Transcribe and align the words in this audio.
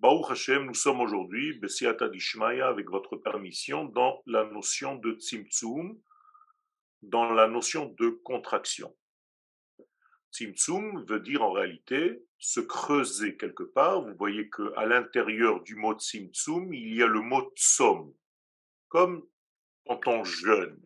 Baruch 0.00 0.30
Hashem, 0.30 0.64
nous 0.64 0.72
sommes 0.72 1.02
aujourd'hui, 1.02 1.58
Bessiata 1.58 2.08
Dishmaya, 2.08 2.68
avec 2.68 2.88
votre 2.88 3.16
permission, 3.16 3.84
dans 3.84 4.22
la 4.24 4.44
notion 4.44 4.94
de 4.94 5.12
Tzimtzum, 5.12 6.00
dans 7.02 7.34
la 7.34 7.48
notion 7.48 7.94
de 7.98 8.08
contraction. 8.24 8.96
Tzimtzum 10.32 11.04
veut 11.04 11.20
dire 11.20 11.42
en 11.42 11.52
réalité 11.52 12.24
se 12.38 12.60
creuser 12.60 13.36
quelque 13.36 13.62
part. 13.62 14.00
Vous 14.00 14.14
voyez 14.16 14.48
qu'à 14.48 14.86
l'intérieur 14.86 15.62
du 15.64 15.74
mot 15.74 15.92
Tzimtzum, 15.92 16.72
il 16.72 16.94
y 16.94 17.02
a 17.02 17.06
le 17.06 17.20
mot 17.20 17.52
Tsom, 17.54 18.10
comme 18.88 19.22
quand 19.84 20.06
on 20.06 20.24
jeûne. 20.24 20.80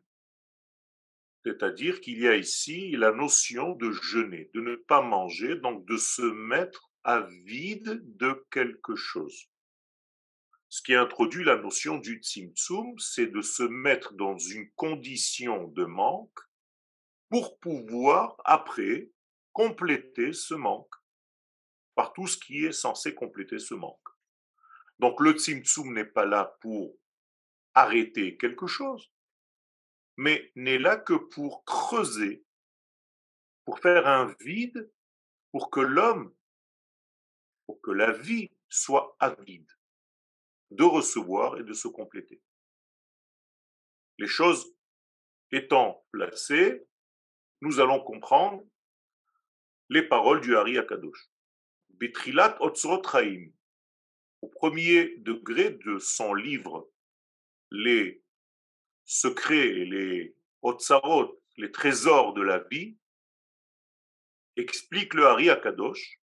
C'est-à-dire 1.45 2.01
qu'il 2.01 2.19
y 2.19 2.27
a 2.27 2.35
ici 2.35 2.91
la 2.97 3.13
notion 3.13 3.77
de 3.77 3.93
jeûner, 3.93 4.51
de 4.55 4.61
ne 4.61 4.75
pas 4.75 5.03
manger, 5.03 5.55
donc 5.55 5.87
de 5.87 5.97
se 5.99 6.23
mettre 6.23 6.91
à 7.05 7.21
vide 7.45 8.03
de 8.17 8.47
quelque 8.51 8.97
chose. 8.97 9.49
Ce 10.69 10.83
qui 10.83 10.95
introduit 10.95 11.45
la 11.45 11.57
notion 11.57 11.99
du 11.99 12.17
tzimtzum, 12.17 12.99
c'est 12.99 13.29
de 13.29 13.43
se 13.43 13.63
mettre 13.63 14.15
dans 14.15 14.37
une 14.37 14.71
condition 14.73 15.69
de 15.69 15.85
manque 15.85 16.41
pour 17.29 17.59
pouvoir 17.61 18.37
après 18.45 19.11
compléter 19.53 20.33
ce 20.33 20.55
manque 20.55 20.95
par 21.95 22.13
tout 22.13 22.27
ce 22.27 22.39
qui 22.39 22.65
est 22.65 22.73
censé 22.73 23.15
compléter 23.15 23.59
ce 23.59 23.75
manque. 23.75 24.09
Donc 24.99 25.21
le 25.21 25.33
tzimtzum 25.33 25.93
n'est 25.93 26.05
pas 26.05 26.25
là 26.25 26.57
pour 26.61 26.97
arrêter 27.75 28.37
quelque 28.37 28.67
chose, 28.67 29.13
mais 30.17 30.51
n'est 30.57 30.79
là 30.79 30.97
que 30.97 31.15
pour 31.15 31.65
creuser, 31.65 32.45
pour 33.65 33.79
faire 33.79 34.07
un 34.07 34.35
vide, 34.41 34.91
pour 35.53 35.71
que 35.71 35.81
l'homme 35.81 36.35
pour 37.67 37.81
que 37.81 37.91
la 37.91 38.13
vie 38.13 38.51
soit 38.69 39.17
avide 39.21 39.71
de 40.71 40.85
recevoir 40.85 41.59
et 41.59 41.65
de 41.65 41.73
se 41.73 41.89
compléter. 41.89 42.41
Les 44.19 44.27
choses 44.27 44.75
étant 45.51 46.05
placées, 46.11 46.87
nous 47.61 47.81
allons 47.81 48.03
comprendre 48.03 48.65
les 49.89 50.03
paroles 50.03 50.41
du 50.41 50.57
Hari 50.57 50.79
Akadosh. 50.79 51.31
Betrilat 51.91 52.57
Otzrot 52.61 53.03
au 54.41 54.49
premier 54.49 55.17
degré 55.19 55.71
de 55.71 55.99
son 55.99 56.35
livre, 56.35 56.91
les 57.71 58.23
secrets 59.05 59.69
et 59.69 59.85
les 59.85 60.37
Otsarot, 60.63 61.41
les 61.57 61.71
trésors 61.71 62.35
de 62.35 62.43
la 62.43 62.59
vie, 62.59 62.97
explique 64.57 65.15
le 65.15 65.27
Hari 65.27 65.51
Akadosh 65.51 66.21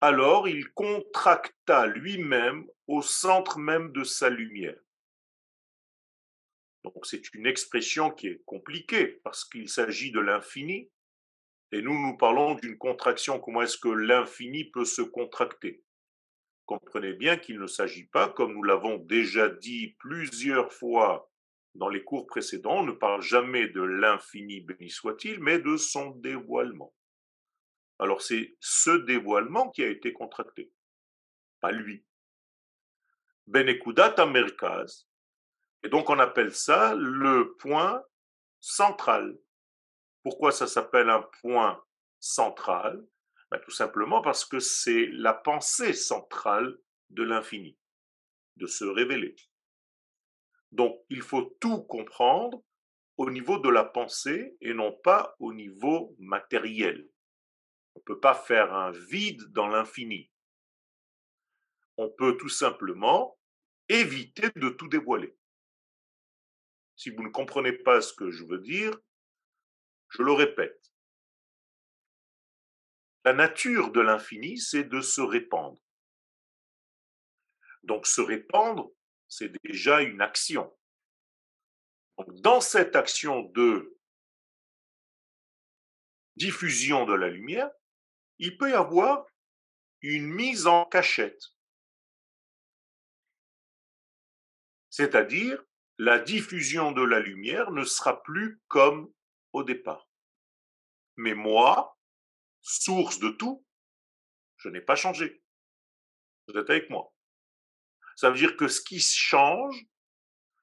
alors 0.00 0.48
il 0.48 0.70
contracta 0.70 1.86
lui-même 1.86 2.66
au 2.86 3.02
centre 3.02 3.58
même 3.58 3.92
de 3.92 4.04
sa 4.04 4.30
lumière. 4.30 4.78
Donc 6.84 7.04
c'est 7.06 7.34
une 7.34 7.46
expression 7.46 8.10
qui 8.10 8.28
est 8.28 8.42
compliquée 8.44 9.20
parce 9.24 9.44
qu'il 9.44 9.68
s'agit 9.68 10.12
de 10.12 10.20
l'infini. 10.20 10.90
Et 11.72 11.82
nous, 11.82 11.98
nous 12.00 12.16
parlons 12.16 12.54
d'une 12.54 12.78
contraction. 12.78 13.40
Comment 13.40 13.62
est-ce 13.62 13.76
que 13.76 13.88
l'infini 13.88 14.70
peut 14.70 14.86
se 14.86 15.02
contracter? 15.02 15.82
Comprenez 16.64 17.12
bien 17.12 17.36
qu'il 17.36 17.58
ne 17.58 17.66
s'agit 17.66 18.06
pas, 18.06 18.28
comme 18.28 18.54
nous 18.54 18.62
l'avons 18.62 18.96
déjà 18.98 19.48
dit 19.48 19.96
plusieurs 19.98 20.72
fois 20.72 21.30
dans 21.74 21.88
les 21.88 22.02
cours 22.02 22.26
précédents, 22.26 22.78
on 22.78 22.84
ne 22.84 22.92
parle 22.92 23.22
jamais 23.22 23.68
de 23.68 23.82
l'infini, 23.82 24.60
béni 24.60 24.90
soit-il, 24.90 25.40
mais 25.40 25.58
de 25.58 25.76
son 25.76 26.10
dévoilement. 26.10 26.94
Alors 27.98 28.22
c'est 28.22 28.56
ce 28.60 28.90
dévoilement 28.90 29.70
qui 29.70 29.82
a 29.82 29.88
été 29.88 30.12
contracté, 30.12 30.72
pas 31.60 31.72
lui. 31.72 32.04
Benekudat 33.46 34.26
Merkaz. 34.26 35.08
Et 35.82 35.88
donc 35.88 36.10
on 36.10 36.18
appelle 36.18 36.54
ça 36.54 36.94
le 36.94 37.54
point 37.58 38.04
central. 38.60 39.38
Pourquoi 40.22 40.52
ça 40.52 40.66
s'appelle 40.66 41.08
un 41.08 41.22
point 41.40 41.82
central? 42.20 43.04
Ben, 43.50 43.58
Tout 43.60 43.70
simplement 43.70 44.20
parce 44.20 44.44
que 44.44 44.58
c'est 44.58 45.06
la 45.12 45.32
pensée 45.32 45.92
centrale 45.92 46.76
de 47.10 47.22
l'infini, 47.22 47.78
de 48.56 48.66
se 48.66 48.84
révéler. 48.84 49.34
Donc, 50.72 51.04
il 51.08 51.22
faut 51.22 51.56
tout 51.60 51.82
comprendre 51.82 52.62
au 53.16 53.30
niveau 53.30 53.58
de 53.58 53.68
la 53.68 53.84
pensée 53.84 54.56
et 54.60 54.74
non 54.74 54.92
pas 54.92 55.34
au 55.38 55.52
niveau 55.52 56.14
matériel. 56.18 57.08
On 57.94 58.00
ne 58.00 58.04
peut 58.04 58.20
pas 58.20 58.34
faire 58.34 58.72
un 58.72 58.92
vide 58.92 59.42
dans 59.52 59.66
l'infini. 59.66 60.30
On 61.96 62.10
peut 62.10 62.36
tout 62.36 62.48
simplement 62.48 63.38
éviter 63.88 64.50
de 64.54 64.68
tout 64.68 64.88
dévoiler. 64.88 65.36
Si 66.96 67.10
vous 67.10 67.22
ne 67.22 67.30
comprenez 67.30 67.72
pas 67.72 68.00
ce 68.00 68.12
que 68.12 68.30
je 68.30 68.44
veux 68.44 68.60
dire, 68.60 68.96
je 70.10 70.22
le 70.22 70.32
répète. 70.32 70.92
La 73.24 73.32
nature 73.32 73.90
de 73.90 74.00
l'infini, 74.00 74.58
c'est 74.58 74.84
de 74.84 75.00
se 75.00 75.20
répandre. 75.20 75.80
Donc 77.82 78.06
se 78.06 78.20
répandre, 78.20 78.90
c'est 79.28 79.52
déjà 79.64 80.02
une 80.02 80.20
action. 80.20 80.74
dans 82.42 82.60
cette 82.60 82.96
action 82.96 83.42
de 83.54 83.96
diffusion 86.36 87.04
de 87.04 87.14
la 87.14 87.28
lumière, 87.28 87.70
il 88.38 88.56
peut 88.58 88.70
y 88.70 88.74
avoir 88.74 89.24
une 90.00 90.28
mise 90.28 90.66
en 90.66 90.84
cachette. 90.84 91.42
C'est-à-dire, 94.90 95.62
la 95.98 96.18
diffusion 96.18 96.92
de 96.92 97.02
la 97.02 97.20
lumière 97.20 97.70
ne 97.70 97.84
sera 97.84 98.22
plus 98.22 98.60
comme 98.68 99.12
au 99.52 99.62
départ. 99.62 100.08
Mais 101.16 101.34
moi, 101.34 101.96
source 102.62 103.18
de 103.18 103.30
tout, 103.30 103.64
je 104.56 104.68
n'ai 104.68 104.80
pas 104.80 104.96
changé. 104.96 105.42
Vous 106.46 106.58
êtes 106.58 106.70
avec 106.70 106.90
moi. 106.90 107.12
Ça 108.18 108.30
veut 108.30 108.36
dire 108.36 108.56
que 108.56 108.66
ce 108.66 108.80
qui 108.80 108.98
change, 108.98 109.86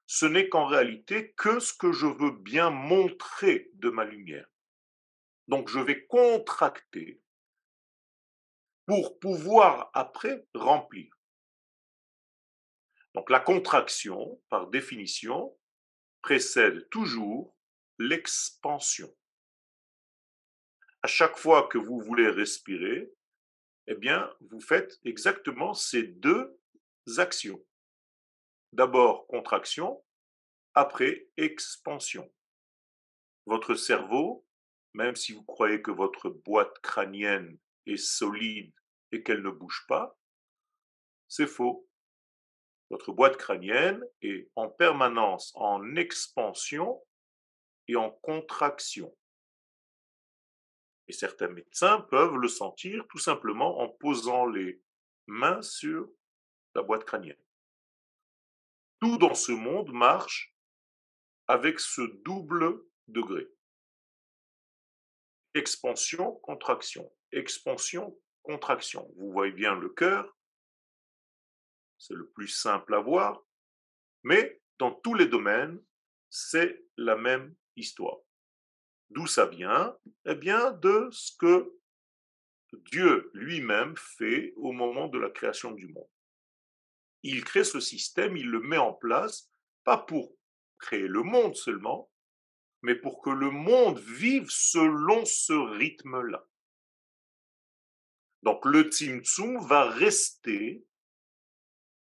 ce 0.06 0.26
n'est 0.26 0.50
qu'en 0.50 0.66
réalité 0.66 1.32
que 1.38 1.58
ce 1.58 1.72
que 1.72 1.90
je 1.90 2.04
veux 2.04 2.32
bien 2.32 2.68
montrer 2.68 3.70
de 3.76 3.88
ma 3.88 4.04
lumière. 4.04 4.46
Donc 5.48 5.70
je 5.70 5.80
vais 5.80 6.04
contracter 6.04 7.22
pour 8.84 9.18
pouvoir 9.20 9.90
après 9.94 10.46
remplir. 10.52 11.10
Donc 13.14 13.30
la 13.30 13.40
contraction, 13.40 14.38
par 14.50 14.66
définition, 14.66 15.58
précède 16.20 16.86
toujours 16.90 17.56
l'expansion. 17.98 19.16
À 21.00 21.06
chaque 21.06 21.38
fois 21.38 21.68
que 21.68 21.78
vous 21.78 22.00
voulez 22.00 22.28
respirer, 22.28 23.10
eh 23.86 23.94
bien, 23.94 24.30
vous 24.42 24.60
faites 24.60 25.00
exactement 25.06 25.72
ces 25.72 26.02
deux 26.02 26.60
actions. 27.18 27.64
D'abord 28.72 29.26
contraction, 29.26 30.04
après 30.74 31.28
expansion. 31.36 32.30
Votre 33.46 33.74
cerveau, 33.74 34.44
même 34.92 35.16
si 35.16 35.32
vous 35.32 35.44
croyez 35.44 35.80
que 35.80 35.90
votre 35.90 36.28
boîte 36.28 36.78
crânienne 36.80 37.58
est 37.86 37.96
solide 37.96 38.72
et 39.12 39.22
qu'elle 39.22 39.42
ne 39.42 39.50
bouge 39.50 39.84
pas, 39.88 40.18
c'est 41.28 41.46
faux. 41.46 41.88
Votre 42.90 43.12
boîte 43.12 43.36
crânienne 43.36 44.04
est 44.22 44.50
en 44.54 44.68
permanence 44.68 45.52
en 45.56 45.96
expansion 45.96 47.02
et 47.88 47.96
en 47.96 48.10
contraction. 48.10 49.16
Et 51.08 51.12
certains 51.12 51.48
médecins 51.48 52.00
peuvent 52.00 52.36
le 52.36 52.48
sentir 52.48 53.06
tout 53.08 53.18
simplement 53.18 53.80
en 53.80 53.88
posant 53.88 54.46
les 54.46 54.80
mains 55.26 55.62
sur 55.62 56.08
la 56.76 56.82
boîte 56.82 57.04
crânienne. 57.04 57.42
Tout 59.00 59.18
dans 59.18 59.34
ce 59.34 59.52
monde 59.52 59.92
marche 59.92 60.54
avec 61.48 61.80
ce 61.80 62.02
double 62.22 62.84
degré. 63.08 63.48
Expansion, 65.54 66.32
contraction. 66.36 67.10
Expansion, 67.32 68.18
contraction. 68.42 69.10
Vous 69.16 69.32
voyez 69.32 69.52
bien 69.52 69.74
le 69.74 69.88
cœur, 69.88 70.36
c'est 71.98 72.14
le 72.14 72.28
plus 72.30 72.48
simple 72.48 72.94
à 72.94 73.00
voir, 73.00 73.42
mais 74.22 74.60
dans 74.78 74.92
tous 74.92 75.14
les 75.14 75.26
domaines, 75.26 75.82
c'est 76.28 76.84
la 76.98 77.16
même 77.16 77.54
histoire. 77.76 78.18
D'où 79.08 79.26
ça 79.26 79.46
vient? 79.46 79.96
Eh 80.26 80.34
bien, 80.34 80.72
de 80.72 81.08
ce 81.10 81.34
que 81.38 81.72
Dieu 82.92 83.30
lui-même 83.32 83.96
fait 83.96 84.52
au 84.56 84.72
moment 84.72 85.08
de 85.08 85.18
la 85.18 85.30
création 85.30 85.70
du 85.72 85.88
monde 85.88 86.10
il 87.22 87.44
crée 87.44 87.64
ce 87.64 87.80
système, 87.80 88.36
il 88.36 88.48
le 88.48 88.60
met 88.60 88.78
en 88.78 88.92
place, 88.92 89.50
pas 89.84 89.98
pour 89.98 90.36
créer 90.78 91.08
le 91.08 91.22
monde 91.22 91.56
seulement, 91.56 92.10
mais 92.82 92.94
pour 92.94 93.20
que 93.22 93.30
le 93.30 93.50
monde 93.50 93.98
vive 93.98 94.48
selon 94.48 95.24
ce 95.24 95.52
rythme-là. 95.52 96.46
Donc 98.42 98.64
le 98.64 98.82
Tzimtzum 98.82 99.58
va 99.66 99.90
rester 99.90 100.84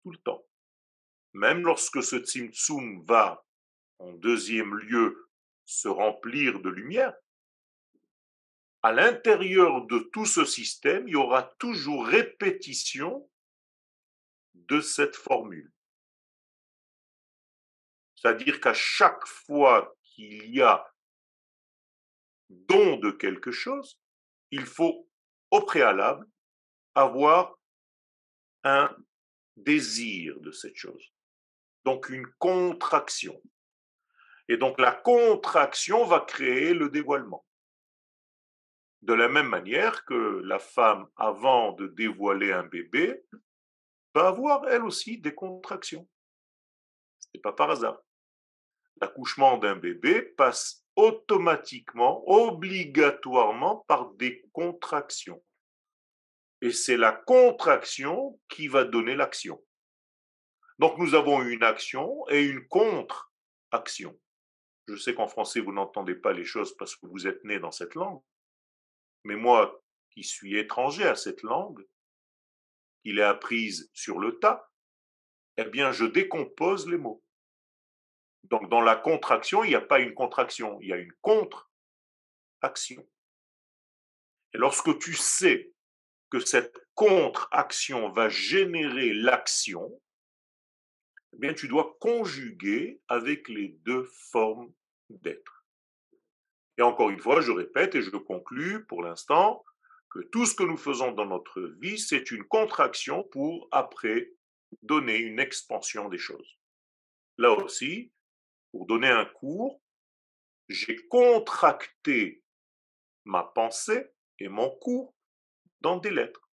tout 0.03 0.11
le 0.11 0.19
temps. 0.19 0.45
Même 1.35 1.65
lorsque 1.65 2.03
ce 2.03 2.17
Tzimtzum 2.17 3.05
va, 3.05 3.45
en 3.99 4.13
deuxième 4.15 4.75
lieu, 4.75 5.29
se 5.67 5.89
remplir 5.89 6.61
de 6.61 6.71
lumière, 6.71 7.15
à 8.83 8.93
l'intérieur 8.93 9.87
de 9.87 9.99
tout 10.13 10.27
ce 10.27 10.45
système, 10.45 11.09
il 11.09 11.13
y 11.13 11.17
aura 11.17 11.43
toujours 11.59 12.07
répétition 12.07 13.29
de 14.69 14.81
cette 14.81 15.17
formule. 15.17 15.73
C'est-à-dire 18.15 18.61
qu'à 18.61 18.75
chaque 18.75 19.27
fois 19.27 19.97
qu'il 20.03 20.55
y 20.55 20.63
a 20.63 20.85
don 22.49 22.97
de 22.97 23.11
quelque 23.11 23.51
chose, 23.51 24.01
il 24.51 24.67
faut 24.67 25.09
au 25.51 25.61
préalable 25.61 26.27
avoir 26.95 27.57
un 28.65 28.95
désir 29.57 30.41
de 30.41 30.51
cette 30.51 30.77
chose. 30.77 31.13
Donc 31.85 32.09
une 32.09 32.27
contraction. 32.39 33.41
Et 34.49 34.57
donc 34.57 34.81
la 34.81 34.93
contraction 34.93 36.05
va 36.05 36.21
créer 36.21 36.75
le 36.75 36.89
dévoilement. 36.89 37.45
De 39.03 39.13
la 39.13 39.29
même 39.29 39.49
manière 39.49 40.05
que 40.05 40.41
la 40.45 40.59
femme, 40.59 41.07
avant 41.17 41.73
de 41.73 41.87
dévoiler 41.87 42.53
un 42.53 42.65
bébé, 42.65 43.23
va 44.17 44.29
avoir 44.29 44.67
elle 44.69 44.85
aussi 44.85 45.19
des 45.19 45.35
contractions. 45.35 46.09
Ce 47.19 47.29
n'est 47.35 47.41
pas 47.43 47.53
par 47.53 47.71
hasard. 47.71 48.01
L'accouchement 49.03 49.59
d'un 49.59 49.77
bébé 49.77 50.23
passe 50.23 50.87
automatiquement, 50.97 52.27
obligatoirement 52.27 53.85
par 53.87 54.13
des 54.13 54.43
contractions. 54.53 55.45
Et 56.63 56.73
c'est 56.73 56.97
la 56.97 57.13
contraction 57.13 58.41
qui 58.49 58.69
va 58.69 58.85
donner 58.85 59.15
l'action. 59.15 59.63
Donc 60.79 60.97
nous 60.97 61.15
avons 61.15 61.43
une 61.43 61.63
action 61.63 62.27
et 62.31 62.43
une 62.43 62.67
contre-action. 62.69 64.19
Je 64.89 64.97
sais 64.97 65.15
qu'en 65.15 65.29
français, 65.29 65.61
vous 65.61 65.73
n'entendez 65.73 66.15
pas 66.15 66.33
les 66.33 66.47
choses 66.47 66.75
parce 66.79 66.97
que 66.97 67.07
vous 67.07 67.27
êtes 67.27 67.45
né 67.45 67.59
dans 67.59 67.73
cette 67.73 67.95
langue. 67.95 68.23
Mais 69.25 69.37
moi, 69.37 69.83
qui 70.11 70.23
suis 70.23 70.57
étranger 70.57 71.05
à 71.05 71.17
cette 71.17 71.43
langue, 71.43 71.85
qui 73.07 73.13
l'ai 73.13 73.23
apprise 73.23 73.89
sur 73.95 74.19
le 74.19 74.37
tas, 74.41 74.69
eh 75.59 75.65
bien, 75.65 75.93
je 75.93 76.05
décompose 76.05 76.89
les 76.89 76.99
mots. 76.99 77.23
Donc, 78.43 78.69
dans 78.69 78.81
la 78.81 78.97
contraction, 78.97 79.63
il 79.63 79.69
n'y 79.69 79.77
a 79.77 79.81
pas 79.81 80.01
une 80.01 80.13
contraction, 80.13 80.81
il 80.81 80.89
y 80.89 80.93
a 80.93 80.97
une 80.97 81.13
contre-action. 81.21 83.09
Et 84.53 84.59
lorsque 84.59 84.99
tu 84.99 85.15
sais 85.15 85.73
que 86.31 86.41
cette 86.41 86.77
contre-action 86.97 88.11
va 88.11 88.29
générer 88.29 89.15
l'action, 89.15 90.03
eh 91.33 91.39
bien, 91.39 91.55
tu 91.55 91.69
dois 91.69 91.97
conjuguer 92.01 93.01
avec 93.07 93.49
les 93.49 93.69
deux 93.85 94.11
formes 94.33 94.75
d'être. 95.11 95.65
Et 96.77 96.83
encore 96.83 97.11
une 97.11 97.21
fois, 97.21 97.41
je 97.41 97.53
répète 97.53 97.95
et 97.95 98.03
je 98.03 98.11
conclus 98.11 98.85
pour 98.87 99.05
l'instant 99.05 99.65
que 100.11 100.21
tout 100.21 100.47
ce 100.47 100.55
que 100.55 100.63
nous 100.63 100.77
faisons 100.77 101.13
dans 101.13 101.27
notre 101.27 101.61
vie, 101.81 101.99
c'est 101.99 102.31
une 102.31 102.45
contraction 102.45 103.25
pour 103.25 103.69
après 103.73 104.33
donner 104.83 105.17
une 105.17 105.41
expansion 105.41 106.09
des 106.09 106.19
choses. 106.19 106.59
Là 107.39 107.53
aussi, 107.53 108.13
pour 108.71 108.87
donner 108.87 109.09
un 109.09 109.25
cours, 109.25 109.81
j'ai 110.69 110.97
contracté 111.09 112.43
ma 113.25 113.45
pensée 113.45 114.13
et 114.39 114.49
mon 114.49 114.71
cours 114.71 115.15
dans 115.81 115.97
des 115.97 116.11
lettres. 116.11 116.51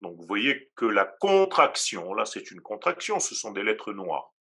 Donc 0.00 0.16
vous 0.16 0.26
voyez 0.26 0.70
que 0.76 0.84
la 0.84 1.04
contraction, 1.04 2.14
là 2.14 2.24
c'est 2.24 2.50
une 2.50 2.60
contraction, 2.60 3.20
ce 3.20 3.34
sont 3.34 3.52
des 3.52 3.62
lettres 3.62 3.92
noires. 3.92 4.34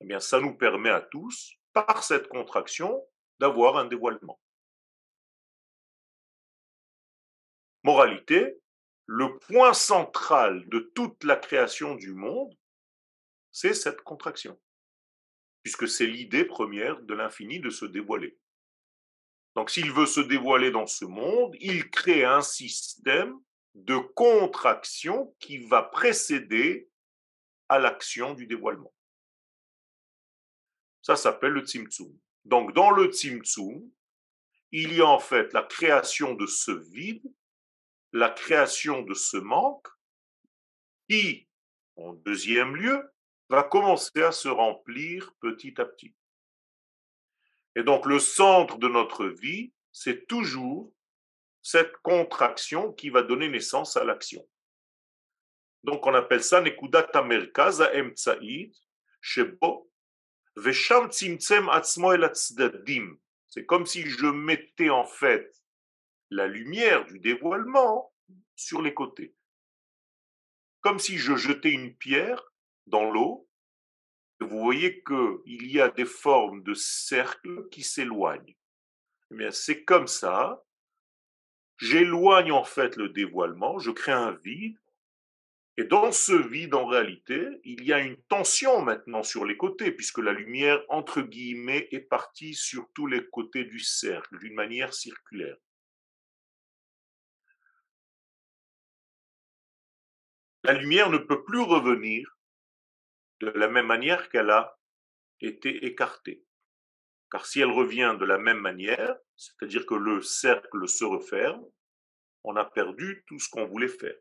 Eh 0.00 0.06
bien 0.06 0.20
ça 0.20 0.40
nous 0.40 0.56
permet 0.56 0.90
à 0.90 1.00
tous, 1.00 1.54
par 1.72 2.02
cette 2.02 2.28
contraction, 2.28 3.06
d'avoir 3.38 3.76
un 3.76 3.84
dévoilement. 3.84 4.40
Moralité, 7.86 8.58
le 9.06 9.38
point 9.38 9.72
central 9.72 10.68
de 10.70 10.90
toute 10.96 11.22
la 11.22 11.36
création 11.36 11.94
du 11.94 12.14
monde, 12.14 12.52
c'est 13.52 13.74
cette 13.74 14.00
contraction, 14.00 14.60
puisque 15.62 15.86
c'est 15.86 16.08
l'idée 16.08 16.44
première 16.44 17.00
de 17.00 17.14
l'infini 17.14 17.60
de 17.60 17.70
se 17.70 17.84
dévoiler. 17.84 18.36
Donc 19.54 19.70
s'il 19.70 19.92
veut 19.92 20.06
se 20.06 20.18
dévoiler 20.18 20.72
dans 20.72 20.88
ce 20.88 21.04
monde, 21.04 21.54
il 21.60 21.88
crée 21.88 22.24
un 22.24 22.42
système 22.42 23.38
de 23.74 23.98
contraction 23.98 25.36
qui 25.38 25.58
va 25.58 25.84
précéder 25.84 26.90
à 27.68 27.78
l'action 27.78 28.34
du 28.34 28.48
dévoilement. 28.48 28.92
Ça 31.02 31.14
s'appelle 31.14 31.52
le 31.52 31.64
Tzimtzum. 31.64 32.18
Donc 32.44 32.74
dans 32.74 32.90
le 32.90 33.12
Tzimtzum, 33.12 33.88
il 34.72 34.92
y 34.92 35.00
a 35.00 35.06
en 35.06 35.20
fait 35.20 35.52
la 35.52 35.62
création 35.62 36.34
de 36.34 36.46
ce 36.46 36.72
vide, 36.72 37.22
la 38.12 38.30
création 38.30 39.02
de 39.02 39.14
ce 39.14 39.36
manque, 39.36 39.88
qui, 41.08 41.48
en 41.96 42.12
deuxième 42.14 42.76
lieu, 42.76 43.10
va 43.48 43.62
commencer 43.62 44.22
à 44.22 44.32
se 44.32 44.48
remplir 44.48 45.32
petit 45.40 45.80
à 45.80 45.84
petit. 45.84 46.14
Et 47.74 47.82
donc 47.82 48.06
le 48.06 48.18
centre 48.18 48.78
de 48.78 48.88
notre 48.88 49.26
vie, 49.26 49.72
c'est 49.92 50.26
toujours 50.26 50.92
cette 51.62 51.96
contraction 51.98 52.92
qui 52.92 53.10
va 53.10 53.22
donner 53.22 53.48
naissance 53.48 53.96
à 53.96 54.04
l'action. 54.04 54.46
Donc 55.84 56.06
on 56.06 56.14
appelle 56.14 56.42
ça 56.42 56.60
Nekudat 56.60 57.10
Amerkaz 57.14 57.82
Emtsaïd, 57.94 58.74
Shebo, 59.20 59.90
Vesham 60.56 61.10
Tzimtzem 61.10 61.68
Atzmo 61.68 62.12
El 62.12 62.30
C'est 62.34 63.66
comme 63.66 63.86
si 63.86 64.02
je 64.02 64.26
mettais 64.26 64.90
en 64.90 65.04
fait 65.04 65.52
la 66.30 66.46
lumière 66.46 67.04
du 67.06 67.18
dévoilement 67.18 68.12
sur 68.54 68.82
les 68.82 68.94
côtés. 68.94 69.34
Comme 70.80 70.98
si 70.98 71.18
je 71.18 71.36
jetais 71.36 71.72
une 71.72 71.94
pierre 71.94 72.52
dans 72.86 73.10
l'eau 73.10 73.46
vous 74.40 74.60
voyez 74.60 75.02
qu'il 75.02 75.66
y 75.66 75.80
a 75.80 75.88
des 75.88 76.04
formes 76.04 76.62
de 76.62 76.74
cercles 76.74 77.68
qui 77.70 77.82
s'éloignent. 77.82 78.54
Eh 79.30 79.34
bien, 79.34 79.50
c'est 79.50 79.84
comme 79.84 80.06
ça. 80.06 80.62
J'éloigne 81.78 82.52
en 82.52 82.64
fait 82.64 82.96
le 82.96 83.08
dévoilement, 83.08 83.78
je 83.78 83.90
crée 83.90 84.12
un 84.12 84.32
vide. 84.32 84.78
Et 85.78 85.84
dans 85.84 86.10
ce 86.10 86.32
vide, 86.32 86.74
en 86.74 86.86
réalité, 86.86 87.46
il 87.64 87.84
y 87.84 87.92
a 87.92 88.00
une 88.00 88.16
tension 88.28 88.80
maintenant 88.80 89.22
sur 89.22 89.44
les 89.44 89.58
côtés, 89.58 89.92
puisque 89.92 90.18
la 90.18 90.32
lumière, 90.32 90.82
entre 90.88 91.20
guillemets, 91.20 91.88
est 91.90 92.00
partie 92.00 92.54
sur 92.54 92.88
tous 92.94 93.06
les 93.06 93.26
côtés 93.28 93.64
du 93.64 93.78
cercle, 93.78 94.38
d'une 94.38 94.54
manière 94.54 94.94
circulaire. 94.94 95.56
La 100.66 100.72
lumière 100.72 101.10
ne 101.10 101.18
peut 101.18 101.44
plus 101.44 101.60
revenir 101.60 102.28
de 103.38 103.50
la 103.50 103.68
même 103.68 103.86
manière 103.86 104.28
qu'elle 104.30 104.50
a 104.50 104.76
été 105.40 105.86
écartée. 105.86 106.44
Car 107.30 107.46
si 107.46 107.60
elle 107.60 107.70
revient 107.70 108.16
de 108.18 108.24
la 108.24 108.36
même 108.36 108.58
manière, 108.58 109.16
c'est-à-dire 109.36 109.86
que 109.86 109.94
le 109.94 110.22
cercle 110.22 110.88
se 110.88 111.04
referme, 111.04 111.64
on 112.42 112.56
a 112.56 112.64
perdu 112.64 113.22
tout 113.28 113.38
ce 113.38 113.48
qu'on 113.48 113.68
voulait 113.68 113.86
faire. 113.86 114.18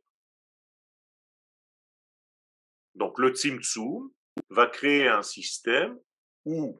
Donc 2.93 3.17
le 3.17 3.29
Tzimtzum 3.33 4.13
va 4.49 4.67
créer 4.67 5.07
un 5.07 5.23
système 5.23 5.99
où 6.45 6.79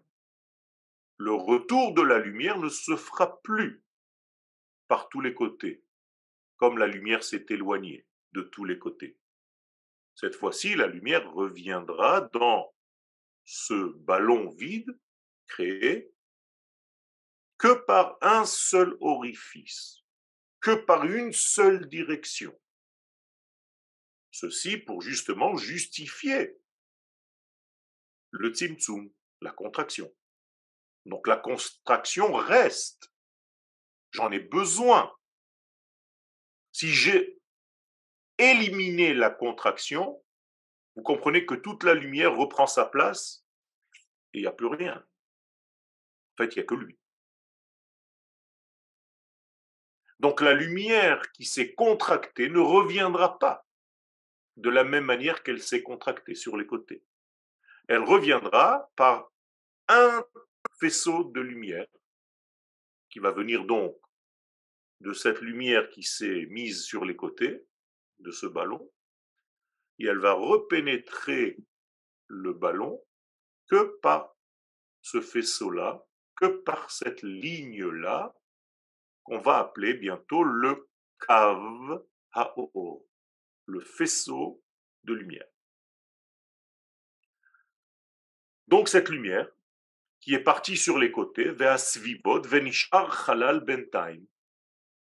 le 1.17 1.33
retour 1.33 1.95
de 1.95 2.03
la 2.03 2.19
lumière 2.19 2.59
ne 2.59 2.69
se 2.69 2.95
fera 2.95 3.41
plus 3.41 3.83
par 4.87 5.09
tous 5.09 5.21
les 5.21 5.33
côtés, 5.33 5.83
comme 6.57 6.77
la 6.77 6.85
lumière 6.85 7.23
s'est 7.23 7.47
éloignée 7.49 8.05
de 8.33 8.43
tous 8.43 8.63
les 8.63 8.77
côtés. 8.77 9.17
Cette 10.15 10.35
fois-ci, 10.35 10.75
la 10.75 10.87
lumière 10.87 11.29
reviendra 11.33 12.21
dans 12.33 12.73
ce 13.43 13.93
ballon 13.97 14.49
vide 14.49 14.97
créé 15.47 16.11
que 17.57 17.73
par 17.85 18.17
un 18.21 18.45
seul 18.45 18.97
orifice, 19.01 20.03
que 20.61 20.75
par 20.75 21.05
une 21.05 21.31
seule 21.31 21.87
direction. 21.87 22.57
Ceci 24.31 24.77
pour 24.77 25.01
justement 25.01 25.55
justifier 25.55 26.57
le 28.31 28.49
tzimtzum, 28.49 29.09
la 29.41 29.51
contraction. 29.51 30.13
Donc 31.05 31.27
la 31.27 31.37
contraction 31.37 32.33
reste. 32.33 33.11
J'en 34.11 34.31
ai 34.31 34.39
besoin. 34.39 35.13
Si 36.71 36.89
j'ai 36.89 37.34
éliminer 38.37 39.13
la 39.13 39.29
contraction, 39.29 40.21
vous 40.95 41.03
comprenez 41.03 41.45
que 41.45 41.55
toute 41.55 41.83
la 41.83 41.93
lumière 41.93 42.35
reprend 42.35 42.67
sa 42.67 42.85
place 42.85 43.45
et 44.33 44.39
il 44.39 44.41
n'y 44.41 44.47
a 44.47 44.51
plus 44.51 44.67
rien. 44.67 44.95
En 46.33 46.43
fait, 46.43 46.55
il 46.55 46.59
n'y 46.59 46.63
a 46.63 46.65
que 46.65 46.75
lui. 46.75 46.97
Donc 50.19 50.41
la 50.41 50.53
lumière 50.53 51.31
qui 51.33 51.45
s'est 51.45 51.73
contractée 51.73 52.49
ne 52.49 52.59
reviendra 52.59 53.37
pas 53.37 53.65
de 54.57 54.69
la 54.69 54.83
même 54.83 55.05
manière 55.05 55.43
qu'elle 55.43 55.61
s'est 55.61 55.83
contractée 55.83 56.35
sur 56.35 56.55
les 56.55 56.65
côtés. 56.65 57.03
Elle 57.87 58.03
reviendra 58.03 58.89
par 58.95 59.31
un 59.87 60.23
faisceau 60.79 61.25
de 61.25 61.41
lumière 61.41 61.87
qui 63.09 63.19
va 63.19 63.31
venir 63.31 63.65
donc 63.65 63.95
de 65.01 65.13
cette 65.13 65.41
lumière 65.41 65.89
qui 65.89 66.03
s'est 66.03 66.47
mise 66.49 66.83
sur 66.83 67.05
les 67.05 67.15
côtés 67.15 67.65
de 68.19 68.31
ce 68.31 68.45
ballon, 68.45 68.91
et 69.99 70.05
elle 70.05 70.19
va 70.19 70.33
repénétrer 70.33 71.57
le 72.27 72.53
ballon 72.53 73.03
que 73.67 73.97
par 74.01 74.35
ce 75.01 75.21
faisceau-là, 75.21 76.05
que 76.35 76.45
par 76.45 76.91
cette 76.91 77.21
ligne-là, 77.21 78.35
qu'on 79.23 79.39
va 79.39 79.57
appeler 79.57 79.93
bientôt 79.93 80.43
le 80.43 80.89
kav 81.19 82.03
ha'or, 82.31 83.05
le 83.65 83.79
faisceau 83.79 84.63
de 85.03 85.13
lumière. 85.13 85.47
Donc 88.67 88.89
cette 88.89 89.09
lumière, 89.09 89.49
qui 90.19 90.33
est 90.33 90.43
partie 90.43 90.77
sur 90.77 90.97
les 90.97 91.11
côtés, 91.11 91.49
ve'asvibot 91.51 92.41
ve'nishar 92.41 93.29
halal 93.29 93.59
bentaim, 93.61 94.23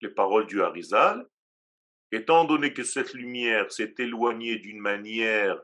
les 0.02 0.10
paroles 0.10 0.48
du 0.48 0.62
Harizal, 0.62 1.30
étant 2.16 2.46
donné 2.46 2.74
que 2.74 2.84
cette 2.84 3.14
lumière 3.14 3.72
s'est 3.72 3.96
éloignée 3.98 4.58
d'une 4.58 4.80
manière 4.80 5.62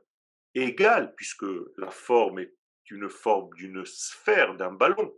égale, 0.55 1.13
puisque 1.15 1.45
la 1.77 1.91
forme 1.91 2.39
est 2.39 2.53
une 2.89 3.09
forme 3.09 3.53
d'une 3.55 3.85
sphère, 3.85 4.55
d'un 4.55 4.71
ballon. 4.71 5.13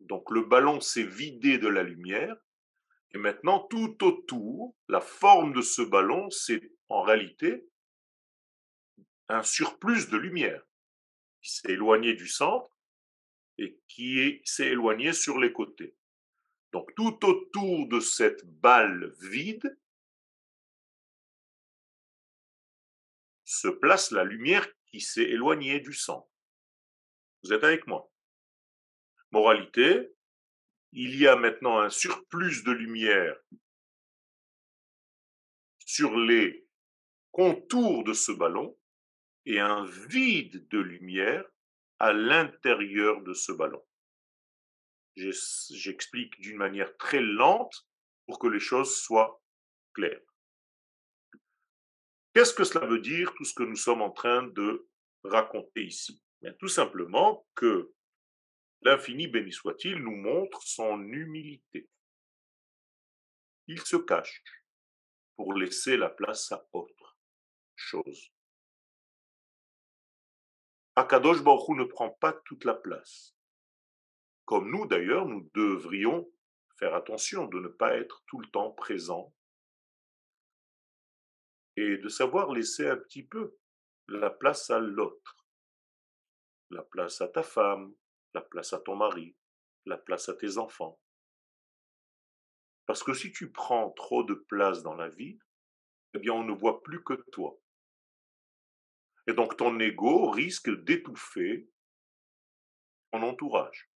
Donc 0.00 0.30
le 0.30 0.42
ballon 0.42 0.80
s'est 0.80 1.02
vidé 1.02 1.58
de 1.58 1.68
la 1.68 1.82
lumière, 1.82 2.36
et 3.12 3.18
maintenant 3.18 3.60
tout 3.70 4.04
autour, 4.04 4.76
la 4.88 5.00
forme 5.00 5.52
de 5.52 5.62
ce 5.62 5.82
ballon, 5.82 6.30
c'est 6.30 6.70
en 6.88 7.02
réalité 7.02 7.66
un 9.28 9.42
surplus 9.42 10.10
de 10.10 10.16
lumière 10.16 10.62
qui 11.42 11.52
s'est 11.52 11.72
éloigné 11.72 12.14
du 12.14 12.28
centre 12.28 12.70
et 13.58 13.78
qui 13.88 14.42
s'est 14.44 14.68
éloigné 14.68 15.12
sur 15.12 15.38
les 15.38 15.52
côtés. 15.52 15.94
Donc 16.72 16.94
tout 16.94 17.24
autour 17.24 17.88
de 17.88 18.00
cette 18.00 18.44
balle 18.44 19.12
vide 19.20 19.76
se 23.50 23.66
place 23.66 24.12
la 24.12 24.22
lumière 24.22 24.64
qui 24.86 25.00
s'est 25.00 25.24
éloignée 25.24 25.80
du 25.80 25.92
centre. 25.92 26.30
Vous 27.42 27.52
êtes 27.52 27.64
avec 27.64 27.88
moi 27.88 28.08
Moralité, 29.32 30.14
il 30.92 31.16
y 31.16 31.26
a 31.26 31.34
maintenant 31.34 31.80
un 31.80 31.90
surplus 31.90 32.62
de 32.62 32.70
lumière 32.70 33.36
sur 35.84 36.16
les 36.16 36.64
contours 37.32 38.04
de 38.04 38.12
ce 38.12 38.30
ballon 38.30 38.78
et 39.46 39.58
un 39.58 39.84
vide 39.84 40.68
de 40.68 40.78
lumière 40.78 41.44
à 41.98 42.12
l'intérieur 42.12 43.20
de 43.22 43.34
ce 43.34 43.50
ballon. 43.50 43.84
J'explique 45.16 46.40
d'une 46.40 46.56
manière 46.56 46.96
très 46.98 47.20
lente 47.20 47.88
pour 48.26 48.38
que 48.38 48.46
les 48.46 48.60
choses 48.60 48.96
soient 48.96 49.42
claires. 49.92 50.29
Qu'est-ce 52.32 52.54
que 52.54 52.64
cela 52.64 52.86
veut 52.86 53.00
dire, 53.00 53.32
tout 53.34 53.44
ce 53.44 53.54
que 53.54 53.64
nous 53.64 53.76
sommes 53.76 54.02
en 54.02 54.10
train 54.10 54.44
de 54.44 54.88
raconter 55.24 55.84
ici? 55.84 56.22
Tout 56.58 56.68
simplement 56.68 57.46
que 57.54 57.92
l'infini, 58.82 59.26
béni 59.26 59.52
soit-il, 59.52 59.96
nous 59.96 60.16
montre 60.16 60.62
son 60.62 61.02
humilité. 61.02 61.88
Il 63.66 63.80
se 63.80 63.96
cache 63.96 64.42
pour 65.36 65.54
laisser 65.54 65.96
la 65.96 66.08
place 66.08 66.52
à 66.52 66.64
autre 66.72 67.18
chose. 67.74 68.30
Akadosh 70.96 71.42
Baruch 71.42 71.76
ne 71.76 71.84
prend 71.84 72.10
pas 72.10 72.32
toute 72.44 72.64
la 72.64 72.74
place. 72.74 73.34
Comme 74.44 74.70
nous 74.70 74.86
d'ailleurs, 74.86 75.26
nous 75.26 75.50
devrions 75.54 76.30
faire 76.78 76.94
attention 76.94 77.46
de 77.46 77.60
ne 77.60 77.68
pas 77.68 77.96
être 77.96 78.22
tout 78.26 78.40
le 78.40 78.48
temps 78.50 78.72
présents 78.72 79.34
et 81.80 81.96
de 81.96 82.08
savoir 82.08 82.52
laisser 82.52 82.86
un 82.86 82.96
petit 82.98 83.22
peu 83.22 83.56
la 84.08 84.28
place 84.28 84.68
à 84.70 84.78
l'autre, 84.78 85.46
la 86.70 86.82
place 86.82 87.20
à 87.22 87.28
ta 87.28 87.42
femme, 87.42 87.94
la 88.34 88.42
place 88.42 88.74
à 88.74 88.80
ton 88.80 88.96
mari, 88.96 89.34
la 89.86 89.96
place 89.96 90.28
à 90.28 90.34
tes 90.34 90.58
enfants. 90.58 91.00
Parce 92.86 93.02
que 93.02 93.14
si 93.14 93.32
tu 93.32 93.50
prends 93.50 93.90
trop 93.92 94.24
de 94.24 94.34
place 94.34 94.82
dans 94.82 94.94
la 94.94 95.08
vie, 95.08 95.38
eh 96.14 96.18
bien 96.18 96.34
on 96.34 96.44
ne 96.44 96.52
voit 96.52 96.82
plus 96.82 97.02
que 97.02 97.14
toi. 97.32 97.58
Et 99.26 99.32
donc 99.32 99.56
ton 99.56 99.78
ego 99.80 100.30
risque 100.30 100.70
d'étouffer 100.84 101.70
ton 103.12 103.22
entourage. 103.22 103.90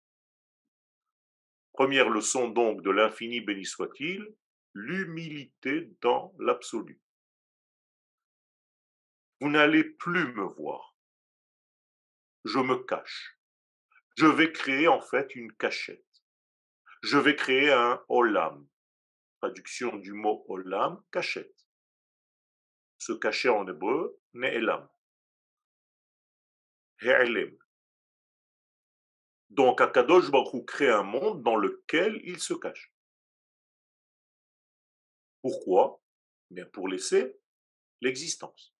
Première 1.73 2.09
leçon 2.09 2.49
donc 2.49 2.81
de 2.81 2.91
l'infini 2.91 3.41
béni 3.41 3.65
soit-il, 3.65 4.35
l'humilité 4.73 5.91
dans 6.01 6.33
l'absolu. 6.39 7.02
Vous 9.43 9.49
n'allez 9.49 9.83
plus 9.83 10.33
me 10.35 10.45
voir. 10.45 10.95
Je 12.45 12.59
me 12.59 12.77
cache. 12.85 13.37
Je 14.15 14.25
vais 14.25 14.53
créer 14.53 14.87
en 14.87 15.01
fait 15.01 15.35
une 15.35 15.51
cachette. 15.57 16.23
Je 17.01 17.17
vais 17.17 17.35
créer 17.35 17.69
un 17.69 18.01
olam. 18.07 18.65
Traduction 19.41 19.97
du 19.97 20.13
mot 20.13 20.45
olam, 20.47 21.03
cachette. 21.11 21.67
Ce 22.99 23.11
cachet 23.11 23.49
en 23.49 23.67
hébreu, 23.67 24.17
ne'elam. 24.33 24.87
Donc 29.49 29.81
Akadosh 29.81 30.31
Baruch 30.31 30.65
crée 30.65 30.89
un 30.89 31.03
monde 31.03 31.43
dans 31.43 31.57
lequel 31.57 32.21
il 32.23 32.39
se 32.39 32.53
cache. 32.53 32.93
Pourquoi? 35.41 36.01
Bien 36.49 36.65
pour 36.67 36.87
laisser 36.87 37.37
l'existence. 37.99 38.72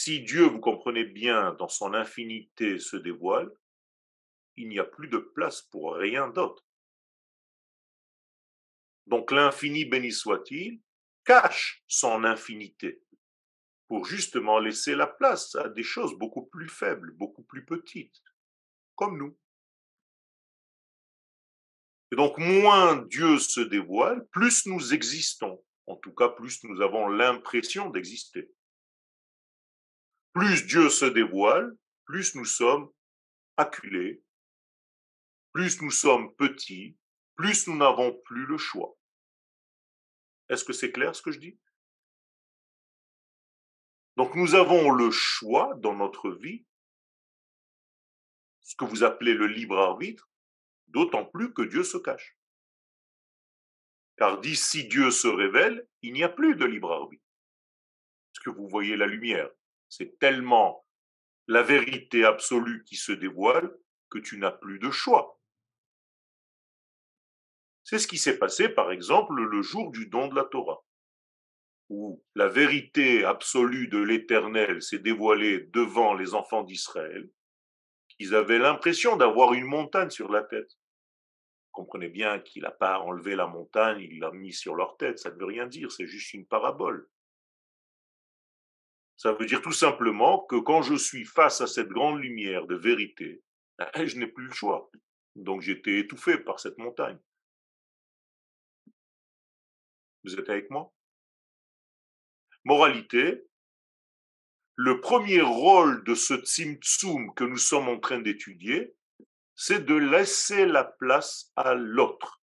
Si 0.00 0.20
Dieu, 0.20 0.44
vous 0.44 0.60
comprenez 0.60 1.02
bien, 1.02 1.54
dans 1.54 1.66
son 1.66 1.92
infinité 1.92 2.78
se 2.78 2.96
dévoile, 2.96 3.50
il 4.54 4.68
n'y 4.68 4.78
a 4.78 4.84
plus 4.84 5.08
de 5.08 5.18
place 5.18 5.62
pour 5.62 5.96
rien 5.96 6.28
d'autre. 6.28 6.64
Donc 9.06 9.32
l'infini 9.32 9.86
béni 9.86 10.12
soit-il 10.12 10.80
cache 11.24 11.82
son 11.88 12.22
infinité 12.22 13.02
pour 13.88 14.04
justement 14.04 14.60
laisser 14.60 14.94
la 14.94 15.08
place 15.08 15.56
à 15.56 15.68
des 15.68 15.82
choses 15.82 16.16
beaucoup 16.16 16.46
plus 16.46 16.68
faibles, 16.68 17.10
beaucoup 17.14 17.42
plus 17.42 17.64
petites, 17.64 18.22
comme 18.94 19.18
nous. 19.18 19.36
Et 22.12 22.16
donc, 22.16 22.38
moins 22.38 23.02
Dieu 23.02 23.40
se 23.40 23.62
dévoile, 23.62 24.28
plus 24.28 24.64
nous 24.66 24.94
existons. 24.94 25.60
En 25.86 25.96
tout 25.96 26.14
cas, 26.14 26.28
plus 26.28 26.62
nous 26.62 26.82
avons 26.82 27.08
l'impression 27.08 27.90
d'exister. 27.90 28.48
Plus 30.32 30.66
Dieu 30.66 30.88
se 30.88 31.04
dévoile, 31.04 31.76
plus 32.04 32.34
nous 32.34 32.44
sommes 32.44 32.92
acculés, 33.56 34.22
plus 35.52 35.80
nous 35.82 35.90
sommes 35.90 36.34
petits, 36.36 36.96
plus 37.36 37.66
nous 37.66 37.76
n'avons 37.76 38.12
plus 38.24 38.46
le 38.46 38.58
choix. 38.58 38.96
Est-ce 40.48 40.64
que 40.64 40.72
c'est 40.72 40.92
clair 40.92 41.14
ce 41.14 41.22
que 41.22 41.32
je 41.32 41.38
dis? 41.38 41.58
Donc 44.16 44.34
nous 44.34 44.54
avons 44.54 44.90
le 44.90 45.10
choix 45.10 45.74
dans 45.76 45.94
notre 45.94 46.30
vie, 46.30 46.64
ce 48.62 48.74
que 48.74 48.84
vous 48.84 49.04
appelez 49.04 49.34
le 49.34 49.46
libre 49.46 49.78
arbitre, 49.78 50.28
d'autant 50.88 51.24
plus 51.24 51.52
que 51.52 51.62
Dieu 51.62 51.84
se 51.84 51.98
cache. 51.98 52.36
Car 54.16 54.40
d'ici 54.40 54.88
Dieu 54.88 55.10
se 55.10 55.28
révèle, 55.28 55.88
il 56.02 56.12
n'y 56.12 56.24
a 56.24 56.28
plus 56.28 56.56
de 56.56 56.64
libre 56.64 56.92
arbitre. 56.92 57.24
Parce 58.32 58.44
que 58.44 58.50
vous 58.50 58.68
voyez 58.68 58.96
la 58.96 59.06
lumière? 59.06 59.48
C'est 59.88 60.18
tellement 60.18 60.84
la 61.46 61.62
vérité 61.62 62.24
absolue 62.24 62.84
qui 62.84 62.96
se 62.96 63.12
dévoile 63.12 63.74
que 64.10 64.18
tu 64.18 64.38
n'as 64.38 64.50
plus 64.50 64.78
de 64.78 64.90
choix. 64.90 65.40
C'est 67.84 67.98
ce 67.98 68.06
qui 68.06 68.18
s'est 68.18 68.38
passé, 68.38 68.68
par 68.68 68.92
exemple, 68.92 69.34
le 69.34 69.62
jour 69.62 69.90
du 69.90 70.06
don 70.06 70.28
de 70.28 70.34
la 70.34 70.44
Torah 70.44 70.82
où 71.88 72.22
la 72.34 72.48
vérité 72.48 73.24
absolue 73.24 73.88
de 73.88 73.98
l'Éternel 73.98 74.82
s'est 74.82 74.98
dévoilée 74.98 75.60
devant 75.72 76.14
les 76.14 76.34
enfants 76.34 76.62
d'Israël, 76.62 77.30
ils 78.18 78.34
avaient 78.34 78.58
l'impression 78.58 79.16
d'avoir 79.16 79.54
une 79.54 79.64
montagne 79.64 80.10
sur 80.10 80.30
la 80.30 80.42
tête. 80.42 80.76
comprenez 81.70 82.08
bien 82.08 82.40
qu'il 82.40 82.62
n'a 82.62 82.72
pas 82.72 82.98
enlevé 82.98 83.36
la 83.36 83.46
montagne, 83.46 84.00
il 84.00 84.18
l'a 84.18 84.32
mis 84.32 84.52
sur 84.52 84.74
leur 84.74 84.96
tête, 84.96 85.18
ça 85.18 85.30
ne 85.30 85.38
veut 85.38 85.46
rien 85.46 85.66
dire, 85.66 85.92
c'est 85.92 86.08
juste 86.08 86.34
une 86.34 86.46
parabole. 86.46 87.08
Ça 89.18 89.32
veut 89.32 89.46
dire 89.46 89.60
tout 89.62 89.72
simplement 89.72 90.44
que 90.44 90.54
quand 90.54 90.82
je 90.82 90.94
suis 90.94 91.24
face 91.24 91.60
à 91.60 91.66
cette 91.66 91.88
grande 91.88 92.20
lumière 92.20 92.68
de 92.68 92.76
vérité, 92.76 93.42
je 93.96 94.16
n'ai 94.16 94.28
plus 94.28 94.46
le 94.46 94.52
choix. 94.52 94.90
Donc 95.34 95.60
j'étais 95.60 95.98
étouffé 95.98 96.38
par 96.38 96.60
cette 96.60 96.78
montagne. 96.78 97.18
Vous 100.22 100.38
êtes 100.38 100.48
avec 100.48 100.70
moi? 100.70 100.92
Moralité, 102.64 103.44
le 104.76 105.00
premier 105.00 105.40
rôle 105.40 106.04
de 106.04 106.14
ce 106.14 106.34
Tzimtzum 106.34 107.34
que 107.34 107.42
nous 107.42 107.56
sommes 107.56 107.88
en 107.88 107.98
train 107.98 108.20
d'étudier, 108.20 108.94
c'est 109.56 109.84
de 109.84 109.94
laisser 109.94 110.64
la 110.64 110.84
place 110.84 111.50
à 111.56 111.74
l'autre. 111.74 112.40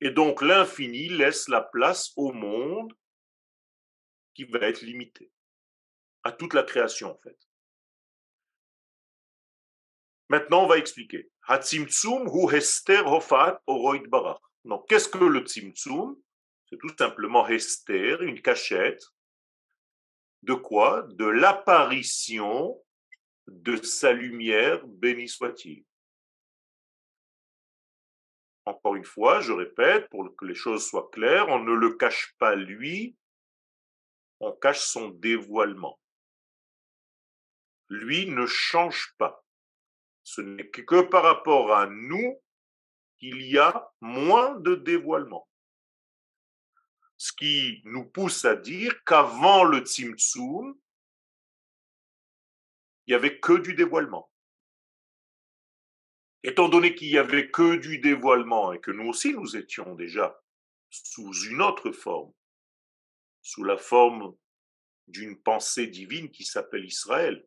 Et 0.00 0.10
donc 0.10 0.40
l'infini 0.40 1.08
laisse 1.08 1.46
la 1.48 1.60
place 1.60 2.14
au 2.16 2.32
monde 2.32 2.94
qui 4.34 4.44
va 4.44 4.60
être 4.60 4.82
limité, 4.82 5.30
à 6.22 6.32
toute 6.32 6.54
la 6.54 6.62
création 6.62 7.10
en 7.10 7.18
fait. 7.18 7.38
Maintenant, 10.28 10.64
on 10.64 10.66
va 10.66 10.78
expliquer. 10.78 11.30
hu 11.48 12.56
hester 12.56 13.02
hofat 13.06 13.62
Donc, 14.64 14.88
qu'est-ce 14.88 15.08
que 15.08 15.18
le 15.18 15.40
tzimtzum? 15.40 16.16
C'est 16.66 16.78
tout 16.78 16.94
simplement 16.98 17.46
hester, 17.46 18.16
une 18.22 18.40
cachette. 18.40 19.04
De 20.42 20.54
quoi? 20.54 21.02
De 21.10 21.26
l'apparition 21.26 22.82
de 23.46 23.76
sa 23.76 24.12
lumière, 24.12 24.86
béni 24.86 25.28
soit-il. 25.28 25.84
Encore 28.66 28.96
une 28.96 29.04
fois, 29.04 29.40
je 29.40 29.52
répète, 29.52 30.08
pour 30.08 30.34
que 30.36 30.46
les 30.46 30.54
choses 30.54 30.88
soient 30.88 31.10
claires, 31.12 31.48
on 31.48 31.58
ne 31.58 31.74
le 31.74 31.94
cache 31.94 32.34
pas 32.38 32.54
lui, 32.54 33.14
on 34.40 34.52
cache 34.52 34.80
son 34.80 35.08
dévoilement. 35.08 35.98
Lui 37.88 38.26
ne 38.26 38.46
change 38.46 39.14
pas. 39.18 39.44
Ce 40.22 40.40
n'est 40.40 40.68
que 40.68 41.02
par 41.02 41.22
rapport 41.22 41.74
à 41.74 41.86
nous 41.86 42.40
qu'il 43.18 43.42
y 43.42 43.58
a 43.58 43.92
moins 44.00 44.54
de 44.56 44.74
dévoilement. 44.74 45.48
Ce 47.16 47.32
qui 47.32 47.80
nous 47.84 48.04
pousse 48.04 48.44
à 48.44 48.56
dire 48.56 49.04
qu'avant 49.04 49.64
le 49.64 49.80
Tzimtzum, 49.80 50.78
il 53.06 53.10
n'y 53.10 53.14
avait 53.14 53.38
que 53.38 53.52
du 53.52 53.74
dévoilement. 53.74 54.30
Étant 56.42 56.68
donné 56.68 56.94
qu'il 56.94 57.08
n'y 57.08 57.18
avait 57.18 57.50
que 57.50 57.76
du 57.76 57.98
dévoilement 57.98 58.72
et 58.72 58.80
que 58.80 58.90
nous 58.90 59.08
aussi 59.08 59.32
nous 59.32 59.56
étions 59.56 59.94
déjà 59.94 60.38
sous 60.90 61.32
une 61.44 61.62
autre 61.62 61.90
forme, 61.92 62.32
sous 63.44 63.62
la 63.62 63.76
forme 63.76 64.34
d'une 65.06 65.40
pensée 65.40 65.86
divine 65.86 66.30
qui 66.30 66.44
s'appelle 66.44 66.84
Israël. 66.84 67.46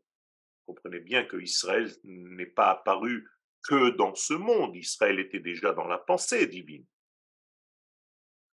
Comprenez 0.67 0.99
bien 0.99 1.25
que 1.25 1.37
Israël 1.37 1.91
n'est 2.03 2.45
pas 2.45 2.69
apparu 2.69 3.27
que 3.63 3.89
dans 3.89 4.13
ce 4.13 4.35
monde, 4.35 4.75
Israël 4.75 5.19
était 5.19 5.39
déjà 5.39 5.73
dans 5.73 5.87
la 5.87 5.97
pensée 5.97 6.45
divine. 6.45 6.85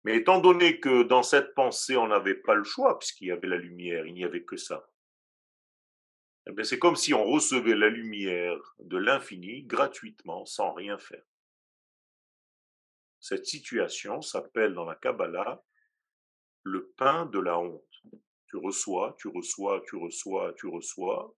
Mais 0.04 0.16
étant 0.16 0.38
donné 0.38 0.80
que 0.80 1.02
dans 1.02 1.22
cette 1.22 1.54
pensée, 1.54 1.96
on 1.96 2.08
n'avait 2.08 2.34
pas 2.34 2.54
le 2.54 2.64
choix, 2.64 2.98
puisqu'il 2.98 3.28
y 3.28 3.32
avait 3.32 3.48
la 3.48 3.56
lumière, 3.56 4.06
il 4.06 4.14
n'y 4.14 4.24
avait 4.24 4.44
que 4.44 4.56
ça, 4.56 4.90
eh 6.46 6.64
c'est 6.64 6.78
comme 6.78 6.96
si 6.96 7.14
on 7.14 7.24
recevait 7.24 7.74
la 7.74 7.88
lumière 7.88 8.74
de 8.80 8.98
l'infini 8.98 9.62
gratuitement, 9.62 10.44
sans 10.44 10.72
rien 10.72 10.98
faire. 10.98 11.24
Cette 13.18 13.46
situation 13.46 14.20
s'appelle 14.20 14.74
dans 14.74 14.84
la 14.84 14.94
Kabbalah 14.94 15.62
le 16.62 16.90
pain 16.96 17.26
de 17.26 17.38
la 17.38 17.58
honte. 17.58 18.02
Tu 18.46 18.56
reçois, 18.56 19.16
tu 19.18 19.28
reçois, 19.28 19.82
tu 19.86 19.96
reçois, 19.96 20.52
tu 20.54 20.66
reçois, 20.66 21.34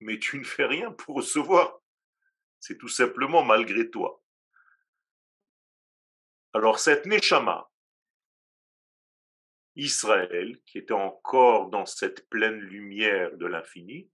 mais 0.00 0.18
tu 0.18 0.38
ne 0.38 0.44
fais 0.44 0.66
rien 0.66 0.92
pour 0.92 1.16
recevoir. 1.16 1.80
C'est 2.58 2.78
tout 2.78 2.88
simplement 2.88 3.44
malgré 3.44 3.90
toi. 3.90 4.22
Alors 6.52 6.78
cette 6.78 7.04
Neshama, 7.04 7.70
Israël, 9.76 10.58
qui 10.64 10.78
était 10.78 10.94
encore 10.94 11.68
dans 11.68 11.84
cette 11.84 12.28
pleine 12.30 12.58
lumière 12.58 13.36
de 13.36 13.44
l'infini, 13.44 14.10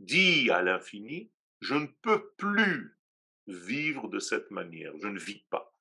dit 0.00 0.50
à 0.50 0.62
l'infini, 0.62 1.30
je 1.60 1.74
ne 1.74 1.86
peux 1.86 2.32
plus 2.32 2.98
vivre 3.46 4.08
de 4.08 4.18
cette 4.18 4.50
manière, 4.50 4.92
je 4.98 5.06
ne 5.06 5.18
vis 5.18 5.44
pas. 5.48 5.72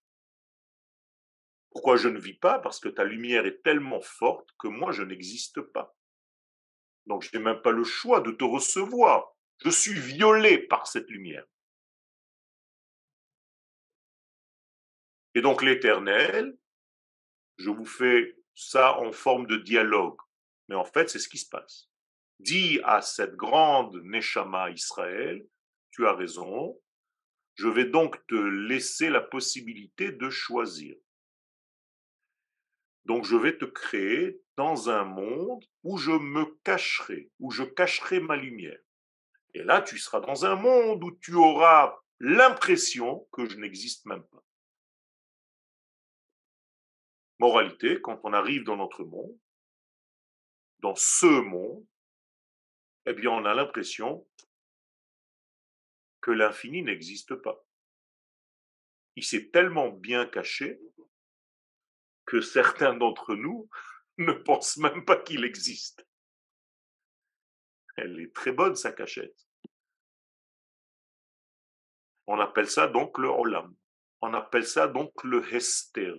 Pourquoi 1.72 1.98
je 1.98 2.10
ne 2.10 2.20
vis 2.20 2.34
pas? 2.34 2.60
Parce 2.60 2.80
que 2.80 2.90
ta 2.90 3.04
lumière 3.04 3.46
est 3.46 3.62
tellement 3.62 4.02
forte 4.02 4.50
que 4.60 4.68
moi, 4.68 4.92
je 4.92 5.04
n'existe 5.04 5.62
pas. 5.62 5.96
Donc, 7.06 7.24
je 7.24 7.36
n'ai 7.36 7.44
même 7.44 7.62
pas 7.62 7.72
le 7.72 7.84
choix 7.84 8.22
de 8.22 8.32
te 8.32 8.44
recevoir. 8.44 9.36
Je 9.64 9.70
suis 9.70 9.94
violé 9.94 10.58
par 10.58 10.88
cette 10.88 11.10
lumière. 11.10 11.46
Et 15.36 15.42
donc, 15.42 15.62
l'éternel, 15.62 16.58
je 17.58 17.70
vous 17.70 17.86
fais 17.86 18.36
ça 18.56 18.98
en 19.00 19.12
forme 19.12 19.48
de 19.48 19.58
dialogue. 19.58 20.20
Mais 20.68 20.76
en 20.76 20.86
fait, 20.86 21.10
c'est 21.10 21.20
ce 21.20 21.30
qui 21.30 21.38
se 21.38 21.50
passe. 21.50 21.90
Dis 22.40 22.80
à 22.84 23.02
cette 23.02 23.36
grande 23.36 23.96
Neshama 24.04 24.70
Israël, 24.72 25.46
tu 25.92 26.08
as 26.08 26.14
raison, 26.14 26.80
je 27.56 27.68
vais 27.68 27.86
donc 27.86 28.26
te 28.28 28.36
laisser 28.36 29.10
la 29.10 29.22
possibilité 29.22 30.12
de 30.12 30.30
choisir. 30.30 30.96
Donc 33.06 33.26
je 33.26 33.36
vais 33.36 33.58
te 33.58 33.66
créer 33.66 34.42
dans 34.56 34.90
un 34.90 35.04
monde 35.04 35.66
où 35.84 35.98
je 35.98 36.12
me 36.12 36.46
cacherai, 36.64 37.32
où 37.40 37.52
je 37.52 37.64
cacherai 37.64 38.20
ma 38.20 38.36
lumière. 38.36 38.80
Et 39.54 39.64
là, 39.64 39.82
tu 39.82 39.98
seras 39.98 40.20
dans 40.20 40.46
un 40.46 40.56
monde 40.56 41.04
où 41.04 41.12
tu 41.12 41.34
auras 41.34 41.98
l'impression 42.20 43.28
que 43.32 43.48
je 43.48 43.58
n'existe 43.58 44.06
même 44.06 44.24
pas. 44.24 44.44
Moralité, 47.40 48.02
quand 48.02 48.20
on 48.24 48.34
arrive 48.34 48.64
dans 48.64 48.76
notre 48.76 49.06
monde, 49.06 49.38
dans 50.80 50.96
ce 50.96 51.26
monde, 51.26 51.86
eh 53.06 53.14
bien, 53.14 53.32
on 53.32 53.46
a 53.46 53.54
l'impression 53.54 54.28
que 56.22 56.32
l'infini 56.32 56.84
n'existe 56.84 57.34
pas. 57.36 57.66
Il 59.16 59.24
s'est 59.24 59.50
tellement 59.50 59.90
bien 59.90 60.26
caché 60.26 60.80
que 62.30 62.42
certains 62.42 62.94
d'entre 62.94 63.36
nous 63.36 63.70
ne 64.20 64.32
pensent 64.32 64.78
même 64.78 65.04
pas 65.04 65.18
qu'il 65.18 65.44
existe. 65.44 66.06
Elle 67.98 68.20
est 68.20 68.34
très 68.34 68.52
bonne, 68.52 68.76
sa 68.76 68.92
cachette. 68.92 69.48
On 72.28 72.40
appelle 72.40 72.70
ça 72.70 72.88
donc 72.88 73.18
le 73.18 73.28
Olam. 73.28 73.76
On 74.22 74.34
appelle 74.36 74.68
ça 74.68 74.88
donc 74.88 75.24
le 75.24 75.44
Hester. 75.54 76.14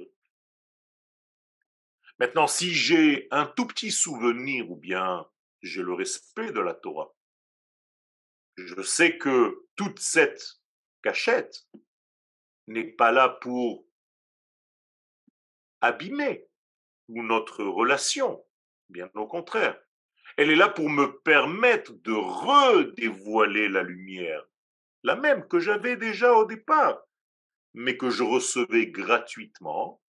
Maintenant, 2.19 2.49
si 2.49 2.75
j'ai 2.75 3.29
un 3.31 3.47
tout 3.47 3.67
petit 3.67 3.93
souvenir 3.93 4.71
ou 4.71 4.77
bien 4.77 5.27
j'ai 5.63 5.83
le 5.83 5.95
respect 5.95 6.53
de 6.53 6.61
la 6.61 6.75
Torah, 6.75 7.15
je 8.57 8.83
sais 8.83 9.17
que 9.17 9.67
toute 9.77 10.01
cette 10.01 10.61
cachette 11.03 11.67
n'est 12.67 12.93
pas 12.93 13.13
là 13.13 13.29
pour 13.29 13.87
abîmer 15.81 16.47
ou 17.09 17.23
notre 17.23 17.65
relation, 17.65 18.45
bien 18.89 19.11
au 19.15 19.27
contraire. 19.27 19.79
Elle 20.37 20.51
est 20.51 20.57
là 20.57 20.69
pour 20.69 20.89
me 20.89 21.21
permettre 21.23 21.93
de 21.93 22.13
redévoiler 22.13 23.69
la 23.69 23.83
lumière, 23.83 24.45
la 25.03 25.17
même 25.17 25.47
que 25.49 25.59
j'avais 25.59 25.97
déjà 25.97 26.33
au 26.35 26.45
départ, 26.45 27.03
mais 27.75 27.97
que 27.97 28.11
je 28.11 28.23
recevais 28.23 28.87
gratuitement. 28.87 30.01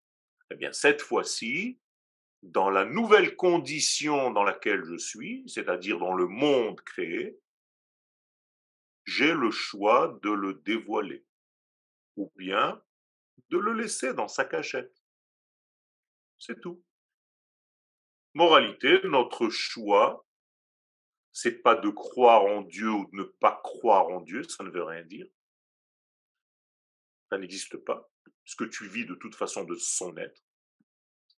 Eh 0.52 0.56
bien, 0.56 0.72
cette 0.74 1.02
fois-ci, 1.02 1.80
dans 2.44 2.70
la 2.70 2.86
nouvelle 2.86 3.36
condition 3.36 4.32
dans 4.32 4.44
laquelle 4.44 4.84
je 4.84 4.98
suis, 4.98 5.44
c'est-à-dire 5.48 6.00
dans 6.00 6.14
le 6.14 6.28
monde 6.28 6.82
créé, 6.82 7.38
j'ai 9.06 9.34
le 9.34 9.52
choix 9.52 10.20
de 10.24 10.32
le 10.32 10.56
dévoiler 10.56 11.26
ou 12.18 12.32
bien 12.36 12.82
de 13.50 13.58
le 13.58 13.74
laisser 13.74 14.14
dans 14.14 14.28
sa 14.28 14.46
cachette. 14.46 15.01
C'est 16.42 16.60
tout. 16.60 16.84
Moralité, 18.34 19.00
notre 19.04 19.50
choix, 19.50 20.26
c'est 21.32 21.62
pas 21.62 21.76
de 21.76 21.90
croire 21.90 22.46
en 22.46 22.64
Dieu 22.64 22.90
ou 22.90 23.06
de 23.12 23.18
ne 23.18 23.24
pas 23.24 23.62
croire 23.64 24.08
en 24.08 24.22
Dieu, 24.22 24.42
ça 24.44 24.64
ne 24.64 24.72
veut 24.72 24.84
rien 24.84 25.04
dire. 25.04 25.28
Ça 27.30 27.38
n'existe 27.38 27.78
pas, 27.78 28.12
ce 28.44 28.56
que 28.56 28.64
tu 28.64 28.88
vis 28.88 29.06
de 29.06 29.14
toute 29.14 29.36
façon 29.36 29.66
de 29.66 29.76
son 29.76 30.18
être. 30.18 30.44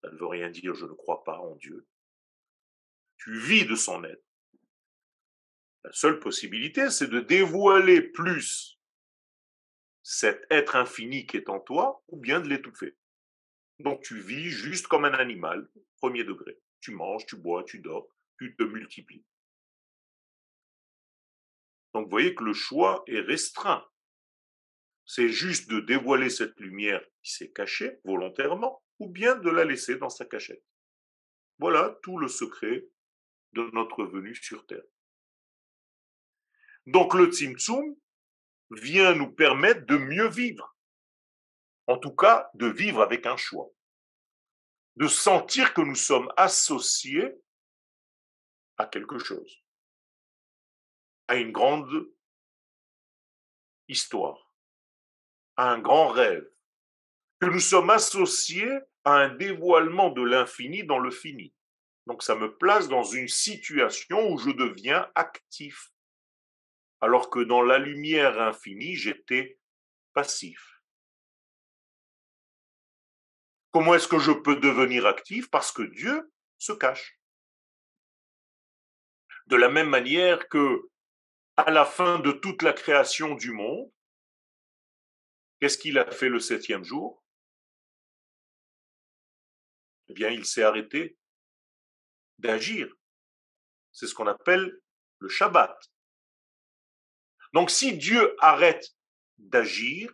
Ça 0.02 0.10
ne 0.10 0.18
veut 0.18 0.28
rien 0.28 0.50
dire 0.50 0.74
je 0.74 0.86
ne 0.86 0.94
crois 0.94 1.26
pas 1.26 1.38
en 1.38 1.56
Dieu. 1.58 1.86
Tu 3.18 3.38
vis 3.38 3.66
de 3.66 3.76
son 3.76 4.06
être. 4.06 4.24
La 5.84 5.92
seule 5.92 6.22
possibilité, 6.22 6.90
c'est 6.90 7.10
de 7.10 7.20
dévoiler 7.20 8.02
plus 8.02 8.80
cet 10.02 10.46
être 10.50 10.78
infini 10.78 11.28
qui 11.28 11.36
est 11.36 11.50
en 11.50 11.60
toi, 11.60 12.02
ou 12.08 12.18
bien 12.18 12.40
de 12.40 12.48
l'étouffer. 12.48 12.96
Donc 13.80 14.02
tu 14.04 14.20
vis 14.20 14.50
juste 14.50 14.88
comme 14.88 15.06
un 15.06 15.14
animal, 15.14 15.68
premier 15.98 16.24
degré. 16.24 16.60
Tu 16.82 16.92
manges, 16.92 17.26
tu 17.26 17.36
bois, 17.36 17.64
tu 17.64 17.80
dors, 17.80 18.08
tu 18.38 18.56
te 18.56 18.64
multiplies. 18.64 19.26
Donc 21.94 22.06
vous 22.06 22.12
voyez 22.12 22.34
que 22.36 22.44
le 22.44 22.54
choix 22.54 23.04
est 23.08 23.20
restreint. 23.20 23.86
C'est 25.06 25.30
juste 25.30 25.70
de 25.70 25.80
dévoiler 25.80 26.30
cette 26.30 26.60
lumière 26.60 27.04
qui 27.22 27.34
s'est 27.34 27.52
cachée 27.52 28.00
volontairement 28.04 28.84
ou 29.00 29.10
bien 29.10 29.36
de 29.36 29.50
la 29.50 29.66
laisser 29.66 29.98
dans 29.98 30.10
sa 30.10 30.26
cachette. 30.26 30.64
Voilà 31.60 31.98
tout 32.04 32.18
le 32.18 32.28
secret 32.28 32.88
de 33.54 33.64
notre 33.74 34.06
venue 34.06 34.36
sur 34.36 34.66
Terre. 34.66 34.84
Donc 36.86 37.14
le 37.14 37.32
Tzimtzum 37.32 37.96
vient 38.72 39.14
nous 39.14 39.32
permettre 39.32 39.86
de 39.86 39.98
mieux 39.98 40.28
vivre. 40.28 40.73
En 41.88 41.98
tout 41.98 42.16
cas, 42.16 42.50
de 42.54 42.68
vivre 42.68 43.02
avec 43.02 43.26
un 43.26 43.38
choix. 43.38 43.70
De 44.96 45.08
sentir 45.08 45.74
que 45.74 45.82
nous 45.82 45.96
sommes 45.96 46.32
associés 46.38 47.34
à 48.78 48.86
quelque 48.86 49.18
chose, 49.18 49.64
à 51.28 51.36
une 51.36 51.52
grande 51.52 52.10
histoire, 53.88 54.54
à 55.58 55.72
un 55.72 55.80
grand 55.80 56.08
rêve, 56.10 56.48
que 57.40 57.48
nous 57.48 57.60
sommes 57.60 57.90
associés 57.90 58.72
à 59.04 59.16
un 59.16 59.30
dévoilement 59.30 60.10
de 60.10 60.22
l'infini 60.22 60.84
dans 60.86 61.00
le 61.00 61.12
fini. 61.12 61.54
Donc 62.06 62.24
ça 62.24 62.36
me 62.36 62.56
place 62.56 62.88
dans 62.88 63.04
une 63.04 63.28
situation 63.28 64.30
où 64.30 64.38
je 64.38 64.52
deviens 64.52 65.10
actif, 65.16 65.92
alors 67.02 67.30
que 67.30 67.40
dans 67.40 67.62
la 67.62 67.80
lumière 67.80 68.42
infinie, 68.42 68.96
j'étais 68.96 69.60
passif. 70.14 70.73
Comment 73.74 73.96
est-ce 73.96 74.08
que 74.08 74.20
je 74.20 74.32
peux 74.32 74.56
devenir 74.58 75.08
actif 75.08 75.50
Parce 75.50 75.72
que 75.72 75.82
Dieu 75.82 76.32
se 76.60 76.74
cache? 76.74 77.20
De 79.48 79.56
la 79.56 79.68
même 79.68 79.90
manière 79.90 80.48
que 80.48 80.90
à 81.58 81.72
la 81.72 81.84
fin 81.84 82.20
de 82.20 82.32
toute 82.32 82.62
la 82.62 82.74
création 82.74 83.34
du 83.34 83.52
monde, 83.52 83.92
qu'est-ce 85.60 85.80
qu'il 85.80 85.98
a 85.98 86.10
fait 86.12 86.30
le 86.30 86.40
septième 86.40 86.84
jour? 86.84 87.24
Eh 90.10 90.14
bien, 90.14 90.30
il 90.30 90.46
s'est 90.46 90.64
arrêté 90.64 91.18
d'agir. 92.38 92.94
C'est 93.92 94.06
ce 94.06 94.14
qu'on 94.14 94.28
appelle 94.28 94.80
le 95.18 95.30
Shabbat. 95.30 95.76
Donc 97.54 97.72
si 97.72 97.98
Dieu 97.98 98.36
arrête 98.40 98.86
d'agir, 99.38 100.14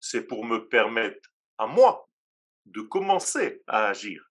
c'est 0.00 0.26
pour 0.26 0.46
me 0.46 0.68
permettre 0.68 1.28
à 1.58 1.66
moi 1.66 2.08
de 2.66 2.80
commencer 2.82 3.62
à 3.66 3.88
agir. 3.88 4.24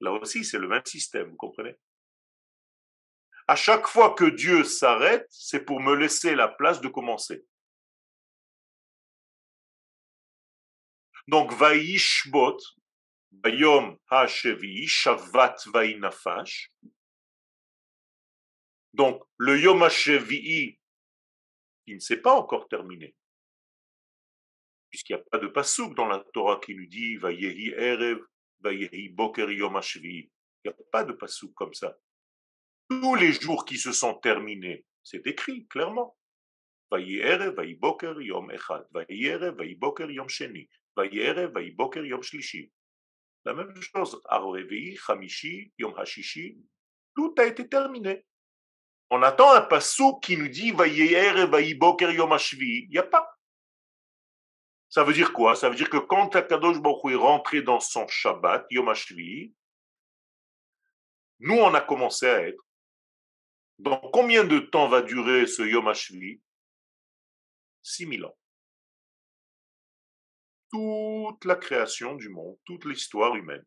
Là 0.00 0.12
aussi, 0.12 0.44
c'est 0.44 0.58
le 0.58 0.68
même 0.68 0.84
système, 0.84 1.30
vous 1.30 1.36
comprenez? 1.36 1.78
À 3.46 3.56
chaque 3.56 3.86
fois 3.86 4.14
que 4.14 4.24
Dieu 4.24 4.64
s'arrête, 4.64 5.26
c'est 5.30 5.64
pour 5.64 5.80
me 5.80 5.94
laisser 5.94 6.34
la 6.34 6.48
place 6.48 6.80
de 6.80 6.88
commencer. 6.88 7.44
Donc, 11.26 11.52
Vaishbot, 11.52 12.58
Bayom 13.30 13.98
HaShevi, 14.08 14.86
Shavat 14.86 15.56
Vainafash. 15.66 16.72
Donc, 18.92 19.22
le 19.36 19.60
Yom 19.60 19.82
HaShevi, 19.82 20.78
il 21.86 21.94
ne 21.94 22.00
s'est 22.00 22.20
pas 22.20 22.34
encore 22.34 22.68
terminé. 22.68 23.14
Puisqu'il 24.90 25.16
n'y 25.16 25.22
a 25.22 25.24
pas 25.24 25.38
de 25.38 25.46
pasouk 25.46 25.94
dans 25.94 26.06
la 26.06 26.18
Torah 26.32 26.60
qui 26.60 26.74
nous 26.74 26.86
dit 26.86 27.16
Vayehi 27.16 27.70
Erev, 27.76 28.18
Vayehi 28.60 29.08
Boker 29.10 29.50
Yom. 29.50 29.80
Il 29.96 30.28
n'y 30.64 30.70
a 30.70 30.74
pas 30.90 31.04
de 31.04 31.12
pasouk 31.12 31.54
comme 31.54 31.74
ça. 31.74 31.96
Tous 32.88 33.14
les 33.14 33.32
jours 33.32 33.64
qui 33.64 33.78
se 33.78 33.92
sont 33.92 34.14
terminés, 34.14 34.84
c'est 35.02 35.26
écrit 35.26 35.66
clairement. 35.68 36.16
Vayehi 36.90 37.18
Erev, 37.18 37.54
Vayehi 37.54 37.74
Boker 37.74 38.14
Yom 38.20 38.50
Echad, 38.50 38.86
Vayehi 38.90 39.26
Erev, 39.26 39.56
Vayehi 39.56 39.76
Boker 39.76 40.10
Yom 40.10 40.28
Sheni, 40.28 40.68
Vayehi 40.96 41.20
Erev, 41.20 41.52
Vayehi 41.52 41.70
Boker 41.70 42.04
Yom 42.04 42.22
Shlishi. 42.22 42.70
La 43.44 43.54
même 43.54 43.74
chose, 43.80 44.20
Arorevi, 44.26 44.98
Hamishi, 45.08 45.72
Yom 45.78 45.94
Hashishi, 45.96 46.58
tout 47.14 47.34
a 47.38 47.46
été 47.46 47.68
terminé. 47.68 48.24
On 49.10 49.22
attend 49.22 49.52
un 49.52 49.62
passou 49.62 50.20
qui 50.20 50.36
nous 50.36 50.48
dit 50.48 50.70
Vayeher 50.70 51.32
et 51.36 51.74
Boker 51.74 52.12
Yom 52.12 52.32
Hashvi. 52.32 52.84
Il 52.84 52.90
n'y 52.90 52.98
a 52.98 53.02
pas. 53.02 53.28
Ça 54.90 55.04
veut 55.04 55.14
dire 55.14 55.32
quoi? 55.32 55.54
Ça 55.54 55.70
veut 55.70 55.76
dire 55.76 55.88
que 55.88 55.96
quand 55.96 56.34
Akadosh 56.36 56.80
Baruch 56.80 57.12
est 57.12 57.14
rentré 57.14 57.62
dans 57.62 57.80
son 57.80 58.06
Shabbat, 58.06 58.66
Yom 58.70 58.88
Hashvi, 58.88 59.54
nous 61.38 61.54
on 61.54 61.72
a 61.72 61.80
commencé 61.80 62.26
à 62.26 62.46
être. 62.46 62.62
Dans 63.78 63.98
combien 64.12 64.44
de 64.44 64.58
temps 64.58 64.88
va 64.88 65.00
durer 65.00 65.46
ce 65.46 65.62
Yom 65.62 65.88
Hashvi? 65.88 66.42
6000 67.82 68.26
ans 68.26 68.36
toute 70.70 71.44
la 71.44 71.56
création 71.56 72.14
du 72.14 72.28
monde, 72.28 72.56
toute 72.64 72.84
l'histoire 72.84 73.34
humaine. 73.34 73.64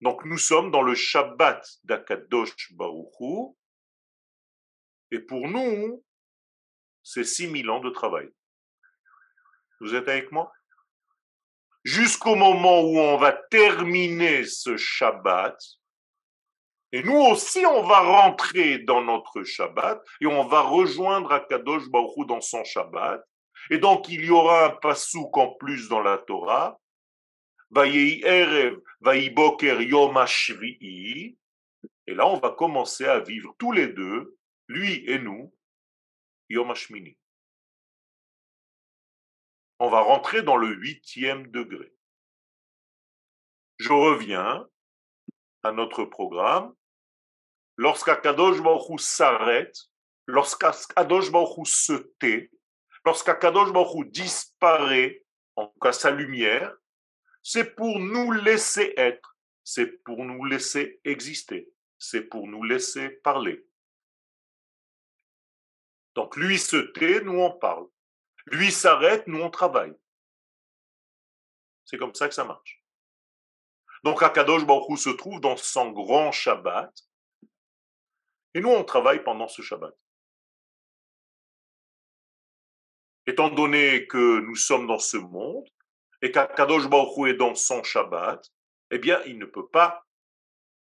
Donc 0.00 0.24
nous 0.24 0.38
sommes 0.38 0.70
dans 0.70 0.82
le 0.82 0.94
Shabbat 0.94 1.66
d'Akadosh 1.84 2.72
Baruchu, 2.72 3.54
et 5.10 5.18
pour 5.18 5.48
nous, 5.48 6.04
c'est 7.02 7.24
6000 7.24 7.68
ans 7.70 7.80
de 7.80 7.90
travail. 7.90 8.30
Vous 9.80 9.94
êtes 9.94 10.08
avec 10.08 10.30
moi? 10.30 10.52
Jusqu'au 11.82 12.34
moment 12.34 12.80
où 12.82 12.98
on 12.98 13.16
va 13.16 13.32
terminer 13.32 14.44
ce 14.44 14.76
Shabbat, 14.76 15.58
et 16.92 17.02
nous 17.02 17.16
aussi, 17.16 17.64
on 17.64 17.82
va 17.84 18.00
rentrer 18.00 18.78
dans 18.78 19.00
notre 19.02 19.44
Shabbat, 19.44 20.02
et 20.20 20.26
on 20.26 20.46
va 20.46 20.60
rejoindre 20.60 21.32
Akadosh 21.32 21.88
Baruch 21.88 22.26
dans 22.26 22.40
son 22.40 22.64
Shabbat, 22.64 23.24
et 23.68 23.78
donc, 23.78 24.08
il 24.08 24.24
y 24.24 24.30
aura 24.30 24.66
un 24.66 24.70
pasouk 24.70 25.36
en 25.36 25.54
plus 25.54 25.88
dans 25.88 26.00
la 26.00 26.18
Torah. 26.18 26.80
Et 27.76 27.90
là, 32.14 32.26
on 32.26 32.38
va 32.38 32.50
commencer 32.50 33.04
à 33.04 33.20
vivre 33.20 33.54
tous 33.58 33.72
les 33.72 33.88
deux, 33.88 34.36
lui 34.66 35.04
et 35.06 35.18
nous, 35.18 35.54
Yom 36.48 36.72
On 39.82 39.88
va 39.88 40.02
rentrer 40.02 40.42
dans 40.42 40.58
le 40.58 40.74
huitième 40.74 41.46
degré. 41.46 41.90
Je 43.78 43.90
reviens 43.90 44.68
à 45.62 45.72
notre 45.72 46.04
programme. 46.04 46.74
Lorsqu'Akadosh 47.78 48.60
Baruch 48.60 49.00
s'arrête, 49.00 49.74
lorsqu'Akadosh 50.26 51.32
Baruch 51.32 51.66
se 51.66 51.94
tait, 52.18 52.50
lorsqu'Akadosh 53.06 53.72
Baruch 53.72 54.10
disparaît, 54.10 55.24
en 55.56 55.68
tout 55.68 55.80
cas 55.80 55.92
sa 55.92 56.10
lumière, 56.10 56.76
c'est 57.42 57.74
pour 57.74 57.98
nous 58.00 58.32
laisser 58.32 58.92
être, 58.98 59.34
c'est 59.64 60.04
pour 60.04 60.26
nous 60.26 60.44
laisser 60.44 61.00
exister, 61.04 61.72
c'est 61.96 62.24
pour 62.24 62.46
nous 62.46 62.64
laisser 62.64 63.08
parler. 63.24 63.66
Donc 66.14 66.36
lui 66.36 66.58
se 66.58 66.76
tait, 66.76 67.22
nous 67.22 67.40
on 67.40 67.52
parle. 67.52 67.86
Lui 68.50 68.70
s'arrête, 68.70 69.26
nous 69.26 69.40
on 69.40 69.50
travaille. 69.50 69.94
C'est 71.84 71.98
comme 71.98 72.14
ça 72.14 72.28
que 72.28 72.34
ça 72.34 72.44
marche. 72.44 72.84
Donc 74.04 74.22
Akadosh 74.22 74.66
Baruch 74.66 74.98
se 74.98 75.10
trouve 75.10 75.40
dans 75.40 75.56
son 75.56 75.90
grand 75.90 76.32
Shabbat, 76.32 76.92
et 78.54 78.60
nous 78.60 78.70
on 78.70 78.84
travaille 78.84 79.22
pendant 79.22 79.48
ce 79.48 79.62
Shabbat. 79.62 79.94
étant 83.30 83.48
donné 83.48 84.06
que 84.06 84.40
nous 84.40 84.56
sommes 84.56 84.86
dans 84.86 84.98
ce 84.98 85.16
monde 85.16 85.66
et 86.20 86.32
qu'Akadosh 86.32 86.88
Baruch 86.88 87.28
est 87.28 87.34
dans 87.34 87.54
son 87.54 87.82
Shabbat, 87.82 88.44
eh 88.90 88.98
bien, 88.98 89.20
il 89.24 89.38
ne 89.38 89.46
peut 89.46 89.68
pas 89.68 90.04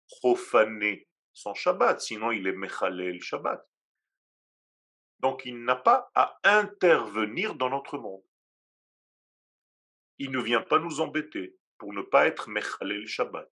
profaner 0.09 1.07
son 1.33 1.55
Shabbat, 1.55 2.01
sinon 2.01 2.33
il 2.33 2.47
est 2.47 2.53
Mechalel 2.53 3.21
Shabbat. 3.23 3.65
Donc 5.21 5.45
il 5.45 5.65
n'a 5.65 5.77
pas 5.77 6.11
à 6.15 6.39
intervenir 6.45 7.55
dans 7.55 7.71
notre 7.71 7.99
monde. 7.99 8.23
Il 10.19 10.31
ne 10.31 10.41
vient 10.41 10.63
pas 10.63 10.79
nous 10.79 11.01
embêter 11.01 11.57
pour 11.79 11.93
ne 11.93 12.03
pas 12.03 12.27
être 12.27 12.49
Mechalel 12.49 13.07
Shabbat, 13.07 13.51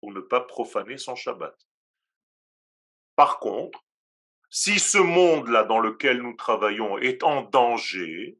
pour 0.00 0.12
ne 0.12 0.20
pas 0.20 0.40
profaner 0.40 0.98
son 0.98 1.14
Shabbat. 1.14 1.56
Par 3.16 3.38
contre, 3.40 3.84
si 4.50 4.78
ce 4.78 4.98
monde-là 4.98 5.64
dans 5.64 5.80
lequel 5.80 6.20
nous 6.20 6.36
travaillons 6.36 6.98
est 6.98 7.22
en 7.22 7.42
danger, 7.42 8.38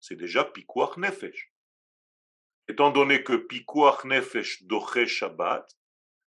c'est 0.00 0.16
déjà 0.16 0.44
Pikuach 0.44 0.98
Nefesh. 0.98 1.52
Étant 2.68 2.90
donné 2.90 3.22
que 3.22 3.36
Pikuach 3.36 4.04
Nefesh 4.04 4.64
doche 4.64 5.06
Shabbat, 5.06 5.78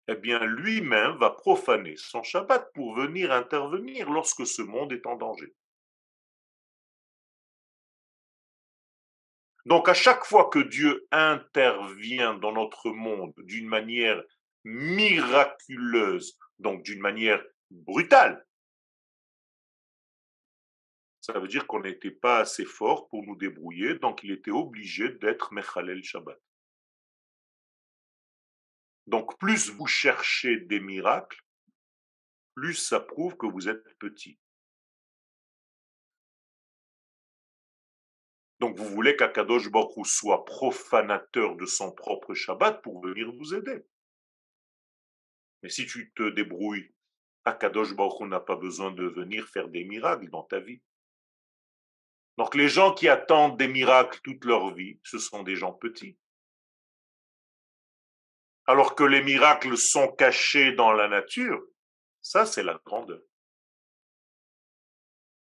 eh 0.08 0.16
bien 0.16 0.44
lui-même 0.46 1.16
va 1.18 1.30
profaner 1.30 1.96
son 1.96 2.24
Shabbat 2.24 2.74
pour 2.74 2.96
venir 2.96 3.32
intervenir 3.32 4.10
lorsque 4.10 4.46
ce 4.46 4.62
monde 4.62 4.92
est 4.92 5.06
en 5.06 5.16
danger. 5.16 5.56
Donc 9.66 9.88
à 9.88 9.94
chaque 9.94 10.26
fois 10.26 10.50
que 10.50 10.60
Dieu 10.60 11.08
intervient 11.12 12.34
dans 12.34 12.52
notre 12.52 12.92
monde 12.92 13.34
d'une 13.38 13.68
manière 13.68 14.22
miraculeuse, 14.66 16.38
donc 16.60 16.84
d'une 16.84 17.00
manière 17.00 17.44
brutale, 17.72 18.46
Ça 21.24 21.40
veut 21.40 21.48
dire 21.48 21.66
qu'on 21.68 21.80
n'était 21.80 22.12
pas 22.12 22.40
assez 22.40 22.66
fort 22.66 23.08
pour 23.08 23.24
nous 23.24 23.38
débrouiller, 23.38 23.94
donc 23.98 24.24
il 24.24 24.32
était 24.32 24.52
obligé 24.52 25.08
d'être 25.08 25.54
Mechalel 25.54 26.04
Shabbat. 26.04 26.38
Donc 29.08 29.40
plus 29.40 29.70
vous 29.70 29.88
cherchez 29.88 30.58
des 30.58 30.82
miracles, 30.82 31.42
plus 32.56 32.74
ça 32.74 33.00
prouve 33.00 33.38
que 33.38 33.46
vous 33.46 33.70
êtes 33.70 33.86
petit. 34.00 34.38
Donc 38.64 38.78
vous 38.78 38.88
voulez 38.88 39.18
qu'Akadosh 39.18 39.70
Baruch 39.70 40.06
soit 40.06 40.46
profanateur 40.46 41.58
de 41.58 41.66
son 41.66 41.92
propre 41.92 42.34
Shabbat 42.34 42.82
pour 42.82 43.04
venir 43.04 43.30
vous 43.30 43.54
aider. 43.54 43.86
Mais 45.62 45.68
si 45.68 45.86
tu 45.86 46.14
te 46.14 46.30
débrouilles, 46.30 46.90
Akadosh 47.44 47.94
Baruch 47.94 48.22
n'a 48.22 48.40
pas 48.40 48.56
besoin 48.56 48.92
de 48.92 49.04
venir 49.04 49.50
faire 49.50 49.68
des 49.68 49.84
miracles 49.84 50.30
dans 50.30 50.44
ta 50.44 50.62
vie. 50.62 50.82
Donc 52.38 52.56
les 52.56 52.70
gens 52.70 52.94
qui 52.94 53.10
attendent 53.10 53.58
des 53.58 53.68
miracles 53.68 54.22
toute 54.24 54.46
leur 54.46 54.74
vie, 54.74 54.98
ce 55.04 55.20
sont 55.20 55.44
des 55.44 55.58
gens 55.58 55.74
petits. 55.74 56.18
Alors 58.66 58.96
que 58.96 59.04
les 59.04 59.22
miracles 59.22 59.76
sont 59.76 60.08
cachés 60.14 60.72
dans 60.72 60.94
la 60.94 61.10
nature, 61.10 61.62
ça 62.22 62.46
c'est 62.46 62.64
la 62.64 62.80
grandeur. 62.86 63.24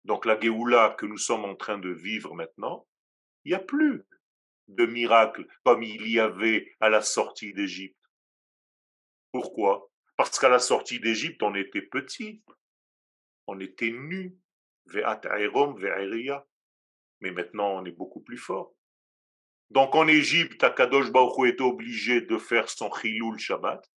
Donc 0.06 0.26
la 0.26 0.40
Géoula 0.40 0.96
que 0.98 1.06
nous 1.06 1.20
sommes 1.20 1.46
en 1.46 1.56
train 1.56 1.78
de 1.78 1.90
vivre 1.90 2.34
maintenant, 2.34 2.88
il 3.46 3.50
n'y 3.50 3.56
a 3.56 3.60
plus 3.60 4.04
de 4.68 4.86
miracles 4.86 5.48
comme 5.64 5.84
il 5.84 6.08
y 6.08 6.20
avait 6.20 6.76
à 6.80 6.90
la 6.90 7.02
sortie 7.02 7.54
d'Égypte. 7.54 7.98
Pourquoi? 9.32 9.90
Parce 10.18 10.40
qu'à 10.40 10.50
la 10.50 10.60
sortie 10.60 11.00
d'Égypte, 11.00 11.42
on 11.44 11.56
était 11.56 11.82
petit, 11.82 12.44
on 13.48 13.60
était 13.60 13.92
nu, 13.92 14.38
mais 17.22 17.32
maintenant 17.32 17.76
on 17.76 17.86
est 17.86 17.92
beaucoup 17.92 18.22
plus 18.22 18.38
fort. 18.38 18.76
Donc 19.70 19.96
en 19.96 20.08
Égypte, 20.08 20.64
Akadosh 20.64 21.12
Baruch 21.12 21.48
était 21.48 21.64
obligé 21.64 22.22
de 22.22 22.38
faire 22.38 22.70
son 22.70 22.92
Chilul 22.92 23.40
Shabbat, 23.40 23.90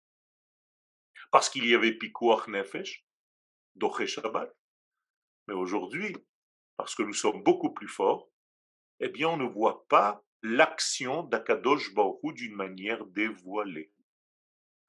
parce 1.30 1.50
qu'il 1.50 1.66
y 1.66 1.74
avait 1.74 1.94
Pikuach 1.94 2.46
Nefesh, 2.46 3.04
Doche 3.74 4.06
Shabbat. 4.06 4.54
Mais 5.48 5.54
aujourd'hui, 5.54 6.16
parce 6.76 6.94
que 6.94 7.02
nous 7.02 7.12
sommes 7.12 7.42
beaucoup 7.42 7.74
plus 7.74 7.88
forts, 7.88 8.28
eh 9.00 9.08
bien 9.08 9.28
on 9.28 9.36
ne 9.36 9.48
voit 9.48 9.86
pas 9.88 10.24
l'action 10.42 11.22
d'Akadosh 11.22 11.94
Baruch 11.94 12.34
d'une 12.34 12.54
manière 12.54 13.04
dévoilée. 13.06 13.90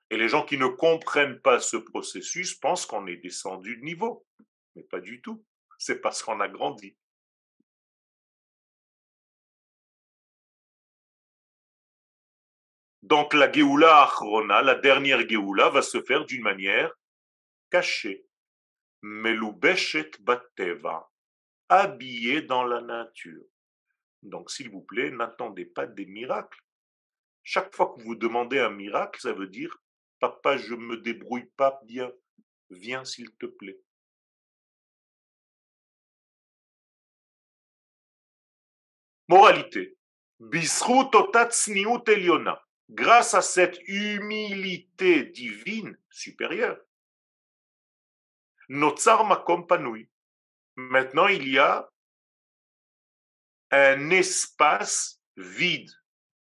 Et 0.10 0.18
les 0.18 0.30
gens 0.30 0.46
qui 0.46 0.58
ne 0.58 0.68
comprennent 0.68 1.40
pas 1.42 1.60
ce 1.60 1.78
processus 1.78 2.54
pensent 2.54 2.86
qu'on 2.86 3.08
est 3.08 3.18
descendu 3.18 3.78
de 3.78 3.84
niveau. 3.84 4.26
Mais 4.76 4.84
pas 4.84 5.00
du 5.00 5.22
tout. 5.22 5.44
C'est 5.78 6.00
parce 6.02 6.22
qu'on 6.22 6.40
a 6.40 6.48
grandi. 6.48 6.96
Donc 13.02 13.34
la 13.34 13.52
Géoula 13.52 14.04
Achrona, 14.04 14.62
la 14.62 14.76
dernière 14.76 15.28
Géoula, 15.28 15.70
va 15.70 15.82
se 15.82 16.02
faire 16.02 16.26
d'une 16.26 16.42
manière 16.42 16.92
cachée. 17.70 18.26
Meloubeshet 19.04 20.12
Bateva, 20.22 21.08
habillée 21.70 22.42
dans 22.42 22.64
la 22.64 22.82
nature. 22.82 23.46
Donc 24.26 24.52
s'il 24.52 24.70
vous 24.70 24.82
plaît, 24.82 25.12
n'attendez 25.12 25.66
pas 25.66 25.86
des 25.86 26.06
miracles. 26.06 26.60
Chaque 27.44 27.76
fois 27.76 27.94
que 27.96 28.02
vous 28.04 28.16
demandez 28.16 28.60
un 28.60 28.72
miracle, 28.72 29.22
ça 29.22 29.34
veut 29.34 29.48
dire 29.48 29.78
Papa, 30.20 30.58
je 30.58 30.74
me 30.74 30.98
débrouille 30.98 31.50
pas 31.58 31.80
bien, 31.86 32.12
viens 32.70 33.06
s'il 33.06 33.32
te 33.36 33.46
plaît. 33.46 33.80
Moralité. 39.28 39.98
Grâce 42.90 43.34
à 43.34 43.42
cette 43.42 43.80
humilité 43.88 45.26
divine 45.26 45.98
supérieure, 46.10 46.80
Notsar 48.70 49.26
Makom 49.26 49.66
Maintenant, 50.76 51.28
il 51.28 51.48
y 51.48 51.58
a 51.58 51.90
un 53.76 54.10
espace 54.10 55.22
vide. 55.36 55.92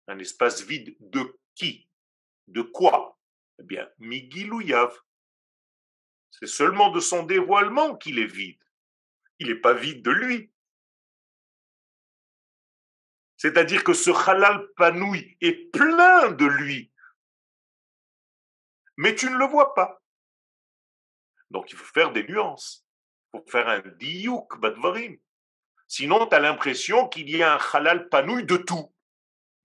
Un 0.07 0.19
espace 0.19 0.61
vide 0.61 0.95
de 0.99 1.39
qui? 1.55 1.89
De 2.47 2.61
quoi? 2.61 3.19
Eh 3.59 3.63
bien, 3.63 3.89
Migilouyav. 3.97 4.95
C'est 6.29 6.47
seulement 6.47 6.91
de 6.91 6.99
son 6.99 7.23
dévoilement 7.23 7.95
qu'il 7.95 8.19
est 8.19 8.25
vide. 8.25 8.61
Il 9.39 9.47
n'est 9.47 9.59
pas 9.59 9.73
vide 9.73 10.03
de 10.03 10.11
lui. 10.11 10.51
C'est-à-dire 13.37 13.83
que 13.83 13.93
ce 13.93 14.11
halal 14.11 14.67
panoui 14.75 15.37
est 15.41 15.71
plein 15.71 16.31
de 16.31 16.45
lui. 16.45 16.91
Mais 18.97 19.15
tu 19.15 19.29
ne 19.29 19.37
le 19.37 19.45
vois 19.45 19.73
pas. 19.73 20.01
Donc 21.49 21.71
il 21.71 21.77
faut 21.77 21.91
faire 21.91 22.11
des 22.11 22.23
nuances. 22.23 22.85
Il 23.33 23.39
faut 23.39 23.45
faire 23.49 23.67
un 23.67 23.79
diouk 23.79 24.59
badvarim. 24.59 25.17
Sinon, 25.87 26.27
tu 26.27 26.35
as 26.35 26.39
l'impression 26.39 27.07
qu'il 27.07 27.29
y 27.29 27.43
a 27.43 27.55
un 27.55 27.59
halal 27.73 28.09
panouille 28.09 28.45
de 28.45 28.57
tout. 28.57 28.93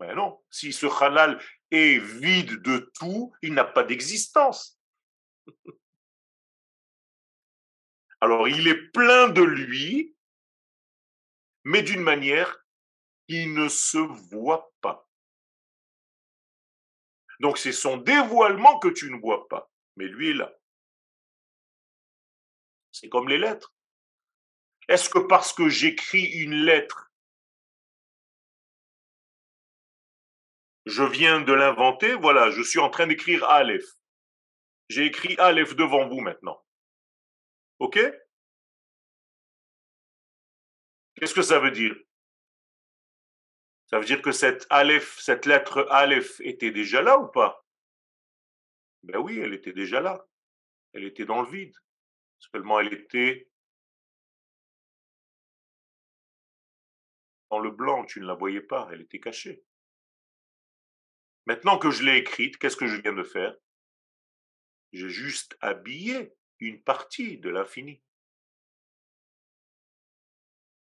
Mais 0.01 0.15
non, 0.15 0.41
si 0.51 0.73
ce 0.73 0.87
halal 0.87 1.43
est 1.71 1.99
vide 1.99 2.63
de 2.63 2.91
tout, 2.99 3.33
il 3.43 3.55
n'a 3.55 3.65
pas 3.65 3.85
d'existence. 3.85 4.79
Alors, 8.21 8.49
il 8.49 8.69
est 8.69 8.91
plein 8.93 9.29
de 9.29 9.43
lui, 9.43 10.15
mais 11.65 11.83
d'une 11.83 12.03
manière 12.03 12.61
il 13.31 13.55
ne 13.55 13.69
se 13.69 13.99
voit 13.99 14.73
pas. 14.81 15.09
Donc 17.39 17.59
c'est 17.59 17.73
son 17.73 17.97
dévoilement 17.97 18.81
que 18.81 18.89
tu 18.89 19.11
ne 19.11 19.21
vois 19.21 19.47
pas, 19.49 19.71
mais 19.97 20.07
lui 20.07 20.31
est 20.31 20.35
là. 20.35 20.53
C'est 22.91 23.09
comme 23.09 23.29
les 23.29 23.39
lettres. 23.39 23.73
Est-ce 24.91 25.09
que 25.09 25.21
parce 25.21 25.53
que 25.53 25.69
j'écris 25.69 26.25
une 26.25 26.65
lettre, 26.65 27.13
je 30.85 31.05
viens 31.05 31.41
de 31.41 31.53
l'inventer? 31.53 32.15
Voilà, 32.15 32.51
je 32.51 32.61
suis 32.61 32.81
en 32.81 32.91
train 32.91 33.07
d'écrire 33.07 33.45
Aleph. 33.45 33.87
J'ai 34.89 35.07
écrit 35.07 35.37
Aleph 35.39 35.77
devant 35.77 36.09
vous 36.09 36.19
maintenant. 36.19 36.61
OK? 37.79 38.01
Qu'est-ce 41.15 41.35
que 41.35 41.43
ça 41.43 41.61
veut 41.61 41.71
dire? 41.71 41.95
Ça 43.87 44.01
veut 44.01 44.05
dire 44.05 44.23
que 44.23 44.33
cette 44.33 44.67
lettre 45.47 45.87
Aleph 45.91 46.41
était 46.41 46.73
déjà 46.73 47.01
là 47.01 47.17
ou 47.17 47.29
pas? 47.29 47.65
Ben 49.05 49.19
oui, 49.19 49.39
elle 49.39 49.55
était 49.55 49.73
déjà 49.73 50.01
là. 50.01 50.27
Elle 50.95 51.05
était 51.05 51.27
dans 51.27 51.43
le 51.43 51.49
vide. 51.49 51.77
Seulement 52.39 52.81
elle 52.81 52.93
était 52.93 53.50
dans 57.51 57.59
le 57.59 57.71
blanc, 57.71 58.05
tu 58.05 58.21
ne 58.21 58.27
la 58.27 58.35
voyais 58.35 58.61
pas, 58.61 58.89
elle 58.93 59.03
était 59.03 59.21
cachée. 59.21 59.65
Maintenant 61.47 61.79
que 61.79 61.91
je 61.91 62.05
l'ai 62.05 62.17
écrite, 62.17 62.59
qu'est-ce 62.59 62.77
que 62.77 62.87
je 62.87 63.01
viens 63.01 63.13
de 63.13 63.25
faire? 63.25 63.57
J'ai 64.93 65.09
juste 65.09 65.57
habillé 65.61 66.33
une 66.61 66.83
partie 66.83 67.39
de 67.39 67.51
l'infini. 67.51 68.03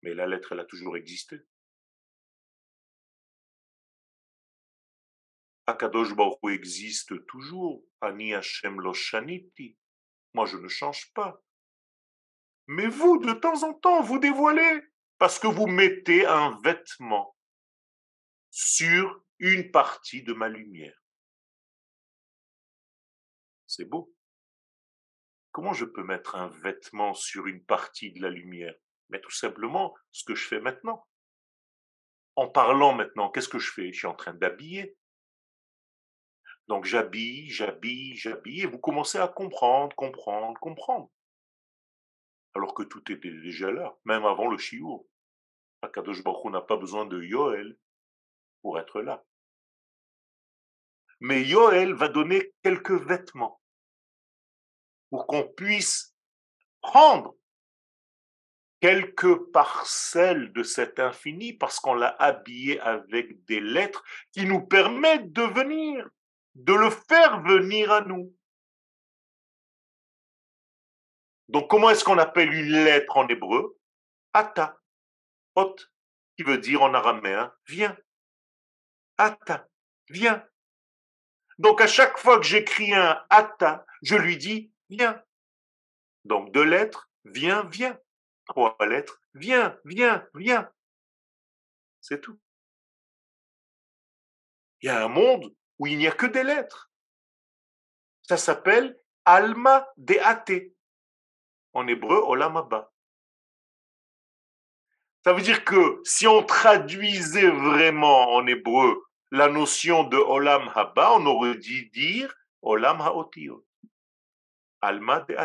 Mais 0.02 0.13
la 0.13 0.28
lettre, 0.28 0.52
elle 0.52 0.60
a 0.60 0.65
toujours 0.65 0.96
existé. 0.96 1.41
Akadosh 5.68 6.13
Baruch 6.15 6.38
existe 6.44 7.26
toujours. 7.26 7.84
Ani 8.02 8.34
Hashem 8.34 8.80
lo 8.80 8.94
Moi, 10.34 10.46
je 10.46 10.58
ne 10.58 10.68
change 10.68 11.12
pas. 11.13 11.44
Mais 12.68 12.88
vous, 12.88 13.18
de 13.18 13.34
temps 13.34 13.63
en 13.63 13.74
temps, 13.74 14.02
vous 14.02 14.20
dévoilez 14.20 14.82
parce 15.17 15.39
que 15.39 15.47
vous 15.47 15.67
mettez 15.67 16.25
un 16.25 16.60
vêtement 16.63 17.36
sur 18.49 19.23
une 19.39 19.71
partie 19.71 20.23
de 20.23 20.34
ma 20.34 20.49
lumière. 20.49 20.97
C'est 23.67 23.86
beau. 23.86 24.13
Comment 25.51 25.73
je 25.73 25.86
peux 25.86 26.04
mettre 26.04 26.36
un 26.36 26.47
vêtement 26.47 27.13
sur 27.13 27.47
une 27.47 27.63
partie 27.63 28.12
de 28.12 28.21
la 28.21 28.30
lumière? 28.30 28.75
Mais 29.10 29.21
tout 29.21 29.32
simplement 29.32 29.95
ce 30.12 30.23
que 30.23 30.36
je 30.36 30.47
fais 30.47 30.60
maintenant. 30.60 31.06
En 32.36 32.49
parlant 32.49 32.93
maintenant, 32.93 33.30
qu'est-ce 33.30 33.49
que 33.49 33.60
je 33.60 33.71
fais? 33.71 33.93
Je 33.93 33.99
suis 33.99 34.08
en 34.08 34.15
train 34.15 34.34
d'habiller. 34.34 34.97
Donc 36.67 36.86
j'habille, 36.86 37.49
j'habille, 37.49 38.15
j'habille, 38.15 38.62
et 38.62 38.65
vous 38.65 38.80
commencez 38.80 39.17
à 39.17 39.28
comprendre, 39.28 39.95
comprendre, 39.95 40.60
comprendre. 40.60 41.12
Alors 42.56 42.74
que 42.74 42.84
tout 42.84 43.12
était 43.12 43.32
déjà 43.32 43.72
là, 43.72 43.98
même 44.06 44.26
avant 44.26 44.48
le 44.48 44.58
shiur. 44.58 45.04
Akadosh 45.82 46.24
Baruch 46.24 46.52
n'a 46.52 46.62
pas 46.62 46.78
besoin 46.78 47.06
de 47.06 47.22
Yoel 47.22 47.78
pour 48.62 48.80
être 48.80 49.02
là. 49.02 49.24
Mais 51.20 51.44
Yoel 51.44 51.94
va 51.94 52.08
donner 52.08 52.54
quelques 52.63 52.91
vêtements 52.91 53.62
pour 55.10 55.28
qu'on 55.28 55.44
puisse 55.44 56.15
prendre 56.82 57.36
quelques 58.82 59.52
parcelles 59.52 60.52
de 60.54 60.63
cet 60.63 61.00
infini 61.00 61.54
parce 61.54 61.80
qu'on 61.80 61.94
l'a 61.94 62.15
habillé 62.20 62.80
avec 62.82 63.44
des 63.46 63.60
lettres 63.60 64.04
qui 64.32 64.46
nous 64.46 64.62
permettent 64.62 65.32
de 65.32 65.41
venir, 65.41 66.08
de 66.56 66.74
le 66.74 66.89
faire 66.89 67.41
venir 67.41 67.91
à 67.91 68.02
nous. 68.02 68.36
Donc 71.49 71.69
comment 71.69 71.89
est-ce 71.89 72.03
qu'on 72.03 72.17
appelle 72.17 72.53
une 72.53 72.84
lettre 72.84 73.17
en 73.17 73.27
hébreu? 73.27 73.79
Ata, 74.34 74.79
ot, 75.55 75.75
qui 76.36 76.43
veut 76.43 76.58
dire 76.58 76.81
en 76.81 76.93
araméen 76.93 77.53
viens. 77.67 77.97
Ata, 79.17 79.67
viens. 80.10 80.45
Donc 81.58 81.81
à 81.81 81.88
chaque 81.88 82.17
fois 82.17 82.38
que 82.38 82.45
j'écris 82.45 82.93
un 82.93 83.23
ata, 83.29 83.86
je 84.01 84.15
lui 84.15 84.38
dis 84.38 84.73
viens. 84.89 85.23
Donc 86.25 86.51
deux 86.51 86.63
lettres, 86.63 87.10
viens, 87.23 87.63
viens. 87.65 87.99
Trois 88.45 88.75
lettres, 88.81 89.21
viens, 89.34 89.79
viens, 89.86 90.27
viens. 90.36 90.71
C'est 92.01 92.21
tout. 92.21 92.39
Il 94.81 94.88
y 94.88 94.89
a 94.89 95.03
un 95.03 95.08
monde 95.08 95.55
où 95.79 95.88
il 95.88 95.97
n'y 95.97 96.08
a 96.08 96.12
que 96.12 96.27
des 96.27 96.43
lettres. 96.43 96.91
Ça 98.21 98.38
s'appelle 98.38 98.99
Alma 99.23 99.88
de 99.97 100.15
En 101.76 101.88
hébreu, 101.88 102.22
Olam 102.26 102.56
Abba. 102.56 102.92
Ça 105.26 105.34
veut 105.34 105.42
dire 105.42 105.66
que 105.66 106.02
si 106.06 106.26
on 106.26 106.42
traduisait 106.42 107.50
vraiment 107.50 108.34
en 108.34 108.48
hébreu 108.48 109.04
la 109.32 109.50
notion 109.50 110.06
de 110.06 110.18
Olam 110.18 110.72
Haba, 110.74 111.14
on 111.16 111.26
aurait 111.26 111.58
dû 111.58 111.90
dire 111.90 112.34
Olam 112.62 113.02
Haotiot. 113.02 113.66
Alma 114.80 115.20
de 115.22 115.36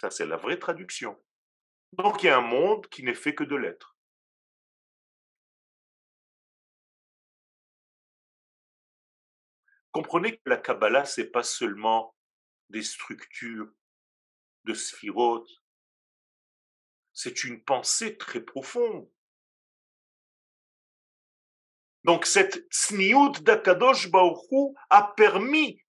Ça, 0.00 0.10
c'est 0.10 0.26
la 0.26 0.36
vraie 0.36 0.58
traduction. 0.58 1.20
Donc, 1.94 2.22
il 2.22 2.26
y 2.26 2.28
a 2.28 2.38
un 2.38 2.42
monde 2.42 2.86
qui 2.88 3.02
n'est 3.02 3.14
fait 3.14 3.34
que 3.34 3.44
de 3.44 3.56
lettres. 3.56 3.96
Comprenez 9.90 10.36
que 10.36 10.48
la 10.48 10.58
Kabbalah, 10.58 11.06
c'est 11.06 11.30
pas 11.30 11.42
seulement 11.42 12.14
des 12.68 12.82
structures 12.82 13.68
de 14.64 14.74
Sphirot. 14.74 15.46
C'est 17.12 17.44
une 17.44 17.62
pensée 17.62 18.16
très 18.16 18.40
profonde. 18.40 19.08
Donc 22.04 22.26
cette 22.26 22.66
tsniout 22.70 23.40
d'Akadosh 23.42 24.10
Baoru 24.10 24.74
a 24.88 25.02
permis 25.16 25.82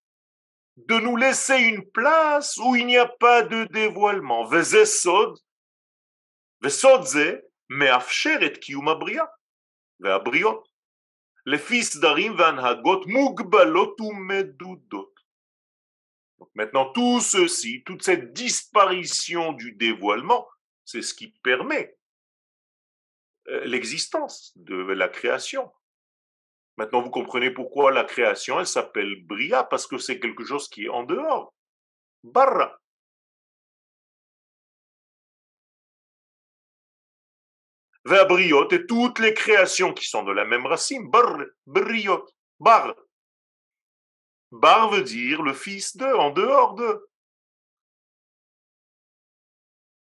de 0.75 0.95
nous 0.95 1.17
laisser 1.17 1.57
une 1.57 1.89
place 1.91 2.57
où 2.57 2.75
il 2.75 2.85
n'y 2.87 2.97
a 2.97 3.07
pas 3.07 3.43
de 3.43 3.65
dévoilement. 3.65 4.45
Vezesod, 4.45 5.37
Vesodze, 6.61 7.41
Meafsher 7.69 8.43
et 8.43 8.53
Kiyumabria, 8.53 9.31
Veabriot. 9.99 10.63
Les 11.45 11.57
fils 11.57 11.97
d'Arim 11.99 12.33
Van 12.33 12.57
Hagot, 12.57 13.05
Mugbalot 13.05 13.95
ou 13.99 14.13
Medudot. 14.13 15.13
Maintenant, 16.55 16.91
tout 16.91 17.19
ceci, 17.19 17.83
toute 17.83 18.03
cette 18.03 18.33
disparition 18.33 19.53
du 19.53 19.73
dévoilement, 19.73 20.47
c'est 20.85 21.01
ce 21.01 21.13
qui 21.13 21.29
permet 21.43 21.97
euh, 23.47 23.65
l'existence 23.65 24.53
de 24.55 24.75
la 24.75 25.09
création. 25.09 25.71
Maintenant, 26.77 27.01
vous 27.01 27.09
comprenez 27.09 27.51
pourquoi 27.51 27.91
la 27.91 28.03
création, 28.03 28.59
elle 28.59 28.67
s'appelle 28.67 29.23
Bria, 29.25 29.63
parce 29.63 29.85
que 29.85 29.97
c'est 29.97 30.19
quelque 30.19 30.45
chose 30.45 30.69
qui 30.69 30.85
est 30.85 30.89
en 30.89 31.03
dehors. 31.03 31.53
Barra. 32.23 32.79
Briot 38.05 38.71
et 38.71 38.85
toutes 38.85 39.19
les 39.19 39.33
créations 39.33 39.93
qui 39.93 40.05
sont 40.05 40.23
de 40.23 40.31
la 40.31 40.45
même 40.45 40.65
racine. 40.65 41.09
Bar, 41.09 41.37
briot, 41.65 42.25
bar. 42.59 42.95
Bar 44.51 44.89
veut 44.89 45.03
dire 45.03 45.41
le 45.43 45.53
fils 45.53 45.95
de, 45.95 46.05
en 46.05 46.31
dehors 46.31 46.75
de. 46.75 47.07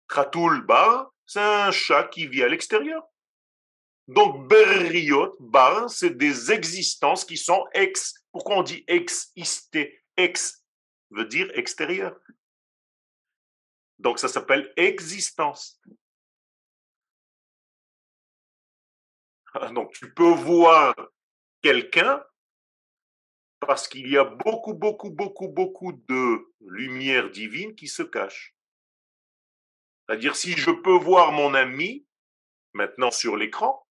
Khatoul 0.08 0.66
bar, 0.66 1.12
c'est 1.24 1.40
un 1.40 1.70
chat 1.70 2.04
qui 2.08 2.26
vit 2.26 2.42
à 2.42 2.48
l'extérieur. 2.48 3.02
Donc 4.08 4.48
berriot, 4.48 5.36
bar, 5.40 5.88
c'est 5.88 6.16
des 6.16 6.50
existences 6.50 7.24
qui 7.24 7.36
sont 7.36 7.64
ex. 7.72 8.14
Pourquoi 8.32 8.56
on 8.56 8.62
dit 8.62 8.84
ex, 8.88 9.32
ex 10.16 10.64
veut 11.10 11.24
dire 11.26 11.50
extérieur. 11.56 12.18
Donc 13.98 14.18
ça 14.18 14.28
s'appelle 14.28 14.72
existence. 14.76 15.80
Donc 19.72 19.92
tu 19.92 20.12
peux 20.12 20.32
voir 20.32 20.94
quelqu'un 21.62 22.24
parce 23.66 23.88
qu'il 23.88 24.08
y 24.08 24.16
a 24.16 24.24
beaucoup, 24.24 24.74
beaucoup, 24.74 25.10
beaucoup, 25.10 25.48
beaucoup 25.48 25.92
de 25.92 26.52
lumière 26.60 27.30
divine 27.30 27.74
qui 27.74 27.88
se 27.88 28.02
cache. 28.02 28.54
C'est-à-dire, 30.06 30.36
si 30.36 30.52
je 30.52 30.70
peux 30.70 30.96
voir 30.96 31.32
mon 31.32 31.54
ami 31.54 32.06
maintenant 32.72 33.10
sur 33.10 33.36
l'écran, 33.36 33.86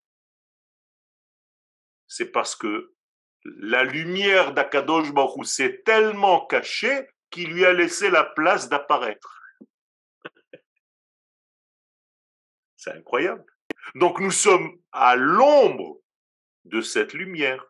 c'est 2.09 2.33
parce 2.33 2.57
que 2.57 2.95
la 3.45 3.85
lumière 3.85 4.53
d'Akadosh 4.53 5.13
Baruch 5.13 5.47
s'est 5.47 5.83
tellement 5.85 6.47
cachée 6.47 7.09
qu'il 7.31 7.53
lui 7.53 7.65
a 7.65 7.73
laissé 7.73 8.11
la 8.11 8.25
place 8.25 8.69
d'apparaître. 8.69 9.41
C'est 12.77 12.93
incroyable. 12.93 13.45
Donc 13.95 14.21
nous 14.21 14.31
sommes 14.31 14.81
à 14.93 15.17
l'ombre 15.17 16.01
de 16.65 16.81
cette 16.81 17.13
lumière. 17.13 17.70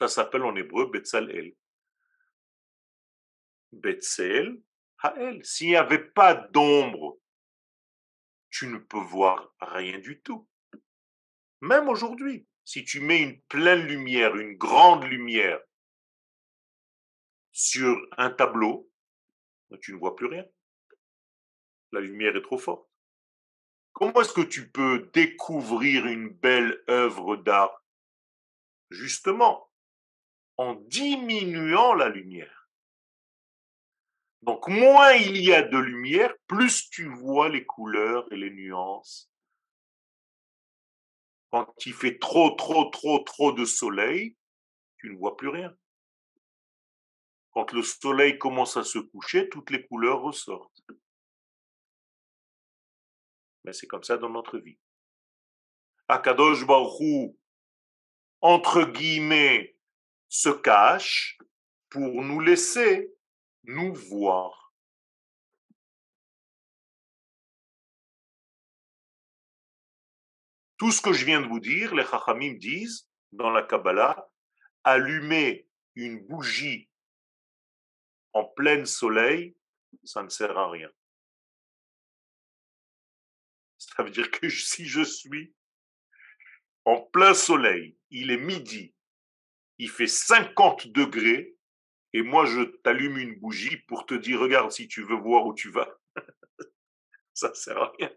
Ça 0.00 0.08
s'appelle 0.08 0.44
en 0.44 0.56
hébreu 0.56 0.86
Betzalel. 0.86 1.54
Betzel 3.72 4.62
s'il 5.42 5.68
n'y 5.68 5.76
avait 5.76 6.04
pas 6.04 6.34
d'ombre, 6.34 7.18
tu 8.50 8.66
ne 8.66 8.78
peux 8.78 8.98
voir 8.98 9.54
rien 9.60 9.98
du 9.98 10.20
tout. 10.20 10.48
Même 11.60 11.88
aujourd'hui, 11.88 12.46
si 12.64 12.84
tu 12.84 13.00
mets 13.00 13.22
une 13.22 13.40
pleine 13.42 13.86
lumière, 13.86 14.36
une 14.36 14.56
grande 14.56 15.04
lumière 15.04 15.60
sur 17.52 17.96
un 18.16 18.30
tableau, 18.30 18.90
ben, 19.70 19.78
tu 19.80 19.92
ne 19.92 19.98
vois 19.98 20.16
plus 20.16 20.26
rien. 20.26 20.44
La 21.92 22.00
lumière 22.00 22.36
est 22.36 22.42
trop 22.42 22.58
forte. 22.58 22.88
Comment 23.92 24.20
est-ce 24.20 24.32
que 24.32 24.40
tu 24.40 24.70
peux 24.70 25.10
découvrir 25.12 26.06
une 26.06 26.28
belle 26.28 26.82
œuvre 26.88 27.36
d'art? 27.36 27.84
Justement, 28.90 29.69
en 30.60 30.74
diminuant 30.74 31.94
la 31.94 32.10
lumière. 32.10 32.68
Donc 34.42 34.68
moins 34.68 35.12
il 35.12 35.38
y 35.38 35.54
a 35.54 35.62
de 35.62 35.78
lumière, 35.78 36.34
plus 36.46 36.90
tu 36.90 37.08
vois 37.08 37.48
les 37.48 37.64
couleurs 37.64 38.30
et 38.30 38.36
les 38.36 38.50
nuances. 38.50 39.32
Quand 41.50 41.74
il 41.86 41.94
fait 41.94 42.18
trop, 42.18 42.50
trop, 42.50 42.90
trop, 42.90 43.20
trop 43.20 43.52
de 43.52 43.64
soleil, 43.64 44.36
tu 44.98 45.08
ne 45.10 45.16
vois 45.16 45.34
plus 45.38 45.48
rien. 45.48 45.74
Quand 47.52 47.72
le 47.72 47.82
soleil 47.82 48.36
commence 48.36 48.76
à 48.76 48.84
se 48.84 48.98
coucher, 48.98 49.48
toutes 49.48 49.70
les 49.70 49.86
couleurs 49.86 50.20
ressortent. 50.20 50.82
Mais 53.64 53.72
c'est 53.72 53.86
comme 53.86 54.04
ça 54.04 54.18
dans 54.18 54.28
notre 54.28 54.58
vie. 54.58 54.78
Akadosh 56.06 56.66
entre 58.42 58.84
guillemets, 58.84 59.79
se 60.30 60.48
cache 60.48 61.38
pour 61.90 62.22
nous 62.22 62.40
laisser 62.40 63.12
nous 63.64 63.92
voir. 63.92 64.72
Tout 70.78 70.92
ce 70.92 71.02
que 71.02 71.12
je 71.12 71.26
viens 71.26 71.42
de 71.42 71.48
vous 71.48 71.60
dire, 71.60 71.94
les 71.94 72.04
Chachamim 72.04 72.54
disent 72.54 73.06
dans 73.32 73.50
la 73.50 73.62
Kabbalah, 73.62 74.30
allumer 74.84 75.68
une 75.94 76.26
bougie 76.26 76.88
en 78.32 78.44
plein 78.44 78.84
soleil, 78.86 79.56
ça 80.04 80.22
ne 80.22 80.28
sert 80.28 80.56
à 80.56 80.70
rien. 80.70 80.90
Ça 83.76 84.04
veut 84.04 84.10
dire 84.10 84.30
que 84.30 84.48
si 84.48 84.86
je 84.86 85.02
suis 85.02 85.52
en 86.84 87.02
plein 87.02 87.34
soleil, 87.34 87.98
il 88.10 88.30
est 88.30 88.38
midi, 88.38 88.94
il 89.80 89.88
fait 89.88 90.06
50 90.06 90.88
degrés, 90.88 91.56
et 92.12 92.20
moi 92.20 92.44
je 92.44 92.62
t'allume 92.82 93.16
une 93.16 93.40
bougie 93.40 93.78
pour 93.88 94.04
te 94.04 94.12
dire 94.14 94.38
regarde 94.38 94.70
si 94.70 94.88
tu 94.88 95.02
veux 95.02 95.16
voir 95.16 95.46
où 95.46 95.54
tu 95.54 95.70
vas. 95.70 95.88
Ça 97.34 97.54
sert 97.54 97.78
à 97.78 97.90
rien. 97.98 98.10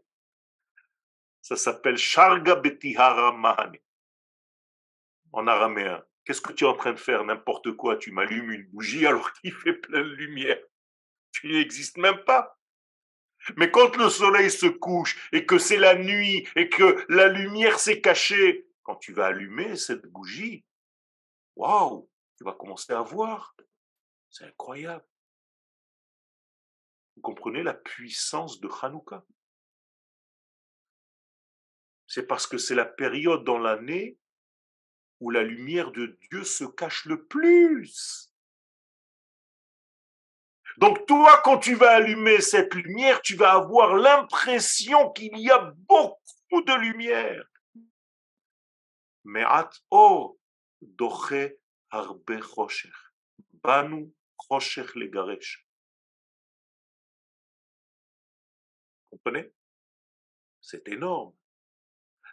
Ça 1.42 1.56
s'appelle 1.56 1.98
Sharga 1.98 2.56
Betihara 2.56 3.32
Mahane 3.32 3.78
en 5.32 5.48
araméen. 5.48 6.04
Qu'est-ce 6.26 6.42
que 6.42 6.52
tu 6.52 6.66
es 6.66 6.68
en 6.68 6.76
train 6.76 6.92
de 6.92 7.00
faire? 7.00 7.24
N'importe 7.24 7.72
quoi. 7.74 7.96
Tu 7.96 8.12
m'allumes 8.12 8.52
une 8.52 8.68
bougie 8.68 9.06
alors 9.08 9.32
qu'il 9.34 9.54
fait 9.54 9.74
plein 9.74 10.02
de 10.02 10.14
lumière. 10.16 10.60
Tu 11.32 11.48
n'existes 11.48 11.98
même 11.98 12.24
pas. 12.26 12.60
Mais 13.56 13.72
quand 13.72 13.96
le 13.96 14.10
soleil 14.10 14.52
se 14.52 14.68
couche 14.68 15.30
et 15.32 15.46
que 15.46 15.58
c'est 15.58 15.78
la 15.78 15.96
nuit 15.96 16.48
et 16.58 16.68
que 16.68 17.06
la 17.08 17.28
lumière 17.28 17.80
s'est 17.80 18.02
cachée, 18.02 18.68
quand 18.84 18.96
tu 18.96 19.14
vas 19.14 19.28
allumer 19.28 19.78
cette 19.78 20.06
bougie, 20.06 20.66
waouh, 21.56 22.10
tu 22.38 22.44
vas 22.44 22.54
commencer 22.54 22.94
à 22.94 23.02
voir. 23.02 23.56
C'est 24.30 24.46
incroyable. 24.46 25.06
Vous 27.16 27.22
comprenez 27.22 27.64
la 27.64 27.74
puissance 27.74 28.60
de 28.60 28.70
Hanouka? 28.82 29.24
C'est 32.08 32.28
parce 32.28 32.48
que 32.48 32.58
c'est 32.58 32.76
la 32.76 32.86
période 32.86 33.44
dans 33.44 33.60
l'année 33.60 34.18
où 35.20 35.30
la 35.30 35.44
lumière 35.44 35.92
de 35.92 36.18
Dieu 36.30 36.44
se 36.44 36.66
cache 36.66 37.06
le 37.06 37.26
plus. 37.26 38.34
Donc 40.78 41.06
toi, 41.06 41.42
quand 41.44 41.60
tu 41.60 41.76
vas 41.76 41.92
allumer 41.92 42.42
cette 42.42 42.74
lumière, 42.74 43.22
tu 43.22 43.36
vas 43.36 43.54
avoir 43.54 43.96
l'impression 43.96 45.12
qu'il 45.12 45.38
y 45.38 45.50
a 45.50 45.60
beaucoup 45.60 46.62
de 46.62 46.74
lumière. 46.80 47.46
Mais 49.24 49.44
at 49.44 49.70
oh, 49.92 50.38
doche 50.84 51.58
harbe 51.90 52.40
banu 53.52 54.12
le 54.96 55.08
garesh. 55.08 55.68
Comprenez 59.10 59.54
C'est 60.62 60.88
énorme. 60.88 61.34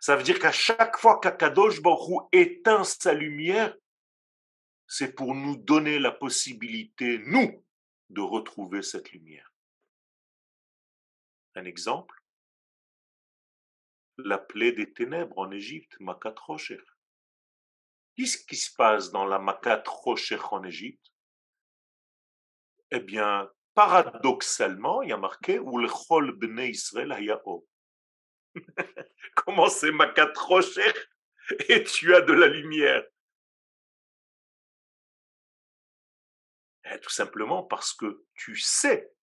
Ça 0.01 0.16
veut 0.16 0.22
dire 0.22 0.38
qu'à 0.38 0.53
chaque 0.53 0.96
fois 0.96 1.20
qu'Akadosh 1.20 1.82
Baruch 1.82 2.26
éteint 2.32 2.84
sa 2.84 3.12
lumière, 3.12 3.76
c'est 4.86 5.14
pour 5.14 5.34
nous 5.34 5.57
donner 5.57 5.98
la 5.98 6.11
possibilité, 6.11 7.18
nous, 7.26 7.64
de 8.09 8.20
retrouver 8.20 8.82
cette 8.82 9.12
lumière. 9.12 9.53
Un 11.55 11.64
exemple, 11.64 12.20
la 14.18 14.38
plaie 14.38 14.72
des 14.72 14.92
ténèbres 14.92 15.38
en 15.38 15.51
Égypte, 15.51 15.98
Makat 16.01 16.34
Rocher. 16.46 16.82
Qu'est-ce 18.20 18.44
qui 18.44 18.56
se 18.56 18.74
passe 18.74 19.10
dans 19.12 19.24
la 19.24 19.38
Makat 19.38 19.82
Rocher 19.86 20.38
en 20.50 20.62
Égypte? 20.62 21.10
Eh 22.90 23.00
bien, 23.00 23.50
paradoxalement, 23.72 25.00
il 25.00 25.08
y 25.08 25.12
a 25.12 25.16
marqué 25.16 25.54
Ulchol 25.54 26.32
bnei 26.32 26.68
Israël 26.68 27.12
hayao. 27.12 27.66
Comment 29.36 29.70
c'est 29.70 29.90
Makat 29.90 30.34
Rocher 30.36 30.92
et 31.70 31.82
tu 31.82 32.14
as 32.14 32.20
de 32.20 32.34
la 32.34 32.48
lumière. 32.48 33.02
Eh, 36.92 37.00
tout 37.00 37.08
simplement 37.08 37.62
parce 37.62 37.94
que 37.94 38.26
tu 38.34 38.54
sais 38.54 39.14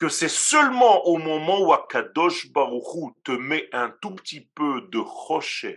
que 0.00 0.08
c'est 0.08 0.28
seulement 0.28 1.06
au 1.06 1.16
moment 1.16 1.60
où 1.60 1.72
Akadosh 1.72 2.50
Baruchou 2.50 3.16
te 3.22 3.30
met 3.30 3.68
un 3.72 3.90
tout 4.02 4.16
petit 4.16 4.40
peu 4.56 4.80
de 4.88 4.98
rocher 4.98 5.76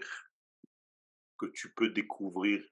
que 1.38 1.48
tu 1.48 1.74
peux 1.74 1.90
découvrir 1.90 2.64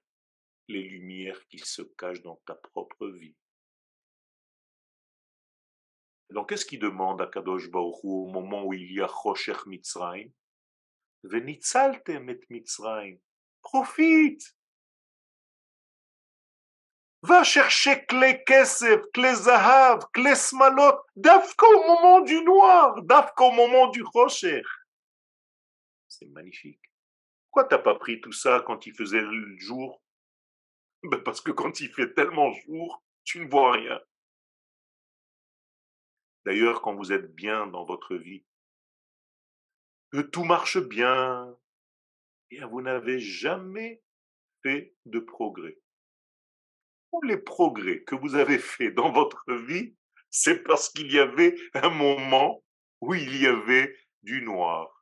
les 0.68 0.82
lumières 0.82 1.46
qui 1.48 1.58
se 1.58 1.82
cachent 1.82 2.22
dans 2.22 2.40
ta 2.46 2.54
propre 2.54 3.08
vie. 3.08 3.36
Donc, 6.30 6.48
qu'est-ce 6.48 6.64
qu'il 6.64 6.78
demande 6.78 7.20
à 7.20 7.26
Kadosh 7.26 7.70
Baruchou 7.70 8.24
au 8.24 8.26
moment 8.28 8.64
où 8.64 8.72
il 8.72 8.90
y 8.92 9.00
a 9.00 9.06
Rocher 9.06 9.56
Mitzrayim? 9.66 10.30
Venitzaltem 11.24 12.30
et 12.30 12.40
Mitzrayim. 12.48 13.18
Profite 13.60 14.56
Va 17.22 17.44
chercher 17.44 18.04
clé 18.06 18.42
kesef, 18.44 19.00
clé 19.14 19.32
zahav, 19.32 20.10
clé 20.12 20.34
smalot, 20.34 20.98
dafka 21.14 21.66
au 21.66 21.86
moment 21.86 22.20
du 22.22 22.42
noir, 22.42 23.00
dafka 23.02 23.44
au 23.44 23.52
moment 23.52 23.86
du 23.90 24.02
rocher. 24.02 24.60
C'est 26.08 26.26
magnifique. 26.26 26.91
Pourquoi 27.52 27.68
t'as 27.68 27.82
pas 27.82 27.94
pris 27.94 28.18
tout 28.22 28.32
ça 28.32 28.64
quand 28.66 28.86
il 28.86 28.94
faisait 28.94 29.20
le 29.20 29.58
jour? 29.58 30.02
Ben 31.02 31.22
Parce 31.22 31.42
que 31.42 31.50
quand 31.50 31.80
il 31.80 31.92
fait 31.92 32.14
tellement 32.14 32.50
jour, 32.50 33.04
tu 33.24 33.40
ne 33.40 33.50
vois 33.50 33.72
rien. 33.72 34.00
D'ailleurs, 36.46 36.80
quand 36.80 36.94
vous 36.94 37.12
êtes 37.12 37.34
bien 37.34 37.66
dans 37.66 37.84
votre 37.84 38.16
vie, 38.16 38.42
que 40.12 40.22
tout 40.22 40.44
marche 40.44 40.78
bien, 40.78 41.54
et 42.50 42.64
vous 42.64 42.80
n'avez 42.80 43.18
jamais 43.18 44.02
fait 44.62 44.94
de 45.04 45.20
progrès 45.20 45.78
tous 47.12 47.22
les 47.22 47.36
progrès 47.36 48.02
que 48.04 48.14
vous 48.14 48.36
avez 48.36 48.58
faits 48.58 48.94
dans 48.94 49.12
votre 49.12 49.52
vie, 49.52 49.94
c'est 50.30 50.62
parce 50.62 50.88
qu'il 50.88 51.12
y 51.12 51.18
avait 51.18 51.54
un 51.74 51.90
moment 51.90 52.64
où 53.02 53.14
il 53.14 53.36
y 53.36 53.46
avait 53.46 53.94
du 54.22 54.40
noir. 54.42 55.01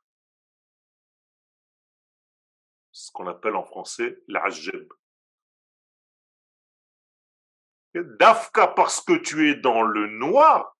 Ce 3.01 3.11
qu'on 3.11 3.25
appelle 3.25 3.55
en 3.55 3.63
français 3.63 4.21
l'ajeb. 4.27 4.87
Dafka, 7.95 8.67
parce 8.67 9.01
que 9.01 9.13
tu 9.13 9.49
es 9.49 9.55
dans 9.55 9.81
le 9.81 10.05
noir, 10.07 10.77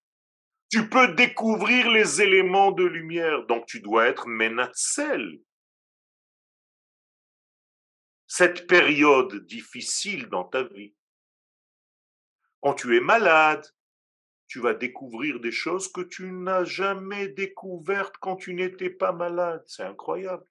tu 0.70 0.88
peux 0.88 1.14
découvrir 1.14 1.90
les 1.90 2.22
éléments 2.22 2.70
de 2.70 2.84
lumière. 2.84 3.44
Donc 3.46 3.66
tu 3.66 3.80
dois 3.80 4.06
être 4.06 4.28
menatzel. 4.28 5.42
Cette 8.28 8.68
période 8.68 9.44
difficile 9.46 10.28
dans 10.28 10.44
ta 10.44 10.62
vie. 10.62 10.94
Quand 12.60 12.74
tu 12.74 12.96
es 12.96 13.00
malade, 13.00 13.66
tu 14.46 14.60
vas 14.60 14.74
découvrir 14.74 15.40
des 15.40 15.50
choses 15.50 15.90
que 15.90 16.02
tu 16.02 16.30
n'as 16.30 16.62
jamais 16.62 17.26
découvertes 17.28 18.16
quand 18.18 18.36
tu 18.36 18.54
n'étais 18.54 18.90
pas 18.90 19.12
malade. 19.12 19.64
C'est 19.66 19.82
incroyable. 19.82 20.46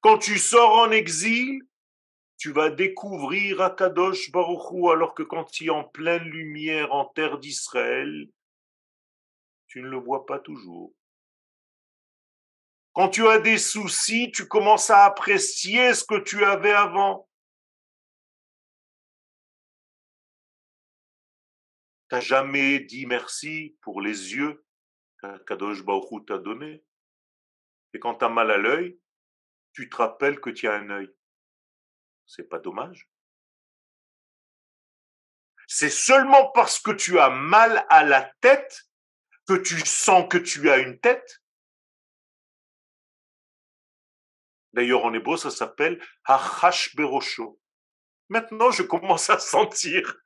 Quand 0.00 0.18
tu 0.18 0.38
sors 0.38 0.74
en 0.74 0.90
exil, 0.90 1.62
tu 2.36 2.52
vas 2.52 2.70
découvrir 2.70 3.60
Akadosh 3.60 4.30
Baruchou 4.30 4.90
alors 4.90 5.14
que 5.14 5.24
quand 5.24 5.44
tu 5.44 5.66
es 5.66 5.70
en 5.70 5.84
pleine 5.84 6.22
lumière 6.22 6.92
en 6.92 7.04
terre 7.04 7.38
d'Israël, 7.38 8.28
tu 9.66 9.82
ne 9.82 9.88
le 9.88 9.96
vois 9.98 10.24
pas 10.24 10.38
toujours. 10.38 10.94
Quand 12.92 13.08
tu 13.08 13.26
as 13.26 13.40
des 13.40 13.58
soucis, 13.58 14.30
tu 14.32 14.46
commences 14.46 14.90
à 14.90 15.04
apprécier 15.04 15.94
ce 15.94 16.04
que 16.04 16.20
tu 16.20 16.44
avais 16.44 16.72
avant. 16.72 17.28
T'as 22.08 22.20
jamais 22.20 22.80
dit 22.80 23.04
merci 23.04 23.76
pour 23.82 24.00
les 24.00 24.34
yeux 24.34 24.64
qu'Akadosh 25.20 25.84
Baruch 25.84 26.24
t'a 26.26 26.38
donné. 26.38 26.82
Et 27.94 27.98
quand 27.98 28.14
t'as 28.14 28.28
mal 28.28 28.50
à 28.50 28.56
l'œil, 28.56 28.98
tu 29.78 29.88
te 29.88 29.94
rappelles 29.94 30.40
que 30.40 30.50
tu 30.50 30.66
as 30.66 30.74
un 30.74 30.90
œil. 30.90 31.08
C'est 32.26 32.48
pas 32.48 32.58
dommage. 32.58 33.08
C'est 35.68 35.88
seulement 35.88 36.50
parce 36.50 36.80
que 36.80 36.90
tu 36.90 37.20
as 37.20 37.30
mal 37.30 37.86
à 37.88 38.02
la 38.02 38.22
tête 38.40 38.88
que 39.46 39.54
tu 39.54 39.78
sens 39.86 40.26
que 40.28 40.36
tu 40.36 40.68
as 40.68 40.78
une 40.78 40.98
tête. 40.98 41.44
D'ailleurs, 44.72 45.04
en 45.04 45.14
hébreu, 45.14 45.36
ça 45.36 45.52
s'appelle 45.52 46.04
Hachash 46.24 46.96
Berosho. 46.96 47.60
Maintenant, 48.28 48.72
je 48.72 48.82
commence 48.82 49.30
à 49.30 49.38
sentir. 49.38 50.16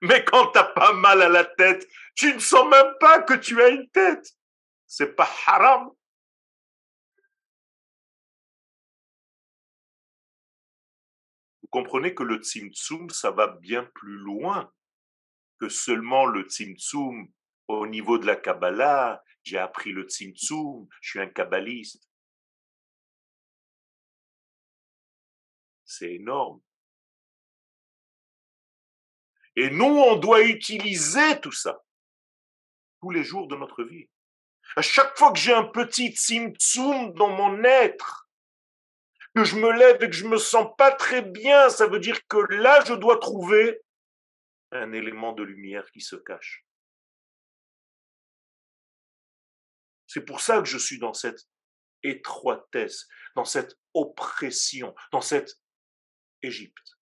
Mais 0.00 0.24
quand 0.24 0.52
tu 0.52 0.58
n'as 0.58 0.64
pas 0.64 0.94
mal 0.94 1.20
à 1.20 1.28
la 1.28 1.44
tête, 1.44 1.86
tu 2.14 2.32
ne 2.32 2.38
sens 2.38 2.66
même 2.66 2.94
pas 2.98 3.20
que 3.20 3.34
tu 3.34 3.60
as 3.62 3.68
une 3.68 3.90
tête. 3.90 4.26
C'est 4.86 5.14
pas 5.14 5.28
haram. 5.44 5.94
Comprenez 11.74 12.14
que 12.14 12.22
le 12.22 12.36
tzimtzum, 12.36 13.10
ça 13.10 13.32
va 13.32 13.48
bien 13.48 13.82
plus 13.94 14.16
loin 14.16 14.72
que 15.58 15.68
seulement 15.68 16.24
le 16.24 16.42
tzimtzum 16.42 17.28
au 17.66 17.86
niveau 17.88 18.16
de 18.16 18.26
la 18.26 18.36
Kabbalah. 18.36 19.24
J'ai 19.42 19.58
appris 19.58 19.90
le 19.90 20.04
tzimtzum, 20.04 20.86
je 21.00 21.10
suis 21.10 21.20
un 21.20 21.26
kabbaliste. 21.26 22.08
C'est 25.84 26.14
énorme. 26.14 26.60
Et 29.56 29.68
nous, 29.70 29.84
on 29.84 30.16
doit 30.16 30.42
utiliser 30.42 31.40
tout 31.40 31.52
ça 31.52 31.82
tous 33.00 33.10
les 33.10 33.24
jours 33.24 33.48
de 33.48 33.56
notre 33.56 33.82
vie. 33.82 34.08
À 34.76 34.82
chaque 34.82 35.18
fois 35.18 35.32
que 35.32 35.38
j'ai 35.40 35.52
un 35.52 35.64
petit 35.64 36.12
tzimtzum 36.12 37.12
dans 37.14 37.30
mon 37.30 37.64
être, 37.64 38.23
que 39.34 39.44
je 39.44 39.56
me 39.56 39.72
lève 39.72 40.02
et 40.02 40.06
que 40.08 40.16
je 40.16 40.26
me 40.26 40.38
sens 40.38 40.68
pas 40.78 40.92
très 40.92 41.22
bien, 41.22 41.68
ça 41.68 41.86
veut 41.86 41.98
dire 41.98 42.26
que 42.28 42.36
là, 42.54 42.84
je 42.84 42.94
dois 42.94 43.18
trouver 43.18 43.82
un 44.70 44.92
élément 44.92 45.32
de 45.32 45.42
lumière 45.42 45.90
qui 45.90 46.00
se 46.00 46.16
cache. 46.16 46.64
C'est 50.06 50.24
pour 50.24 50.40
ça 50.40 50.58
que 50.58 50.68
je 50.68 50.78
suis 50.78 50.98
dans 50.98 51.14
cette 51.14 51.48
étroitesse, 52.04 53.08
dans 53.34 53.44
cette 53.44 53.76
oppression, 53.94 54.94
dans 55.10 55.20
cette 55.20 55.58
Égypte. 56.42 56.98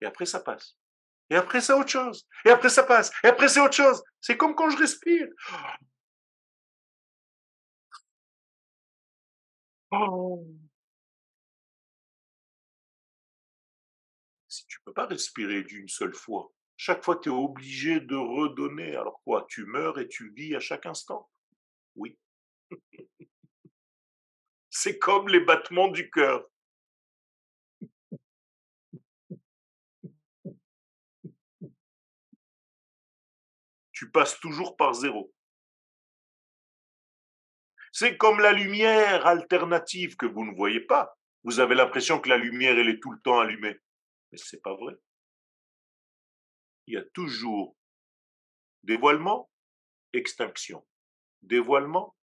Et 0.00 0.06
après, 0.06 0.26
ça 0.26 0.40
passe. 0.40 0.78
Et 1.28 1.36
après, 1.36 1.60
c'est 1.60 1.72
autre 1.72 1.90
chose. 1.90 2.26
Et 2.44 2.50
après, 2.50 2.70
ça 2.70 2.84
passe. 2.84 3.10
Et 3.24 3.26
après, 3.26 3.48
c'est 3.48 3.60
autre 3.60 3.74
chose. 3.74 4.02
C'est 4.20 4.36
comme 4.36 4.54
quand 4.54 4.70
je 4.70 4.78
respire. 4.78 5.26
Oh. 9.90 10.44
Si 14.48 14.66
tu 14.66 14.78
ne 14.80 14.84
peux 14.86 14.92
pas 14.92 15.06
respirer 15.06 15.62
d'une 15.62 15.88
seule 15.88 16.14
fois, 16.14 16.52
chaque 16.76 17.04
fois 17.04 17.18
tu 17.20 17.28
es 17.28 17.32
obligé 17.32 18.00
de 18.00 18.16
redonner. 18.16 18.96
Alors 18.96 19.20
quoi 19.24 19.46
Tu 19.48 19.64
meurs 19.64 19.98
et 19.98 20.08
tu 20.08 20.30
vis 20.32 20.54
à 20.54 20.60
chaque 20.60 20.86
instant? 20.86 21.28
Oui. 21.96 22.18
C'est 24.70 24.98
comme 24.98 25.28
les 25.28 25.40
battements 25.40 25.88
du 25.88 26.10
cœur. 26.10 26.46
Tu 33.92 34.08
passes 34.10 34.38
toujours 34.38 34.76
par 34.76 34.94
zéro. 34.94 35.32
C'est 37.98 38.16
comme 38.16 38.38
la 38.38 38.52
lumière 38.52 39.26
alternative 39.26 40.14
que 40.14 40.26
vous 40.26 40.44
ne 40.44 40.54
voyez 40.54 40.78
pas. 40.78 41.18
Vous 41.42 41.58
avez 41.58 41.74
l'impression 41.74 42.20
que 42.20 42.28
la 42.28 42.36
lumière, 42.36 42.78
elle 42.78 42.90
est 42.90 43.02
tout 43.02 43.10
le 43.10 43.18
temps 43.18 43.40
allumée. 43.40 43.76
Mais 44.30 44.38
ce 44.38 44.54
n'est 44.54 44.62
pas 44.62 44.76
vrai. 44.76 44.94
Il 46.86 46.94
y 46.94 46.96
a 46.96 47.02
toujours 47.12 47.76
dévoilement, 48.84 49.50
extinction. 50.12 50.86
Dévoilement, 51.42 52.14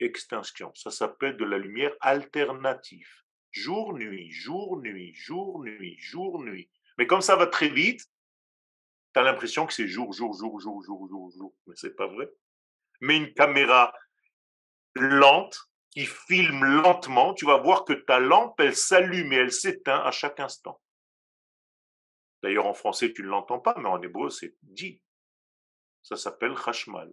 extinction. 0.00 0.70
Ça 0.74 0.90
s'appelle 0.90 1.38
de 1.38 1.46
la 1.46 1.56
lumière 1.56 1.94
alternative. 2.00 3.08
Jour, 3.52 3.94
nuit, 3.94 4.30
jour, 4.30 4.82
nuit, 4.82 5.14
jour, 5.14 5.64
nuit, 5.64 5.96
jour, 5.98 6.42
nuit. 6.42 6.68
Mais 6.98 7.06
comme 7.06 7.22
ça 7.22 7.36
va 7.36 7.46
très 7.46 7.70
vite, 7.70 8.02
tu 9.14 9.20
as 9.20 9.22
l'impression 9.22 9.64
que 9.64 9.72
c'est 9.72 9.88
jour, 9.88 10.12
jour, 10.12 10.34
jour, 10.34 10.60
jour, 10.60 10.84
jour, 10.84 11.08
jour, 11.08 11.30
jour. 11.30 11.54
Mais 11.68 11.74
c'est 11.74 11.96
pas 11.96 12.08
vrai. 12.08 12.28
Mais 13.00 13.16
une 13.16 13.32
caméra 13.32 13.94
lente, 14.94 15.58
qui 15.90 16.06
filme 16.06 16.64
lentement, 16.64 17.34
tu 17.34 17.44
vas 17.44 17.58
voir 17.58 17.84
que 17.84 17.92
ta 17.92 18.18
lampe, 18.18 18.58
elle 18.60 18.76
s'allume 18.76 19.32
et 19.32 19.36
elle 19.36 19.52
s'éteint 19.52 20.00
à 20.00 20.10
chaque 20.10 20.40
instant. 20.40 20.80
D'ailleurs, 22.42 22.66
en 22.66 22.74
français, 22.74 23.12
tu 23.12 23.22
ne 23.22 23.28
l'entends 23.28 23.60
pas, 23.60 23.74
mais 23.78 23.88
en 23.88 24.02
hébreu, 24.02 24.30
c'est 24.30 24.56
dit. 24.62 25.00
Ça 26.02 26.16
s'appelle 26.16 26.56
chashmal. 26.56 27.12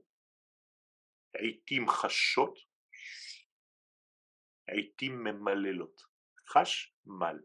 Eitim 1.35 1.85
chashot. 1.87 2.55
Eitim 4.67 5.13
memalelot. 5.13 5.93
Chashmal. 6.51 7.43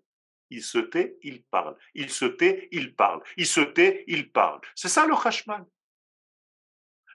Il 0.51 0.63
se 0.63 0.79
tait, 0.79 1.19
il 1.23 1.43
parle. 1.45 1.77
Il 1.95 2.11
se 2.11 2.25
tait, 2.25 2.69
il 2.71 2.95
parle. 2.95 3.23
Il 3.37 3.47
se 3.47 3.61
tait, 3.61 4.05
il 4.07 4.31
parle. 4.31 4.61
C'est 4.75 4.89
ça 4.89 5.07
le 5.07 5.15
chashmal. 5.15 5.67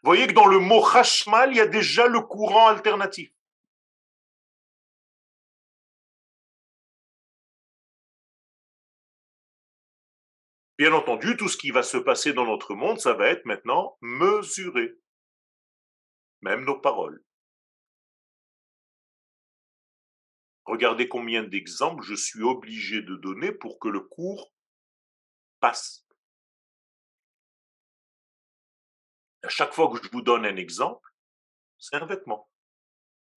Voyez 0.04 0.28
que 0.28 0.34
dans 0.34 0.46
le 0.46 0.60
mot 0.60 0.86
Hashmal, 0.86 1.52
il 1.52 1.58
y 1.58 1.62
a 1.62 1.68
déjà 1.68 2.08
le 2.08 2.22
courant 2.22 2.68
alternatif. 2.68 3.32
Bien 10.78 10.94
entendu, 10.94 11.36
tout 11.36 11.50
ce 11.50 11.58
qui 11.58 11.72
va 11.72 11.84
se 11.84 11.98
passer 11.98 12.32
dans 12.32 12.46
notre 12.46 12.74
monde, 12.74 13.02
ça 13.02 13.14
va 13.14 13.28
être 13.28 13.46
maintenant 13.46 13.98
mesuré. 14.00 14.96
Même 16.42 16.64
nos 16.64 16.80
paroles. 16.80 17.22
Regardez 20.64 21.10
combien 21.10 21.44
d'exemples 21.44 22.04
je 22.04 22.16
suis 22.16 22.44
obligé 22.44 23.02
de 23.02 23.16
donner 23.16 23.52
pour 23.52 23.80
que 23.80 23.90
le 23.90 24.00
cours 24.00 24.54
passe. 25.60 26.09
À 29.44 29.50
chaque 29.50 29.74
fois 29.74 29.90
que 29.90 30.04
je 30.04 30.10
vous 30.12 30.22
donne 30.22 30.46
un 30.46 30.56
exemple, 30.56 31.10
c'est 31.78 31.96
un 31.96 32.06
vêtement. 32.06 32.50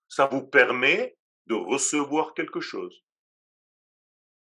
Ça 0.09 0.27
vous 0.27 0.47
permet 0.47 1.17
de 1.47 1.55
recevoir 1.55 2.35
quelque 2.35 2.61
chose. 2.61 3.05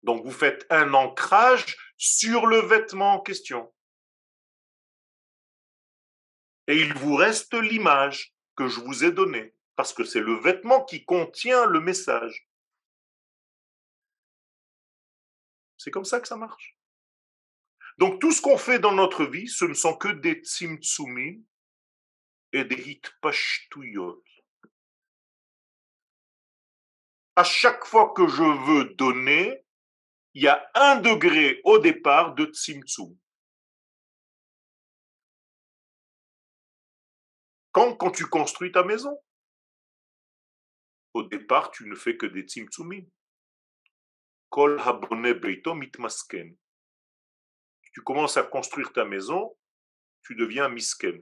Donc 0.01 0.25
vous 0.25 0.31
faites 0.31 0.65
un 0.69 0.93
ancrage 0.93 1.77
sur 1.97 2.47
le 2.47 2.59
vêtement 2.59 3.13
en 3.13 3.21
question. 3.21 3.73
Et 6.67 6.75
il 6.75 6.93
vous 6.93 7.15
reste 7.15 7.53
l'image 7.53 8.33
que 8.55 8.67
je 8.67 8.79
vous 8.79 9.03
ai 9.03 9.11
donnée, 9.11 9.53
parce 9.75 9.93
que 9.93 10.03
c'est 10.03 10.21
le 10.21 10.39
vêtement 10.39 10.83
qui 10.83 11.05
contient 11.05 11.65
le 11.65 11.79
message. 11.79 12.47
C'est 15.77 15.91
comme 15.91 16.05
ça 16.05 16.19
que 16.21 16.27
ça 16.27 16.37
marche. 16.37 16.77
Donc 17.97 18.19
tout 18.19 18.31
ce 18.31 18.41
qu'on 18.41 18.57
fait 18.57 18.79
dans 18.79 18.93
notre 18.93 19.25
vie, 19.25 19.47
ce 19.47 19.65
ne 19.65 19.73
sont 19.73 19.95
que 19.95 20.07
des 20.07 20.41
tzimtzumim 20.43 21.43
et 22.51 22.63
des 22.63 22.89
hitpashtuyot. 22.89 24.23
À 27.35 27.43
chaque 27.43 27.85
fois 27.85 28.13
que 28.15 28.27
je 28.27 28.43
veux 28.43 28.93
donner, 28.95 29.65
il 30.33 30.43
y 30.43 30.47
a 30.47 30.69
un 30.75 30.99
degré 30.99 31.61
au 31.63 31.79
départ 31.79 32.33
de 32.35 32.45
tzimtzum. 32.45 33.17
Quand, 37.71 37.95
quand 37.95 38.11
tu 38.11 38.25
construis 38.27 38.71
ta 38.71 38.83
maison, 38.83 39.19
au 41.13 41.23
départ, 41.23 41.71
tu 41.71 41.87
ne 41.87 41.95
fais 41.95 42.17
que 42.17 42.25
des 42.25 42.41
tzimtzumim. 42.41 43.05
Kol 44.49 44.79
habone 44.79 45.33
beito 45.33 45.73
mitmasken 45.73 46.55
tu 47.93 48.01
commences 48.01 48.37
à 48.37 48.43
construire 48.43 48.91
ta 48.91 49.05
maison, 49.05 49.55
tu 50.23 50.35
deviens 50.35 50.67
misken. 50.67 51.21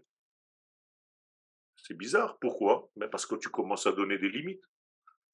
C'est 1.76 1.98
bizarre. 1.98 2.38
Pourquoi? 2.40 2.90
Ben, 2.96 3.10
Parce 3.10 3.26
que 3.26 3.36
tu 3.36 3.50
commences 3.50 3.86
à 3.88 3.92
donner 3.92 4.18
des 4.18 4.30
limites. 4.30 4.64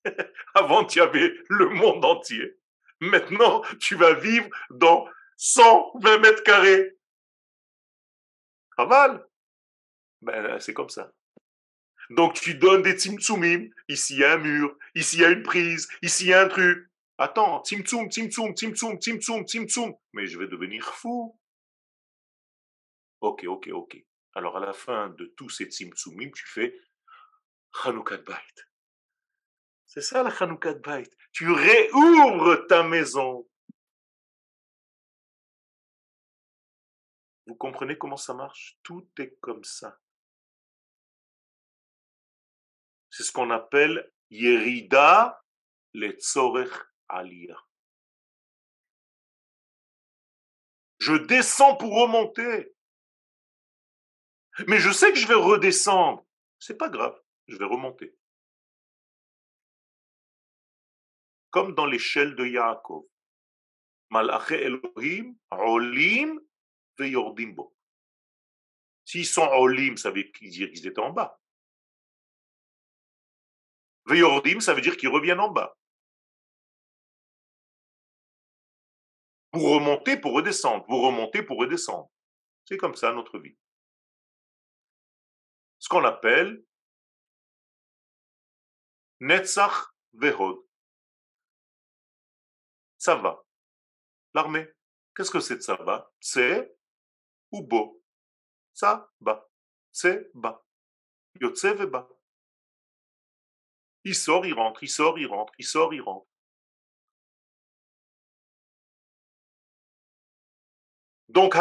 Avant, 0.56 0.86
tu 0.86 1.00
avais 1.02 1.34
le 1.50 1.70
monde 1.70 2.04
entier. 2.04 2.58
Maintenant, 3.00 3.62
tu 3.80 3.96
vas 3.96 4.14
vivre 4.14 4.50
dans 4.72 5.08
120 5.38 6.18
mètres 6.20 6.44
carrés. 6.44 6.98
Pas 8.76 8.88
mal. 8.88 9.28
Ben, 10.22 10.60
c'est 10.60 10.74
comme 10.74 10.90
ça. 10.90 11.12
Donc, 12.10 12.36
tu 12.36 12.56
donnes 12.56 12.84
des 12.84 12.96
timtsumim. 12.96 13.70
Ici, 13.90 14.14
il 14.14 14.20
y 14.20 14.24
a 14.24 14.34
un 14.34 14.38
mur. 14.38 14.76
Ici, 14.96 15.18
il 15.18 15.22
y 15.22 15.26
a 15.26 15.30
une 15.30 15.44
prise. 15.44 15.90
Ici, 16.02 16.26
il 16.26 16.30
y 16.30 16.34
a 16.34 16.42
un 16.42 16.48
truc. 16.48 16.87
Attends, 17.20 17.62
timtsum, 17.62 18.10
timtsum, 18.10 18.54
timtsum, 18.54 19.00
timtsum, 19.00 19.44
timtsum. 19.46 19.96
Mais 20.14 20.28
je 20.28 20.38
vais 20.38 20.48
devenir 20.48 20.86
fou. 20.94 21.40
Ok, 23.22 23.46
ok, 23.46 23.70
ok. 23.74 23.98
Alors 24.34 24.58
à 24.58 24.60
la 24.60 24.74
fin 24.74 25.10
de 25.10 25.26
tous 25.36 25.50
ces 25.50 25.68
timtsumim, 25.68 26.32
tu 26.32 26.46
fais 26.46 26.80
Hanoukat 27.84 28.18
Bait. 28.18 28.36
C'est 29.88 30.02
ça 30.02 30.22
la 30.22 30.30
Hanoukat 30.30 30.76
Bait. 30.76 31.10
Tu 31.32 31.52
réouvres 31.52 32.68
ta 32.68 32.84
maison. 32.84 33.50
Vous 37.48 37.56
comprenez 37.56 37.98
comment 37.98 38.18
ça 38.18 38.36
marche? 38.36 38.78
Tout 38.84 39.10
est 39.18 39.40
comme 39.40 39.64
ça. 39.64 40.00
C'est 43.10 43.24
ce 43.24 43.32
qu'on 43.32 43.50
appelle 43.50 44.14
Yerida 44.30 45.44
le 45.94 46.12
Tzorech 46.12 46.74
je 51.00 51.14
descends 51.14 51.76
pour 51.76 51.94
remonter. 51.94 52.74
Mais 54.68 54.80
je 54.80 54.92
sais 54.92 55.12
que 55.12 55.20
je 55.20 55.28
vais 55.28 55.36
redescendre. 55.36 56.26
C'est 56.60 56.78
pas 56.78 56.90
grave, 56.90 57.20
je 57.48 57.56
vais 57.58 57.66
remonter. 57.66 58.16
Comme 61.50 61.76
dans 61.76 61.86
l'échelle 61.86 62.36
de 62.36 62.46
Yaakov. 62.46 63.06
Elohim, 64.12 65.36
Olim, 65.52 66.40
Veyordimbo. 66.98 67.76
S'ils 69.06 69.26
sont 69.26 69.48
Olim, 69.48 69.98
ça 69.98 70.12
veut 70.12 70.24
dire 70.24 70.32
qu'ils 70.34 70.88
étaient 70.88 71.00
en 71.00 71.12
bas. 71.12 71.40
Veyordim, 74.06 74.62
ça 74.62 74.74
veut 74.74 74.82
dire 74.82 74.98
qu'ils 74.98 75.10
reviennent 75.10 75.40
en 75.40 75.50
bas. 75.50 75.78
Vous 79.58 79.72
remontez 79.72 80.18
pour 80.18 80.34
redescendre, 80.34 80.86
vous 80.88 81.02
remontez 81.02 81.42
pour 81.42 81.58
redescendre. 81.58 82.12
C'est 82.66 82.78
comme 82.78 82.94
ça 82.94 83.12
notre 83.12 83.40
vie. 83.40 83.58
Ce 85.80 85.90
qu'on 85.90 86.04
appelle 86.04 86.64
Netzach 89.20 89.96
Vehod. 90.14 90.58
Ça 93.00 93.16
va. 93.16 93.44
L'armée. 94.36 94.68
Qu'est-ce 95.16 95.32
que 95.32 95.40
c'est 95.40 95.56
de 95.56 95.62
ça 95.62 95.76
va? 95.76 96.12
C'est 96.20 96.78
ou 97.52 97.64
beau. 97.64 98.04
Ça 98.76 99.12
va. 99.22 99.50
C'est 99.92 100.30
bas. 100.36 100.64
Yotse 101.42 101.66
veba. 101.66 102.08
Il 104.04 104.14
sort, 104.14 104.46
il 104.46 104.54
rentre, 104.54 104.84
il 104.84 104.90
sort, 104.90 105.18
il 105.18 105.26
rentre, 105.26 105.54
il 105.58 105.66
sort, 105.66 105.96
il 105.96 106.02
rentre. 106.02 106.27
Donc. 111.30 111.56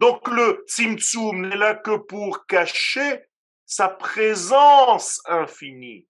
Donc, 0.00 0.28
le 0.28 0.64
Tzimtzum 0.66 1.48
n'est 1.48 1.56
là 1.56 1.74
que 1.74 1.96
pour 1.96 2.46
cacher 2.46 3.24
sa 3.66 3.88
présence 3.88 5.20
infinie. 5.26 6.06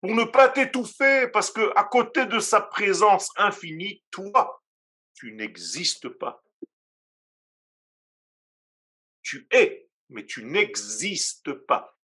Pour 0.00 0.14
ne 0.14 0.24
pas 0.24 0.48
t'étouffer, 0.48 1.28
parce 1.28 1.50
que 1.50 1.72
à 1.74 1.84
côté 1.84 2.26
de 2.26 2.38
sa 2.38 2.60
présence 2.60 3.30
infinie, 3.36 4.04
toi, 4.10 4.62
tu 5.14 5.32
n'existes 5.32 6.08
pas. 6.08 6.42
Tu 9.22 9.48
es, 9.50 9.88
mais 10.10 10.24
tu 10.24 10.44
n'existes 10.44 11.52
pas. 11.52 11.95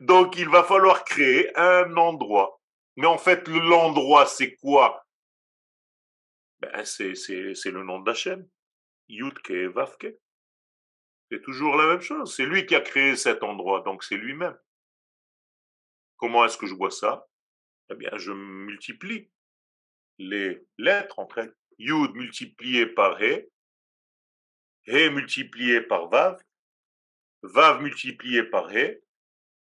Donc 0.00 0.36
il 0.38 0.48
va 0.48 0.64
falloir 0.64 1.04
créer 1.04 1.56
un 1.56 1.96
endroit. 1.96 2.60
Mais 2.96 3.06
en 3.06 3.18
fait, 3.18 3.46
l'endroit, 3.48 4.26
c'est 4.26 4.54
quoi? 4.56 5.06
Ben, 6.60 6.84
c'est, 6.84 7.12
le 7.12 7.82
nom 7.82 8.00
d'Hachem. 8.00 8.48
Yudke 9.08 9.50
Vavke. 9.50 10.16
C'est 11.30 11.42
toujours 11.42 11.76
la 11.76 11.86
même 11.88 12.00
chose. 12.00 12.34
C'est 12.34 12.46
lui 12.46 12.64
qui 12.64 12.74
a 12.74 12.80
créé 12.80 13.16
cet 13.16 13.42
endroit, 13.42 13.82
donc 13.82 14.04
c'est 14.04 14.16
lui-même. 14.16 14.56
Comment 16.16 16.44
est-ce 16.44 16.56
que 16.56 16.66
je 16.66 16.74
vois 16.74 16.90
ça? 16.90 17.26
Eh 17.90 17.96
bien, 17.96 18.10
je 18.16 18.32
multiplie 18.32 19.30
les 20.18 20.64
lettres 20.78 21.18
entre 21.18 21.38
elles. 21.38 21.54
Yud 21.78 22.14
multiplié 22.14 22.86
par 22.86 23.20
He, 23.20 23.50
He 24.86 25.10
multiplié 25.10 25.80
par 25.80 26.08
Vav, 26.08 26.42
Vav 27.44 27.82
multiplié 27.82 28.42
par 28.42 28.74
He, 28.74 29.02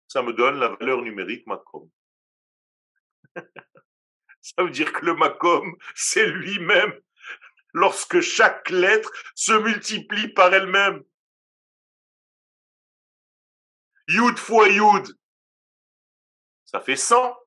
ça 0.07 0.20
me 0.23 0.35
donne 0.35 0.59
la 0.59 0.68
valeur 0.68 1.01
numérique 1.01 1.47
Makom. 1.47 1.91
ça 4.43 4.62
veut 4.62 4.70
dire 4.70 4.93
que 4.93 5.07
le 5.07 5.14
Makom, 5.14 5.75
c'est 5.95 6.27
lui-même 6.27 6.93
lorsque 7.73 8.20
chaque 8.20 8.68
lettre 8.68 9.11
se 9.35 9.53
multiplie 9.53 10.29
par 10.29 10.53
elle-même. 10.53 11.03
Yud 14.09 14.37
fois 14.37 14.68
Yud, 14.68 15.07
ça 16.66 16.81
fait 16.81 16.97
100. 16.97 17.39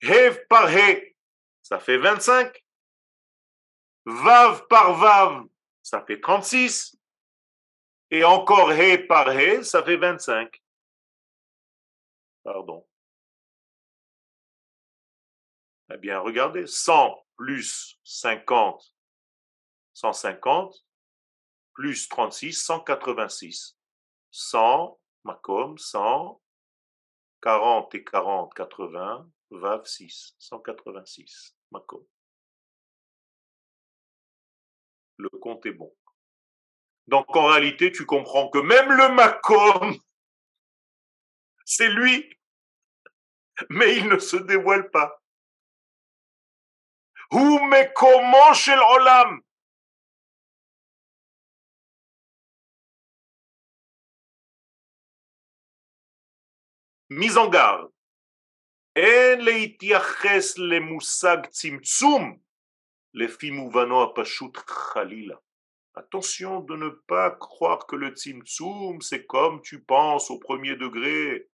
Hev 0.00 0.46
par 0.48 0.70
He, 0.74 1.14
ça 1.60 1.78
fait 1.78 1.98
25. 1.98 2.64
Vav 4.06 4.66
par 4.68 4.94
Vav, 4.94 5.46
ça 5.82 6.02
fait 6.06 6.20
36. 6.20 6.97
Et 8.10 8.24
encore 8.24 8.72
He 8.72 9.06
par 9.06 9.28
He, 9.32 9.62
ça 9.62 9.82
fait 9.82 9.96
25. 9.96 10.62
Pardon. 12.42 12.86
Eh 15.92 15.98
bien, 15.98 16.20
regardez, 16.20 16.66
100 16.66 17.26
plus 17.36 17.98
50, 18.04 18.94
150, 19.94 20.86
plus 21.74 22.08
36, 22.08 22.52
186. 22.62 23.78
100, 24.30 25.00
Macom, 25.24 25.78
100, 25.78 26.40
40 27.42 27.94
et 27.94 28.04
40, 28.04 28.54
80, 28.54 29.30
Vav 29.50 29.84
6, 29.84 30.34
186, 30.38 31.56
Macom. 31.70 32.04
Le 35.16 35.28
compte 35.30 35.64
est 35.66 35.72
bon. 35.72 35.94
Donc 37.08 37.34
en 37.34 37.46
réalité, 37.46 37.90
tu 37.90 38.04
comprends 38.04 38.48
que 38.50 38.58
même 38.58 38.92
le 38.92 39.08
Macom, 39.14 39.96
c'est 41.64 41.88
lui, 41.88 42.38
mais 43.70 43.96
il 43.96 44.08
ne 44.08 44.18
se 44.18 44.36
dévoile 44.36 44.90
pas. 44.90 45.22
Où 47.32 47.60
mais 47.66 47.90
comment 47.94 48.52
chez 48.52 48.74
l'Olam 48.74 49.42
mise 57.10 57.38
en 57.38 57.48
garde. 57.48 57.90
En 65.34 65.47
Attention 65.98 66.60
de 66.60 66.76
ne 66.76 66.90
pas 66.90 67.32
croire 67.32 67.84
que 67.84 67.96
le 67.96 68.10
Tzimtzum, 68.10 69.00
c'est 69.00 69.26
comme 69.26 69.60
tu 69.62 69.82
penses 69.82 70.30
au 70.30 70.38
premier 70.38 70.76
degré. 70.76 71.50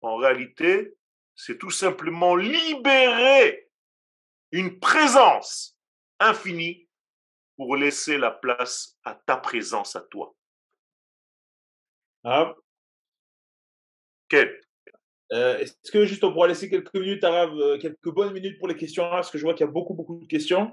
En 0.00 0.16
réalité, 0.16 0.96
c'est 1.34 1.58
tout 1.58 1.70
simplement 1.70 2.36
libérer 2.36 3.70
une 4.50 4.80
présence 4.80 5.78
infinie 6.18 6.88
pour 7.56 7.76
laisser 7.76 8.16
la 8.16 8.30
place 8.30 8.96
à 9.04 9.14
ta 9.14 9.36
présence 9.36 9.94
à 9.94 10.00
toi. 10.00 10.34
Hein? 12.24 12.54
Quel? 14.30 14.67
Euh, 15.32 15.58
Est-ce 15.58 15.90
que 15.90 16.04
juste 16.04 16.24
on 16.24 16.32
pourra 16.32 16.48
laisser 16.48 16.68
quelques 16.68 16.94
minutes, 16.94 17.24
Arabe, 17.24 17.54
euh, 17.54 17.78
quelques 17.78 18.10
bonnes 18.10 18.32
minutes 18.32 18.58
pour 18.58 18.68
les 18.68 18.76
questions 18.76 19.04
Parce 19.10 19.30
que 19.30 19.38
je 19.38 19.44
vois 19.44 19.54
qu'il 19.54 19.66
y 19.66 19.68
a 19.68 19.72
beaucoup, 19.72 19.94
beaucoup 19.94 20.18
de 20.20 20.26
questions. 20.26 20.70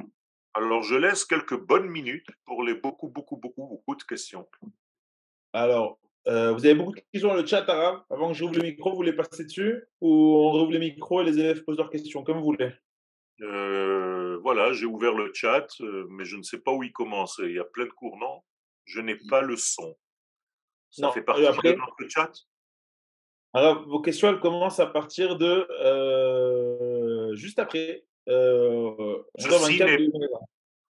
Alors 0.53 0.83
je 0.83 0.95
laisse 0.95 1.25
quelques 1.25 1.59
bonnes 1.59 1.87
minutes 1.87 2.27
pour 2.45 2.63
les 2.63 2.75
beaucoup, 2.75 3.09
beaucoup, 3.09 3.37
beaucoup, 3.37 3.67
beaucoup 3.67 3.95
de 3.95 4.03
questions. 4.03 4.47
Alors, 5.53 5.99
euh, 6.27 6.53
vous 6.53 6.65
avez 6.65 6.75
beaucoup 6.75 6.93
de 6.93 7.01
questions 7.11 7.29
dans 7.29 7.35
le 7.35 7.45
chat, 7.45 7.67
Arabe. 7.69 8.03
Avant 8.09 8.29
que 8.29 8.33
j'ouvre 8.33 8.55
le 8.55 8.61
micro, 8.61 8.91
vous 8.91 8.95
voulez 8.95 9.13
passer 9.13 9.43
dessus? 9.43 9.83
Ou 10.01 10.09
on 10.09 10.51
rouvre 10.51 10.71
le 10.71 10.79
micro 10.79 11.21
et 11.21 11.25
les 11.25 11.39
élèves 11.39 11.63
posent 11.63 11.77
leurs 11.77 11.89
questions, 11.89 12.23
comme 12.23 12.37
vous 12.37 12.43
voulez 12.43 12.71
voilà, 14.45 14.73
j'ai 14.73 14.85
ouvert 14.85 15.15
le 15.15 15.31
chat, 15.33 15.67
mais 16.09 16.23
je 16.23 16.37
ne 16.37 16.43
sais 16.43 16.59
pas 16.59 16.71
où 16.71 16.83
il 16.83 16.93
commence. 16.93 17.41
Il 17.43 17.53
y 17.53 17.59
a 17.59 17.63
plein 17.63 17.85
de 17.85 17.89
cours, 17.89 18.15
non? 18.17 18.43
Je 18.85 19.01
n'ai 19.01 19.15
pas 19.15 19.41
le 19.41 19.57
son. 19.57 19.97
Ça 20.91 21.11
fait 21.11 21.23
partie 21.23 21.41
de 21.41 21.75
notre 21.75 22.07
chat? 22.07 22.31
Alors, 23.55 23.87
vos 23.87 24.01
questions, 24.01 24.27
elles 24.27 24.41
commencent 24.41 24.81
à 24.81 24.85
partir 24.85 25.37
de 25.37 25.65
juste 27.35 27.57
après. 27.57 28.05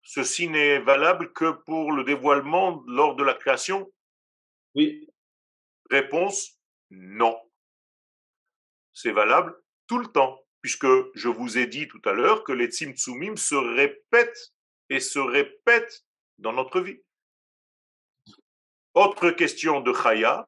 ceci 0.02 0.48
n'est 0.48 0.80
valable 0.80 1.34
que 1.34 1.52
pour 1.52 1.92
le 1.92 2.06
dévoilement 2.06 2.82
lors 2.88 3.16
de 3.16 3.24
la 3.24 3.34
création? 3.34 3.92
Oui. 4.76 5.10
Réponse 5.90 6.58
non. 6.90 7.36
C'est 8.94 9.12
valable 9.12 9.56
tout 9.88 9.98
le 9.98 10.08
temps 10.08 10.40
puisque 10.62 10.88
je 11.16 11.28
vous 11.28 11.58
ai 11.58 11.68
dit 11.68 11.90
tout 11.90 12.02
à 12.06 12.14
l'heure 12.14 12.46
que 12.46 12.54
les 12.54 12.68
tzimtzumim 12.68 13.36
se 13.36 13.56
répètent 13.56 14.54
et 14.90 15.02
se 15.02 15.20
répètent 15.20 16.06
dans 16.38 16.54
notre 16.54 16.80
vie. 16.80 17.02
Autre 18.94 19.32
question 19.32 19.82
de 19.82 19.92
Chaya. 19.92 20.48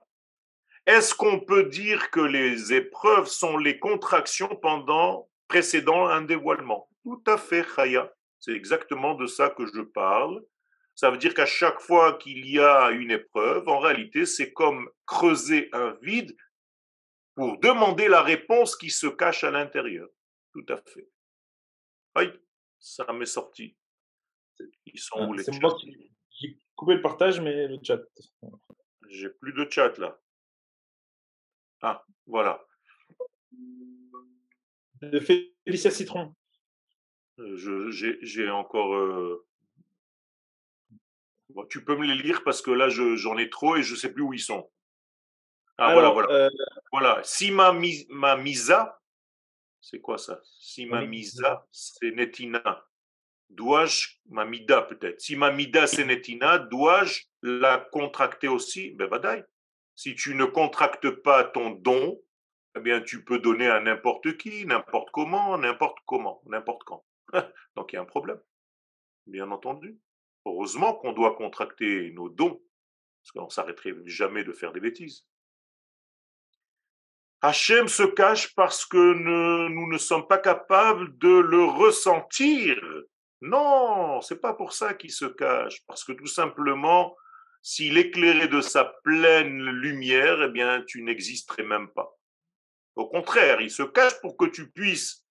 Est-ce 0.85 1.15
qu'on 1.15 1.39
peut 1.39 1.63
dire 1.63 2.11
que 2.11 2.19
les 2.19 2.73
épreuves 2.73 3.27
sont 3.27 3.57
les 3.57 3.79
contractions 3.79 4.55
pendant 4.55 5.27
précédant 5.47 6.07
un 6.07 6.21
dévoilement? 6.21 6.87
Tout 7.03 7.23
à 7.25 7.37
fait, 7.37 7.65
Chaya. 7.75 8.13
C'est 8.39 8.53
exactement 8.53 9.15
de 9.15 9.25
ça 9.25 9.49
que 9.49 9.65
je 9.65 9.81
parle. 9.81 10.43
Ça 10.93 11.09
veut 11.09 11.17
dire 11.17 11.33
qu'à 11.33 11.47
chaque 11.47 11.81
fois 11.81 12.13
qu'il 12.13 12.47
y 12.47 12.59
a 12.59 12.91
une 12.91 13.11
épreuve, 13.11 13.67
en 13.67 13.79
réalité, 13.79 14.25
c'est 14.25 14.53
comme 14.53 14.89
creuser 15.05 15.69
un 15.73 15.97
vide 16.01 16.35
pour 17.33 17.59
demander 17.59 18.07
la 18.07 18.21
réponse 18.21 18.75
qui 18.75 18.89
se 18.89 19.07
cache 19.07 19.43
à 19.43 19.51
l'intérieur. 19.51 20.07
Tout 20.53 20.65
à 20.69 20.77
fait. 20.77 21.09
Aïe, 22.13 22.31
ça 22.79 23.11
m'est 23.11 23.25
sorti. 23.25 23.75
Ils 24.85 24.99
sont 24.99 25.17
ah, 25.19 25.27
où 25.27 25.33
les 25.33 25.43
chats? 25.43 25.75
J'ai 26.39 26.57
coupé 26.75 26.93
le 26.93 27.01
partage, 27.01 27.41
mais 27.41 27.67
le 27.67 27.77
chat. 27.83 27.99
J'ai 29.09 29.29
plus 29.29 29.53
de 29.53 29.69
chat 29.69 29.97
là. 29.97 30.17
Ah, 31.87 32.03
voilà. 32.25 32.65
De 35.03 35.19
Félicia 35.19 35.91
Citron. 35.91 36.33
Euh, 37.37 37.91
j'ai 37.91 38.49
encore. 38.49 38.95
Euh, 38.95 39.45
tu 41.69 41.85
peux 41.85 41.95
me 41.95 42.07
les 42.07 42.15
lire 42.15 42.43
parce 42.43 42.63
que 42.63 42.71
là, 42.71 42.89
j'en 42.89 43.37
ai 43.37 43.51
trop 43.51 43.75
et 43.75 43.83
je 43.83 43.93
ne 43.93 43.97
sais 43.99 44.11
plus 44.11 44.23
où 44.23 44.33
ils 44.33 44.39
sont. 44.39 44.67
Ah, 45.77 45.93
voilà, 45.93 46.09
voilà. 46.09 46.31
Euh, 46.31 46.49
voilà. 46.91 47.21
Si 47.23 47.51
ma, 47.51 47.71
ma 48.09 48.35
misa, 48.35 48.99
c'est 49.79 50.01
quoi 50.01 50.17
ça? 50.17 50.41
Si 50.43 50.87
ma 50.87 51.05
misa, 51.05 51.67
c'est 51.71 52.11
netina. 52.11 52.87
Dois-je, 53.47 54.07
ma 54.29 54.43
mida 54.43 54.81
peut-être. 54.81 55.21
Si 55.21 55.35
ma 55.35 55.51
mida, 55.51 55.85
c'est 55.85 56.05
netina, 56.05 56.57
dois-je 56.57 57.25
la 57.43 57.77
contracter 57.77 58.47
aussi? 58.47 58.89
Ben, 58.91 59.07
badaï. 59.07 59.45
Si 59.95 60.15
tu 60.15 60.35
ne 60.35 60.45
contractes 60.45 61.09
pas 61.09 61.43
ton 61.43 61.71
don, 61.71 62.21
eh 62.77 62.81
bien, 62.81 63.01
tu 63.01 63.23
peux 63.23 63.39
donner 63.39 63.67
à 63.67 63.79
n'importe 63.79 64.37
qui, 64.37 64.65
n'importe 64.65 65.09
comment, 65.11 65.57
n'importe 65.57 65.97
comment, 66.05 66.41
n'importe 66.45 66.83
quand. 66.83 67.05
Donc, 67.75 67.93
il 67.93 67.95
y 67.95 67.99
a 67.99 68.01
un 68.01 68.05
problème. 68.05 68.39
bien 69.25 69.49
entendu. 69.51 69.97
Heureusement 70.45 70.93
qu'on 70.93 71.13
doit 71.13 71.35
contracter 71.35 72.11
nos 72.11 72.29
dons, 72.29 72.61
parce 73.21 73.31
qu'on 73.31 73.49
s'arrêterait 73.49 73.95
jamais 74.05 74.43
de 74.43 74.51
faire 74.51 74.73
des 74.73 74.81
bêtises. 74.81 75.25
Hachem 77.41 77.87
se 77.87 78.03
cache 78.03 78.53
parce 78.55 78.85
que 78.85 78.97
nous 78.97 79.87
ne 79.87 79.97
sommes 79.97 80.27
pas 80.27 80.37
capables 80.37 81.17
de 81.17 81.29
le 81.29 81.63
ressentir. 81.63 82.77
Non, 83.41 84.21
c'est 84.21 84.41
pas 84.41 84.53
pour 84.53 84.73
ça 84.73 84.93
qu'il 84.93 85.11
se 85.11 85.25
cache, 85.25 85.85
parce 85.87 86.03
que 86.03 86.11
tout 86.11 86.27
simplement, 86.27 87.15
s'il 87.65 87.97
éclairait 87.97 88.47
de 88.47 88.61
sa 88.61 88.85
pleine 89.03 89.59
lumière, 89.71 90.39
eh 90.43 90.49
bien, 90.49 90.83
tu 90.83 91.01
n'existerais 91.01 91.63
même 91.63 91.89
pas. 91.95 92.15
Au 92.95 93.09
contraire, 93.09 93.59
il 93.59 93.71
se 93.71 93.81
cache 93.81 94.21
pour 94.21 94.37
que 94.37 94.45
tu 94.45 94.69
puisses 94.69 95.25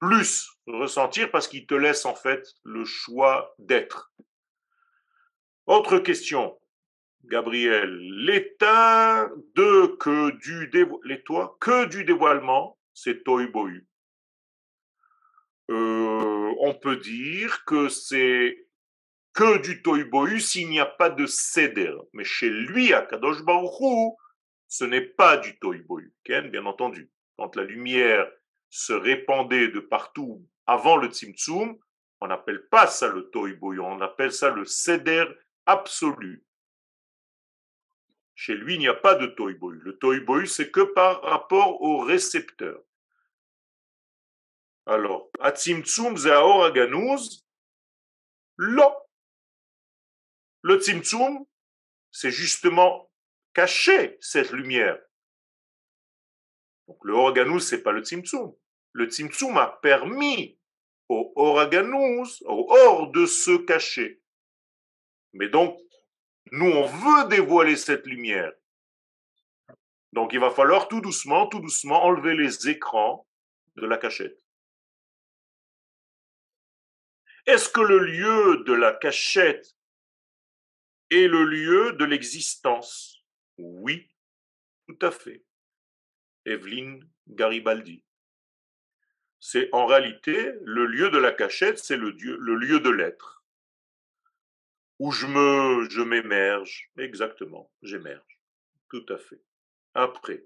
plus 0.00 0.50
ressentir 0.66 1.30
parce 1.30 1.46
qu'il 1.46 1.64
te 1.64 1.74
laisse 1.74 2.04
en 2.06 2.16
fait 2.16 2.44
le 2.64 2.84
choix 2.84 3.54
d'être. 3.60 4.12
Autre 5.66 6.00
question, 6.00 6.58
Gabriel. 7.22 7.96
L'état 8.24 9.30
de 9.54 9.94
que 9.94 10.30
du 10.38 10.68
que 11.60 11.84
du 11.84 12.04
dévoilement, 12.04 12.76
c'est 12.94 13.22
toibohu. 13.22 13.86
Euh, 15.70 16.52
on 16.58 16.74
peut 16.74 16.96
dire 16.96 17.64
que 17.64 17.88
c'est 17.88 18.67
que 19.38 19.58
du 19.58 19.82
toibohu 19.82 20.40
s'il 20.40 20.68
n'y 20.68 20.80
a 20.80 20.86
pas 20.86 21.10
de 21.10 21.24
céder. 21.24 21.94
Mais 22.12 22.24
chez 22.24 22.50
lui, 22.50 22.92
à 22.92 23.02
Kadosh 23.02 23.44
Baruch 23.44 24.16
ce 24.66 24.84
n'est 24.84 25.00
pas 25.00 25.36
du 25.36 25.56
toibohu. 25.60 26.12
Bien 26.26 26.66
entendu. 26.66 27.08
Quand 27.36 27.54
la 27.54 27.62
lumière 27.62 28.28
se 28.68 28.92
répandait 28.92 29.68
de 29.68 29.78
partout 29.78 30.44
avant 30.66 30.96
le 30.96 31.06
Tzimtzum, 31.08 31.78
on 32.20 32.26
n'appelle 32.26 32.66
pas 32.66 32.88
ça 32.88 33.06
le 33.06 33.30
toibohu, 33.30 33.78
on 33.78 34.00
appelle 34.00 34.32
ça 34.32 34.50
le 34.50 34.64
céder 34.64 35.24
absolu. 35.66 36.44
Chez 38.34 38.56
lui, 38.56 38.74
il 38.74 38.80
n'y 38.80 38.88
a 38.88 38.94
pas 38.94 39.14
de 39.14 39.28
toibohu. 39.28 39.78
Le 39.84 39.98
toibohu, 39.98 40.48
c'est 40.48 40.72
que 40.72 40.80
par 40.80 41.22
rapport 41.22 41.80
au 41.80 42.00
récepteur. 42.00 42.82
Alors, 44.84 45.30
Atzimtzum 45.38 46.16
Zeaor 46.16 46.64
Aganuz, 46.64 47.46
lo. 48.56 49.07
Le 50.62 50.80
Tzimtzum, 50.80 51.44
c'est 52.10 52.30
justement 52.30 53.10
cacher 53.54 54.16
cette 54.20 54.50
lumière. 54.50 54.98
Donc 56.86 56.98
le 57.04 57.14
Organous, 57.14 57.60
ce 57.60 57.76
n'est 57.76 57.82
pas 57.82 57.92
le 57.92 58.02
Tzimtzum. 58.02 58.54
Le 58.92 59.06
Tzimtzum 59.06 59.56
a 59.58 59.78
permis 59.82 60.58
au 61.08 61.32
Oraganous, 61.36 62.42
au 62.44 62.66
Or, 62.70 63.10
de 63.10 63.26
se 63.26 63.56
cacher. 63.56 64.20
Mais 65.32 65.48
donc, 65.48 65.78
nous, 66.52 66.70
on 66.70 66.86
veut 66.86 67.28
dévoiler 67.28 67.76
cette 67.76 68.06
lumière. 68.06 68.52
Donc, 70.12 70.32
il 70.32 70.40
va 70.40 70.50
falloir 70.50 70.88
tout 70.88 71.00
doucement, 71.00 71.46
tout 71.46 71.60
doucement 71.60 72.02
enlever 72.04 72.34
les 72.34 72.68
écrans 72.68 73.26
de 73.76 73.86
la 73.86 73.98
cachette. 73.98 74.38
Est-ce 77.46 77.68
que 77.68 77.80
le 77.80 77.98
lieu 77.98 78.64
de 78.64 78.72
la 78.72 78.92
cachette 78.92 79.77
est 81.10 81.28
le 81.28 81.44
lieu 81.44 81.92
de 81.92 82.04
l'existence 82.04 83.24
Oui, 83.56 84.10
tout 84.86 84.98
à 85.02 85.10
fait. 85.10 85.44
Evelyne 86.44 87.08
Garibaldi. 87.28 88.04
C'est 89.40 89.68
en 89.72 89.86
réalité 89.86 90.52
le 90.62 90.86
lieu 90.86 91.10
de 91.10 91.18
la 91.18 91.32
cachette, 91.32 91.78
c'est 91.78 91.96
le, 91.96 92.10
lieu 92.10 92.80
de 92.80 92.90
l'être. 92.90 93.44
Où 94.98 95.12
je 95.12 95.26
me, 95.26 95.88
je 95.90 96.00
m'émerge, 96.00 96.90
exactement, 96.98 97.70
j'émerge, 97.82 98.40
tout 98.88 99.06
à 99.08 99.16
fait. 99.16 99.40
Après, 99.94 100.44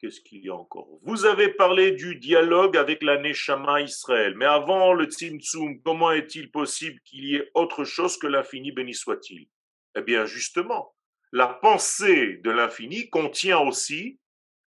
Qu'est-ce 0.00 0.22
qu'il 0.22 0.42
y 0.42 0.48
a 0.48 0.54
encore? 0.54 0.88
Vous 1.02 1.26
avez 1.26 1.52
parlé 1.52 1.92
du 1.92 2.16
dialogue 2.16 2.74
avec 2.78 3.02
la 3.02 3.18
Neshama 3.18 3.82
Israël. 3.82 4.34
Mais 4.34 4.46
avant 4.46 4.94
le 4.94 5.04
Tzimtzum, 5.04 5.82
comment 5.82 6.10
est-il 6.10 6.50
possible 6.50 6.98
qu'il 7.02 7.26
y 7.26 7.36
ait 7.36 7.50
autre 7.52 7.84
chose 7.84 8.16
que 8.16 8.26
l'infini, 8.26 8.72
béni 8.72 8.94
soit-il? 8.94 9.50
Eh 9.94 10.00
bien, 10.00 10.24
justement, 10.24 10.96
la 11.32 11.48
pensée 11.48 12.38
de 12.38 12.50
l'infini 12.50 13.10
contient 13.10 13.58
aussi 13.58 14.18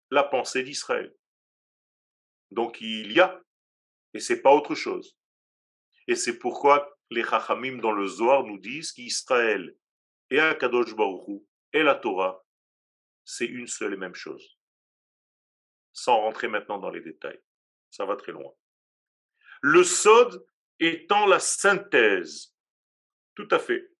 la 0.09 0.23
pensée 0.23 0.63
d'Israël. 0.63 1.13
Donc 2.49 2.81
il 2.81 3.11
y 3.11 3.19
a, 3.19 3.39
et 4.15 4.19
c'est 4.19 4.41
pas 4.41 4.55
autre 4.55 4.73
chose. 4.73 5.15
Et 6.07 6.15
c'est 6.15 6.39
pourquoi 6.39 6.97
les 7.11 7.23
Chachamim 7.23 7.77
dans 7.77 7.91
le 7.91 8.07
Zohar 8.07 8.45
nous 8.45 8.57
disent 8.57 8.91
qu'Israël 8.93 9.75
et 10.31 10.39
Akadosh 10.39 10.95
Baruch 10.95 11.43
et 11.71 11.83
la 11.83 11.93
Torah, 11.93 12.43
c'est 13.25 13.45
une 13.45 13.67
seule 13.67 13.93
et 13.93 13.97
même 13.97 14.15
chose 14.15 14.58
sans 15.93 16.17
rentrer 16.17 16.47
maintenant 16.47 16.77
dans 16.77 16.89
les 16.89 17.01
détails. 17.01 17.41
Ça 17.89 18.05
va 18.05 18.15
très 18.15 18.31
loin. 18.31 18.51
Le 19.61 19.83
sod 19.83 20.45
étant 20.79 21.25
la 21.25 21.39
synthèse. 21.39 22.55
Tout 23.35 23.47
à 23.51 23.59
fait. 23.59 23.91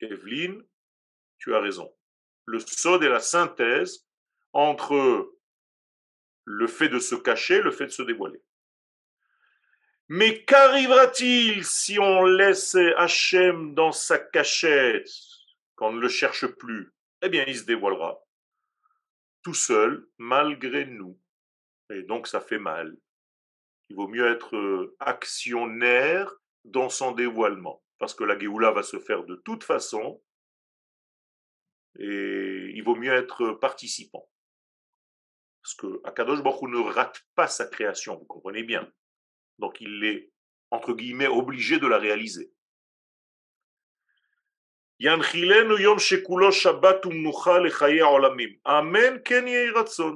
Evelyne, 0.00 0.62
tu 1.38 1.54
as 1.54 1.60
raison. 1.60 1.94
Le 2.46 2.58
sod 2.58 3.02
est 3.02 3.08
la 3.08 3.20
synthèse 3.20 4.06
entre 4.52 5.32
le 6.44 6.66
fait 6.66 6.88
de 6.88 6.98
se 6.98 7.14
cacher, 7.14 7.60
le 7.60 7.70
fait 7.70 7.86
de 7.86 7.90
se 7.90 8.02
dévoiler. 8.02 8.42
Mais 10.08 10.44
qu'arrivera-t-il 10.44 11.64
si 11.64 11.98
on 11.98 12.24
laisse 12.24 12.74
Hachem 12.96 13.74
dans 13.74 13.92
sa 13.92 14.18
cachette, 14.18 15.10
qu'on 15.76 15.92
ne 15.92 16.00
le 16.00 16.08
cherche 16.08 16.46
plus? 16.46 16.94
Eh 17.20 17.28
bien, 17.28 17.44
il 17.46 17.58
se 17.58 17.64
dévoilera 17.64 18.18
tout 19.42 19.54
seul, 19.54 20.06
malgré 20.18 20.86
nous. 20.86 21.18
Et 21.90 22.02
donc, 22.02 22.26
ça 22.26 22.40
fait 22.40 22.58
mal. 22.58 22.96
Il 23.88 23.96
vaut 23.96 24.08
mieux 24.08 24.30
être 24.30 24.94
actionnaire 25.00 26.32
dans 26.64 26.90
son 26.90 27.12
dévoilement, 27.12 27.82
parce 27.98 28.14
que 28.14 28.24
la 28.24 28.38
Géoula 28.38 28.70
va 28.70 28.82
se 28.82 28.98
faire 28.98 29.24
de 29.24 29.36
toute 29.36 29.64
façon, 29.64 30.22
et 31.98 32.70
il 32.74 32.82
vaut 32.82 32.96
mieux 32.96 33.12
être 33.12 33.52
participant. 33.52 34.28
Parce 35.62 35.74
que 35.74 36.00
Akadosh 36.04 36.42
Baruch 36.42 36.68
ne 36.68 36.78
rate 36.78 37.22
pas 37.34 37.48
sa 37.48 37.66
création, 37.66 38.16
vous 38.16 38.26
comprenez 38.26 38.62
bien. 38.62 38.90
Donc 39.58 39.80
il 39.80 40.04
est, 40.04 40.30
entre 40.70 40.92
guillemets, 40.94 41.26
obligé 41.26 41.78
de 41.78 41.86
la 41.86 41.98
réaliser. 41.98 42.52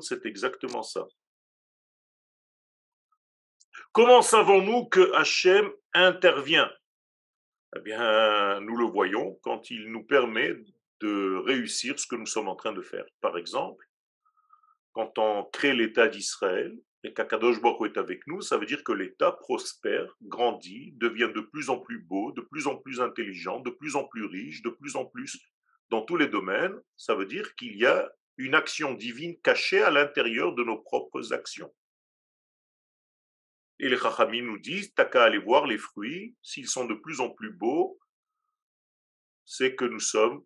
C'est 0.03 0.27
exactement 0.27 0.83
ça. 0.83 1.07
Comment 3.95 4.23
savons-nous 4.23 4.87
que 4.87 5.13
Hachem 5.13 5.71
intervient? 5.93 6.73
Eh 7.77 7.81
bien, 7.81 8.59
nous 8.61 8.79
le 8.79 8.87
voyons 8.87 9.39
quand 9.43 9.69
il 9.71 9.93
nous 9.93 10.03
permet 10.03 10.57
de 11.01 11.37
réussir 11.45 11.99
ce 11.99 12.07
que 12.07 12.17
nous 12.17 12.25
sommes 12.25 12.49
en 12.49 12.57
train 12.57 12.73
de 12.73 12.81
faire. 12.81 13.05
Par 13.21 13.37
exemple, 13.37 13.87
quand 14.93 15.19
on 15.19 15.45
crée 15.45 15.75
l'État 15.75 16.09
d'Israël 16.09 16.75
et 17.05 17.13
qu'Akadosh 17.13 17.61
Baruch 17.61 17.93
est 17.93 17.99
avec 17.99 18.27
nous, 18.27 18.41
ça 18.41 18.57
veut 18.57 18.65
dire 18.65 18.83
que 18.83 18.93
l'État 18.93 19.31
prospère, 19.31 20.17
grandit, 20.23 20.93
devient 20.97 21.31
de 21.35 21.43
plus 21.43 21.69
en 21.69 21.79
plus 21.79 21.99
beau, 21.99 22.33
de 22.33 22.41
plus 22.41 22.67
en 22.67 22.77
plus 22.77 22.99
intelligent, 23.03 23.61
de 23.61 23.69
plus 23.69 23.95
en 23.95 24.05
plus 24.05 24.25
riche, 24.25 24.63
de 24.63 24.71
plus 24.71 24.97
en 24.97 25.05
plus 25.05 25.39
dans 25.91 26.01
tous 26.01 26.17
les 26.17 26.29
domaines. 26.29 26.81
Ça 26.97 27.15
veut 27.15 27.27
dire 27.27 27.55
qu'il 27.57 27.77
y 27.77 27.85
a 27.85 28.11
une 28.39 28.55
action 28.55 28.95
divine 28.95 29.39
cachée 29.43 29.83
à 29.83 29.91
l'intérieur 29.91 30.55
de 30.55 30.65
nos 30.65 30.79
propres 30.79 31.35
actions. 31.35 31.71
Et 33.79 33.89
les 33.89 33.97
Chachamim 33.97 34.45
nous 34.45 34.59
disent, 34.59 34.93
t'as 34.95 35.05
qu'à 35.05 35.25
aller 35.25 35.39
voir 35.39 35.67
les 35.67 35.79
fruits, 35.79 36.37
s'ils 36.43 36.69
sont 36.69 36.87
de 36.87 36.95
plus 36.95 37.21
en 37.21 37.31
plus 37.31 37.53
beaux, 37.53 37.99
c'est 39.45 39.75
que 39.75 39.85
nous 39.85 40.01
sommes 40.01 40.45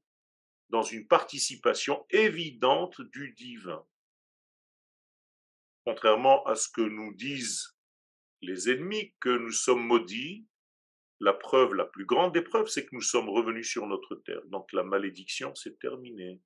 dans 0.71 0.83
une 0.83 1.07
participation 1.07 2.07
évidente 2.11 3.01
du 3.13 3.33
divin. 3.35 3.85
Contrairement 5.85 6.45
à 6.47 6.57
ce 6.57 6.69
que 6.69 6.81
nous 6.81 7.15
disent 7.15 7.77
les 8.43 8.71
ennemis, 8.71 9.15
que 9.21 9.29
nous 9.29 9.53
sommes 9.53 9.87
maudits, 9.87 10.47
la 11.21 11.33
preuve, 11.33 11.75
la 11.75 11.85
plus 11.85 12.05
grande 12.05 12.35
des 12.35 12.43
preuves, 12.43 12.69
c'est 12.69 12.85
que 12.85 12.95
nous 12.95 13.03
sommes 13.03 13.29
revenus 13.29 13.71
sur 13.71 13.87
notre 13.87 14.17
terre. 14.17 14.45
Donc 14.47 14.73
la 14.73 14.83
malédiction 14.83 15.55
s'est 15.55 15.77
terminée. 15.77 16.41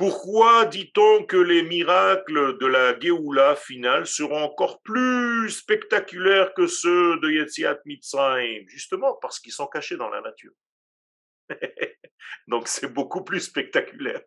Pourquoi 0.00 0.64
dit-on 0.64 1.26
que 1.26 1.36
les 1.36 1.62
miracles 1.62 2.56
de 2.56 2.64
la 2.64 2.98
Géoula 2.98 3.54
finale 3.54 4.06
seront 4.06 4.44
encore 4.44 4.80
plus 4.80 5.50
spectaculaires 5.50 6.54
que 6.54 6.66
ceux 6.66 7.20
de 7.20 7.30
Yetziat 7.30 7.80
Mitzrayim? 7.84 8.64
Justement 8.66 9.18
parce 9.20 9.38
qu'ils 9.38 9.52
sont 9.52 9.66
cachés 9.66 9.98
dans 9.98 10.08
la 10.08 10.22
nature. 10.22 10.54
Donc 12.48 12.66
c'est 12.66 12.90
beaucoup 12.90 13.22
plus 13.22 13.40
spectaculaire. 13.40 14.22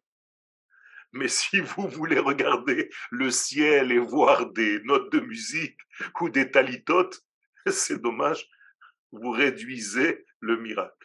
Mais 1.12 1.28
si 1.28 1.60
vous 1.60 1.88
voulez 1.88 2.20
regarder 2.20 2.92
le 3.10 3.32
ciel 3.32 3.92
et 3.92 3.98
voir 3.98 4.52
des 4.52 4.80
notes 4.84 5.12
de 5.12 5.22
musique 5.22 5.80
ou 6.22 6.30
des 6.30 6.52
talitotes, 6.52 7.20
c'est 7.68 8.00
dommage, 8.00 8.48
vous 9.12 9.32
réduisez 9.32 10.24
le 10.40 10.56
miracle. 10.58 11.03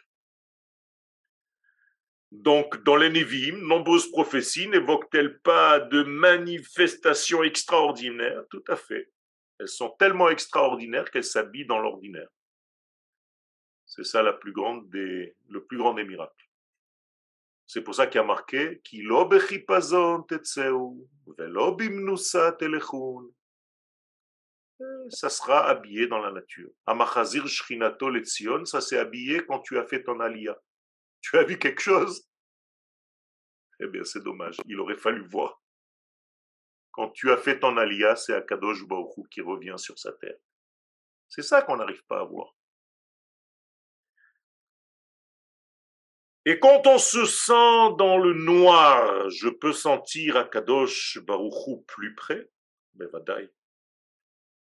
Donc, 2.31 2.83
dans 2.83 2.95
les 2.95 3.09
Névim, 3.09 3.57
nombreuses 3.57 4.09
prophéties 4.11 4.67
n'évoquent-elles 4.67 5.39
pas 5.39 5.79
de 5.79 6.03
manifestations 6.03 7.43
extraordinaires? 7.43 8.43
Tout 8.49 8.63
à 8.67 8.75
fait. 8.75 9.11
Elles 9.59 9.67
sont 9.67 9.89
tellement 9.97 10.29
extraordinaires 10.29 11.09
qu'elles 11.09 11.23
s'habillent 11.23 11.65
dans 11.65 11.79
l'ordinaire. 11.79 12.29
C'est 13.85 14.05
ça 14.05 14.21
la 14.21 14.33
plus 14.33 14.51
grande 14.51 14.87
des, 14.89 15.35
le 15.49 15.65
plus 15.65 15.77
grand 15.77 15.95
des 15.95 16.03
miracles. 16.03 16.45
C'est 17.65 17.81
pour 17.81 17.95
ça 17.95 18.07
qu'il 18.07 18.17
y 18.17 18.23
a 18.23 18.23
marqué 18.23 18.81
ça 25.09 25.29
sera 25.29 25.67
habillé 25.67 26.07
dans 26.07 26.19
la 26.19 26.31
nature. 26.31 26.69
Amachazir 26.85 27.47
Shrinato 27.47 28.09
ça 28.65 28.81
s'est 28.81 28.97
habillé 28.97 29.45
quand 29.45 29.59
tu 29.59 29.77
as 29.77 29.85
fait 29.85 30.03
ton 30.03 30.19
alia. 30.19 30.57
Tu 31.21 31.37
as 31.37 31.43
vu 31.43 31.59
quelque 31.59 31.81
chose? 31.81 32.27
Eh 33.81 33.87
bien, 33.87 34.03
c'est 34.03 34.23
dommage. 34.23 34.57
Il 34.65 34.79
aurait 34.79 34.97
fallu 34.97 35.25
voir. 35.27 35.61
Quand 36.91 37.09
tu 37.11 37.31
as 37.31 37.37
fait 37.37 37.59
ton 37.59 37.77
alia, 37.77 38.15
c'est 38.15 38.33
Akadosh 38.33 38.85
Baruch 38.85 39.29
qui 39.29 39.41
revient 39.41 39.75
sur 39.77 39.97
sa 39.97 40.11
terre. 40.13 40.37
C'est 41.29 41.43
ça 41.43 41.61
qu'on 41.61 41.77
n'arrive 41.77 42.03
pas 42.05 42.19
à 42.21 42.23
voir. 42.23 42.55
Et 46.45 46.59
quand 46.59 46.87
on 46.87 46.97
se 46.97 47.25
sent 47.25 47.95
dans 47.97 48.17
le 48.17 48.33
noir, 48.33 49.29
je 49.29 49.49
peux 49.49 49.73
sentir 49.73 50.35
Akadosh 50.35 51.19
Baruchou 51.19 51.83
plus 51.87 52.15
près. 52.15 52.49
Mais 52.95 53.05
vadaï. 53.05 53.49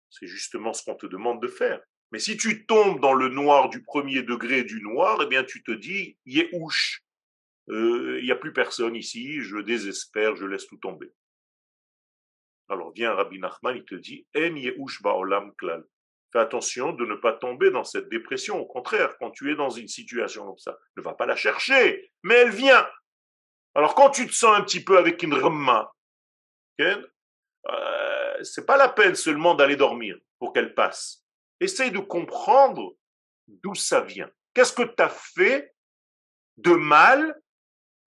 C'est 0.09 0.27
justement 0.27 0.73
ce 0.73 0.83
qu'on 0.85 0.95
te 0.95 1.07
demande 1.07 1.43
de 1.43 1.49
faire. 1.49 1.83
Si 2.19 2.37
tu 2.37 2.67
tombes 2.67 3.01
dans 3.01 3.15
le 3.15 3.29
noir 3.29 3.69
du 3.69 3.83
premier 3.83 4.23
degré 4.23 4.65
du 4.65 4.81
noir, 4.83 5.21
eh 5.23 5.27
bien 5.27 5.45
tu 5.45 5.63
te 5.63 5.73
dis, 5.73 6.17
Yehush, 6.27 7.03
euh, 7.69 8.19
il 8.21 8.25
n'y 8.25 8.31
a 8.31 8.37
plus 8.37 8.53
personne 8.53 8.95
ici, 8.95 9.41
je 9.41 9.59
désespère, 9.59 10.37
je 10.37 10.47
laisse 10.47 10.67
tout 10.67 10.77
tomber. 10.77 11.13
Alors 12.69 12.93
vient 12.93 13.15
Rabbi 13.15 13.39
Nachman, 13.39 13.77
il 13.77 13.85
te 13.85 13.95
dit, 13.95 14.27
En 14.37 15.03
Baolam 15.03 15.55
Klal. 15.57 15.85
Fais 16.33 16.41
attention 16.41 16.93
de 16.93 17.07
ne 17.07 17.15
pas 17.15 17.33
tomber 17.33 17.71
dans 17.71 17.85
cette 17.85 18.09
dépression. 18.09 18.59
Au 18.59 18.67
contraire, 18.67 19.17
quand 19.19 19.31
tu 19.31 19.53
es 19.53 19.55
dans 19.55 19.71
une 19.71 19.89
situation 19.89 20.45
comme 20.45 20.59
ça, 20.59 20.77
ne 20.97 21.03
va 21.03 21.15
pas 21.15 21.27
la 21.27 21.37
chercher, 21.37 22.13
mais 22.25 22.35
elle 22.35 22.51
vient. 22.51 22.87
Alors 23.75 23.95
quand 23.95 24.11
tu 24.11 24.27
te 24.27 24.33
sens 24.33 24.57
un 24.57 24.63
petit 24.63 24.83
peu 24.83 24.99
avec 24.99 25.23
une 25.23 25.35
remma, 25.35 25.93
euh, 26.81 27.07
c'est 28.43 28.67
pas 28.67 28.77
la 28.77 28.89
peine 28.89 29.15
seulement 29.15 29.55
d'aller 29.55 29.77
dormir 29.77 30.17
pour 30.39 30.53
qu'elle 30.53 30.75
passe. 30.75 31.26
Essaye 31.61 31.91
de 31.91 31.99
comprendre 31.99 32.97
d'où 33.49 33.75
ça 33.75 34.01
vient. 34.01 34.31
Qu'est-ce 34.55 34.73
que 34.73 34.83
tu 34.83 35.03
as 35.03 35.09
fait 35.09 35.75
de 36.57 36.73
mal 36.73 37.41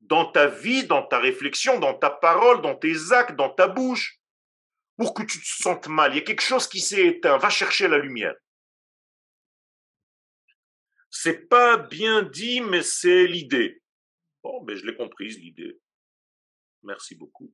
dans 0.01 0.31
ta 0.31 0.47
vie, 0.47 0.85
dans 0.87 1.03
ta 1.03 1.19
réflexion, 1.19 1.79
dans 1.79 1.93
ta 1.93 2.09
parole, 2.09 2.61
dans 2.61 2.75
tes 2.75 3.11
actes, 3.11 3.35
dans 3.35 3.49
ta 3.49 3.67
bouche, 3.67 4.19
pour 4.97 5.13
que 5.13 5.23
tu 5.23 5.39
te 5.39 5.45
sentes 5.45 5.87
mal? 5.87 6.13
Il 6.13 6.17
y 6.17 6.19
a 6.19 6.23
quelque 6.23 6.41
chose 6.41 6.67
qui 6.67 6.79
s'est 6.79 7.05
éteint. 7.05 7.37
Va 7.37 7.49
chercher 7.49 7.87
la 7.87 7.97
lumière. 7.97 8.35
C'est 11.09 11.47
pas 11.49 11.77
bien 11.77 12.21
dit, 12.23 12.61
mais 12.61 12.83
c'est 12.83 13.25
l'idée. 13.25 13.81
Bon, 14.43 14.61
mais 14.61 14.73
ben, 14.73 14.79
je 14.79 14.85
l'ai 14.85 14.95
comprise, 14.95 15.39
l'idée. 15.39 15.79
Merci 16.83 17.15
beaucoup. 17.15 17.53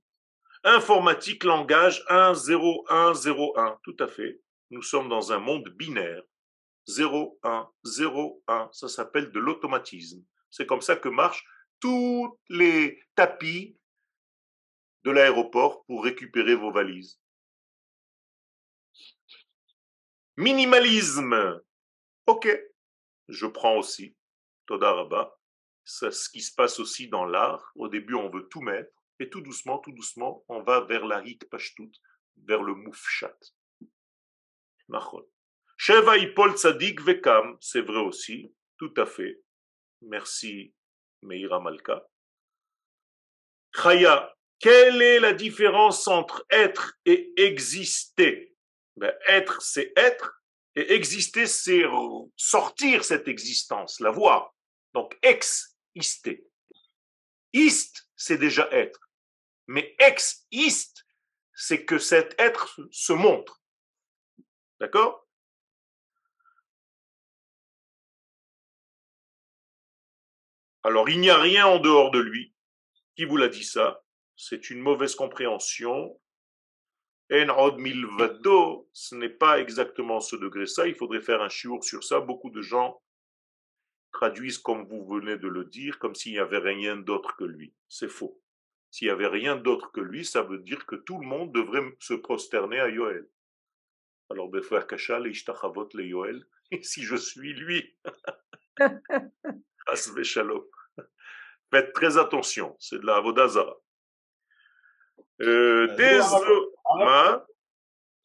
Informatique, 0.64 1.44
langage 1.44 2.04
1, 2.10 2.34
0, 2.34 2.86
1, 2.90 3.14
0, 3.14 3.58
1. 3.58 3.80
Tout 3.84 3.96
à 4.00 4.08
fait. 4.08 4.42
Nous 4.76 4.84
sommes 4.84 5.08
dans 5.08 5.32
un 5.32 5.40
monde 5.40 5.70
binaire. 5.70 6.22
0, 6.88 7.40
1, 7.44 7.72
0, 7.86 8.44
1. 8.46 8.70
Ça 8.74 8.90
s'appelle 8.90 9.32
de 9.32 9.40
l'automatisme. 9.40 10.22
C'est 10.52 10.66
comme 10.66 10.82
ça 10.82 10.98
que 10.98 11.08
marchent 11.08 11.46
tous 11.80 12.38
les 12.50 13.02
tapis 13.16 13.78
de 15.06 15.12
l'aéroport 15.12 15.86
pour 15.86 16.04
récupérer 16.04 16.56
vos 16.56 16.74
valises. 16.74 17.22
Minimalisme. 20.36 21.62
Ok, 22.26 22.50
je 23.30 23.48
prends 23.48 23.78
aussi. 23.78 24.14
Todaraba. 24.66 25.40
C'est 25.86 26.12
ce 26.12 26.30
qui 26.30 26.42
se 26.42 26.54
passe 26.54 26.82
aussi 26.82 27.08
dans 27.08 27.24
l'art. 27.24 27.72
Au 27.76 27.88
début, 27.88 28.16
on 28.16 28.30
veut 28.30 28.50
tout 28.50 28.60
mettre. 28.60 28.92
Et 29.20 29.30
tout 29.30 29.40
doucement, 29.40 29.80
tout 29.80 29.94
doucement, 29.94 30.44
on 30.50 30.64
va 30.64 30.82
vers 30.82 31.06
la 31.06 31.20
rik 31.20 31.50
pashtut, 31.50 31.94
vers 32.36 32.62
le 32.62 32.76
moufchat. 32.76 33.38
Sheva 35.78 36.18
ipol 36.18 36.54
tzadik 36.56 37.02
vekam, 37.02 37.58
c'est 37.60 37.82
vrai 37.82 38.00
aussi, 38.00 38.54
tout 38.78 38.94
à 38.98 39.06
fait. 39.06 39.42
Merci, 40.02 40.74
Meira 41.22 41.60
Malka. 41.60 42.08
Chaya, 43.74 44.34
quelle 44.60 45.02
est 45.02 45.20
la 45.20 45.34
différence 45.34 46.08
entre 46.08 46.46
être 46.50 46.98
et 47.06 47.34
exister? 47.38 48.56
Ben, 48.96 49.14
Être, 49.28 49.62
c'est 49.62 49.92
être, 49.98 50.42
et 50.76 50.94
exister, 50.94 51.48
c'est 51.48 51.84
sortir 52.38 53.04
cette 53.04 53.28
existence, 53.28 54.00
la 54.00 54.12
voir. 54.12 54.54
Donc, 54.94 55.18
ex-ister. 55.22 56.48
Ist, 57.54 58.10
c'est 58.16 58.38
déjà 58.38 58.70
être. 58.72 59.00
Mais 59.68 59.96
ex-ist, 60.00 61.06
c'est 61.54 61.86
que 61.86 61.98
cet 61.98 62.40
être 62.40 62.80
se 62.92 63.14
montre. 63.14 63.62
D'accord? 64.86 65.28
Alors, 70.84 71.10
il 71.10 71.20
n'y 71.20 71.32
a 71.32 71.40
rien 71.40 71.66
en 71.66 71.80
dehors 71.80 72.12
de 72.12 72.20
lui. 72.20 72.54
Qui 73.16 73.26
vous 73.26 73.38
l'a 73.38 73.48
dit 73.48 73.64
ça 73.64 74.04
C'est 74.38 74.70
une 74.70 74.82
mauvaise 74.82 75.16
compréhension. 75.16 76.22
En 77.32 77.50
od 77.50 77.80
milvado, 77.80 78.88
ce 78.94 79.16
n'est 79.16 79.28
pas 79.28 79.60
exactement 79.60 80.20
ce 80.20 80.36
degré 80.36 80.68
ça. 80.68 80.88
Il 80.88 80.94
faudrait 80.94 81.22
faire 81.22 81.42
un 81.42 81.50
chiour 81.50 81.84
sur 81.84 82.04
ça. 82.04 82.20
Beaucoup 82.20 82.52
de 82.52 82.62
gens 82.62 83.02
traduisent 84.12 84.60
comme 84.60 84.86
vous 84.86 85.04
venez 85.08 85.40
de 85.40 85.48
le 85.48 85.66
dire, 85.66 85.98
comme 85.98 86.14
s'il 86.14 86.34
n'y 86.34 86.38
avait 86.38 86.60
rien 86.60 86.96
d'autre 86.96 87.36
que 87.38 87.46
lui. 87.46 87.74
C'est 87.90 88.08
faux. 88.08 88.40
S'il 88.92 89.08
n'y 89.08 89.14
avait 89.14 89.26
rien 89.40 89.56
d'autre 89.56 89.92
que 89.92 90.02
lui, 90.02 90.24
ça 90.24 90.44
veut 90.44 90.60
dire 90.60 90.86
que 90.86 90.96
tout 90.96 91.20
le 91.20 91.26
monde 91.26 91.52
devrait 91.52 91.98
se 92.00 92.14
prosterner 92.14 92.80
à 92.80 92.90
Yoel. 92.90 93.28
Alors, 94.30 94.50
Befar 94.50 94.88
Kachal, 94.88 95.24
le 95.24 96.04
Yoel, 96.06 96.44
si 96.82 97.04
je 97.04 97.16
suis 97.16 97.54
lui, 97.54 97.96
Faites 101.72 101.94
très 101.94 102.18
attention, 102.18 102.76
c'est 102.80 103.00
de 103.00 103.06
la 103.06 103.16
Avodazara. 103.18 103.76
Euh, 105.42 105.88
hein? 107.02 107.44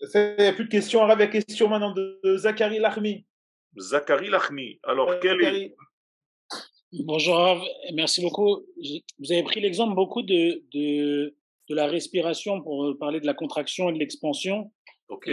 Il 0.00 0.36
n'y 0.38 0.46
a 0.46 0.52
plus 0.52 0.64
de 0.64 0.70
questions. 0.70 1.06
Il 1.06 1.18
y 1.18 1.22
a 1.22 1.26
question 1.26 1.68
maintenant 1.68 1.92
de 1.92 2.20
Zachary 2.36 2.78
Lachmi. 2.78 3.26
Zachary 3.76 4.30
Lachmi. 4.30 4.78
Alors, 4.84 5.18
quel 5.20 5.42
est, 5.42 5.74
Bonjour, 6.92 7.64
merci 7.94 8.20
beaucoup. 8.20 8.66
Vous 9.18 9.32
avez 9.32 9.44
pris 9.44 9.60
l'exemple 9.60 9.94
beaucoup 9.94 10.22
de, 10.22 10.62
de, 10.72 11.36
de, 11.68 11.74
la 11.74 11.86
respiration 11.86 12.60
pour 12.62 12.96
parler 12.98 13.20
de 13.20 13.26
la 13.26 13.34
contraction 13.34 13.90
et 13.90 13.92
de 13.92 13.98
l'expansion. 13.98 14.72
Ok. 15.08 15.30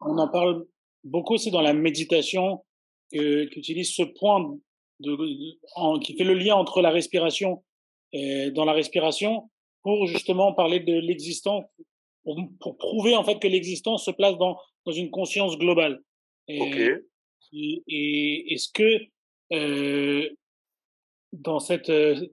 On 0.00 0.18
en 0.18 0.28
parle 0.28 0.66
beaucoup 1.04 1.34
aussi 1.34 1.50
dans 1.50 1.60
la 1.60 1.72
méditation 1.72 2.64
qu'utilise 3.10 3.94
ce 3.94 4.02
point 4.02 4.58
de, 5.00 5.98
qui 6.00 6.16
fait 6.16 6.24
le 6.24 6.34
lien 6.34 6.54
entre 6.54 6.80
la 6.82 6.90
respiration 6.90 7.62
et 8.12 8.50
dans 8.50 8.64
la 8.64 8.72
respiration 8.72 9.50
pour 9.82 10.06
justement 10.06 10.52
parler 10.52 10.80
de 10.80 10.94
l'existence, 10.94 11.64
pour, 12.24 12.36
pour, 12.60 12.76
prouver 12.76 13.14
en 13.14 13.24
fait 13.24 13.38
que 13.38 13.46
l'existence 13.46 14.04
se 14.04 14.10
place 14.10 14.36
dans, 14.38 14.58
dans 14.84 14.92
une 14.92 15.10
conscience 15.10 15.56
globale. 15.58 16.02
Et, 16.48 16.92
et, 17.52 18.52
est-ce 18.52 18.68
que 18.72 19.00
euh, 19.52 20.28
dans 21.32 21.60
cette, 21.60 21.90
euh, 21.90 22.26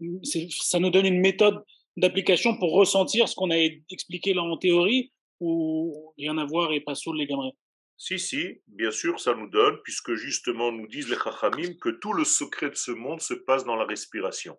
ça 0.50 0.80
nous 0.80 0.90
donne 0.90 1.06
une 1.06 1.20
méthode 1.20 1.64
d'application 1.98 2.58
pour 2.58 2.74
ressentir 2.74 3.28
ce 3.28 3.36
qu'on 3.36 3.52
a 3.52 3.58
expliqué 3.92 4.34
là 4.34 4.42
en 4.42 4.58
théorie 4.58 5.12
ou 5.44 6.14
rien 6.18 6.38
à 6.38 6.46
voir 6.46 6.72
et 6.72 6.82
pas 6.82 6.96
sous 6.96 7.14
les 7.14 7.28
gamins 7.28 7.52
Si, 7.98 8.18
si, 8.20 8.62
bien 8.68 8.92
sûr, 8.92 9.20
ça 9.20 9.36
nous 9.36 9.50
donne, 9.50 9.78
puisque 9.84 10.14
justement 10.14 10.72
nous 10.72 10.88
disent 10.88 11.10
les 11.10 11.18
Chachamim 11.18 11.76
que 11.82 11.90
tout 11.90 12.14
le 12.14 12.24
secret 12.24 12.70
de 12.70 12.76
ce 12.76 12.92
monde 12.92 13.22
se 13.22 13.34
passe 13.34 13.66
dans 13.66 13.76
la 13.76 13.86
respiration. 13.86 14.58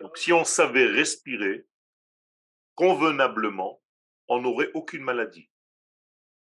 Donc 0.00 0.18
si 0.18 0.32
on 0.32 0.44
savait 0.44 0.86
respirer 0.86 1.66
convenablement, 2.74 3.82
on 4.28 4.40
n'aurait 4.40 4.70
aucune 4.74 5.02
maladie. 5.02 5.48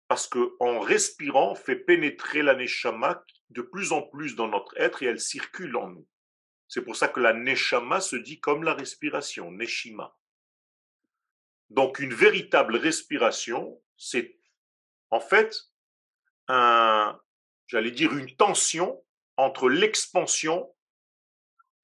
Parce 0.07 0.27
que 0.27 0.55
en 0.59 0.79
respirant, 0.79 1.51
on 1.51 1.55
fait 1.55 1.75
pénétrer 1.75 2.41
la 2.41 2.55
neshama 2.55 3.23
de 3.49 3.61
plus 3.61 3.91
en 3.91 4.01
plus 4.01 4.35
dans 4.35 4.47
notre 4.47 4.75
être 4.77 5.03
et 5.03 5.07
elle 5.07 5.19
circule 5.19 5.75
en 5.75 5.89
nous. 5.89 6.07
C'est 6.67 6.83
pour 6.83 6.95
ça 6.95 7.07
que 7.07 7.19
la 7.19 7.33
neshama 7.33 7.99
se 7.99 8.15
dit 8.15 8.39
comme 8.39 8.63
la 8.63 8.73
respiration, 8.73 9.51
neshima. 9.51 10.15
Donc 11.73 11.97
une 11.97 12.13
véritable 12.13 12.75
respiration, 12.75 13.81
c'est 13.97 14.37
en 15.09 15.19
fait 15.19 15.55
un, 16.47 17.19
j'allais 17.67 17.91
dire, 17.91 18.15
une 18.15 18.35
tension 18.35 19.03
entre 19.37 19.69
l'expansion 19.69 20.71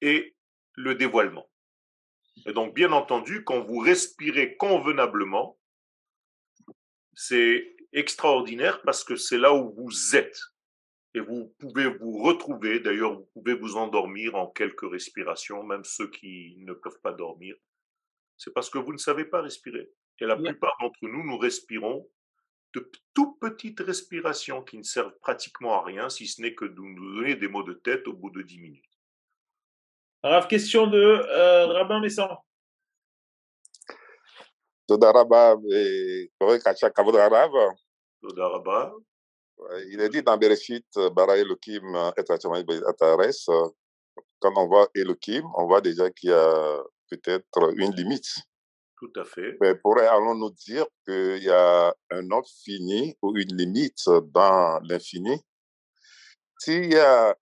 et 0.00 0.36
le 0.74 0.94
dévoilement. 0.94 1.50
Et 2.46 2.52
donc, 2.52 2.72
bien 2.72 2.92
entendu, 2.92 3.42
quand 3.42 3.60
vous 3.62 3.78
respirez 3.78 4.56
convenablement, 4.56 5.58
c'est 7.14 7.76
extraordinaire 7.92 8.82
parce 8.82 9.02
que 9.02 9.16
c'est 9.16 9.38
là 9.38 9.52
où 9.52 9.74
vous 9.74 10.14
êtes. 10.14 10.38
Et 11.14 11.20
vous 11.20 11.52
pouvez 11.58 11.86
vous 11.86 12.22
retrouver, 12.22 12.78
d'ailleurs, 12.78 13.14
vous 13.14 13.28
pouvez 13.34 13.54
vous 13.54 13.76
endormir 13.76 14.36
en 14.36 14.46
quelques 14.46 14.88
respirations, 14.88 15.64
même 15.64 15.84
ceux 15.84 16.08
qui 16.08 16.54
ne 16.58 16.72
peuvent 16.74 17.00
pas 17.02 17.12
dormir. 17.12 17.56
C'est 18.40 18.54
parce 18.54 18.70
que 18.70 18.78
vous 18.78 18.94
ne 18.94 18.98
savez 18.98 19.26
pas 19.26 19.42
respirer. 19.42 19.92
Et 20.18 20.24
la 20.24 20.34
plupart 20.34 20.74
d'entre 20.80 20.98
nous, 21.02 21.22
nous 21.22 21.36
respirons 21.36 22.08
de 22.74 22.90
tout 23.12 23.34
petites 23.34 23.80
respirations 23.80 24.62
qui 24.62 24.78
ne 24.78 24.82
servent 24.82 25.14
pratiquement 25.20 25.74
à 25.74 25.84
rien, 25.84 26.08
si 26.08 26.26
ce 26.26 26.40
n'est 26.40 26.54
que 26.54 26.64
de 26.64 26.80
nous 26.80 27.16
donner 27.16 27.36
des 27.36 27.48
maux 27.48 27.62
de 27.62 27.74
tête 27.74 28.08
au 28.08 28.14
bout 28.14 28.30
de 28.30 28.40
10 28.40 28.58
minutes. 28.58 28.84
Alors, 30.22 30.48
question 30.48 30.86
de 30.86 30.98
euh, 30.98 31.66
Rabbin 31.66 32.00
Messan. 32.00 32.34
Il 39.88 40.00
est 40.00 40.08
dit 40.08 40.22
dans 40.22 40.38
Bereshit, 40.38 40.86
Bara 41.12 41.36
Elohim 41.36 42.12
et 42.16 42.20
Atares, 42.86 43.70
quand 44.38 44.52
on 44.56 44.66
voit 44.66 44.88
Elohim, 44.94 45.44
on 45.56 45.66
voit 45.66 45.82
déjà 45.82 46.10
qu'il 46.10 46.30
y 46.30 46.32
a 46.32 46.82
peut-être 47.10 47.72
une 47.76 47.92
limite. 47.92 48.28
Tout 48.96 49.12
à 49.16 49.24
fait. 49.24 49.56
Mais 49.60 49.74
pourrait 49.74 50.06
allons-nous 50.06 50.50
dire 50.50 50.86
qu'il 51.06 51.42
y 51.42 51.50
a 51.50 51.94
un 52.10 52.30
autre 52.30 52.50
fini 52.62 53.16
ou 53.22 53.36
une 53.36 53.56
limite 53.56 54.04
dans 54.34 54.78
l'infini 54.82 55.40
S'il 56.58 56.92
y 56.92 56.98
a 56.98 57.34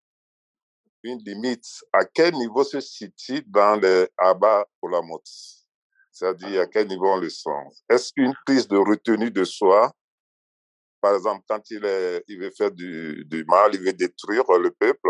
une 1.02 1.18
limite, 1.24 1.66
à 1.92 2.04
quel 2.04 2.34
niveau 2.34 2.64
se 2.64 2.80
situe 2.80 3.42
dans 3.46 3.76
les 3.80 4.08
Abba 4.16 4.66
ou 4.82 4.88
la 4.88 5.00
mot 5.00 5.20
C'est-à-dire 6.12 6.62
à 6.62 6.66
quel 6.66 6.86
niveau 6.88 7.08
on 7.08 7.18
le 7.18 7.30
sent? 7.30 7.50
Est-ce 7.88 8.12
une 8.16 8.34
prise 8.46 8.68
de 8.68 8.76
retenue 8.76 9.30
de 9.30 9.44
soi? 9.44 9.92
Par 11.00 11.14
exemple, 11.14 11.44
quand 11.48 11.62
il, 11.70 11.84
est, 11.84 12.24
il 12.26 12.40
veut 12.40 12.50
faire 12.50 12.72
du, 12.72 13.24
du 13.26 13.44
mal, 13.44 13.74
il 13.74 13.80
veut 13.80 13.92
détruire 13.92 14.44
le 14.58 14.70
peuple, 14.70 15.08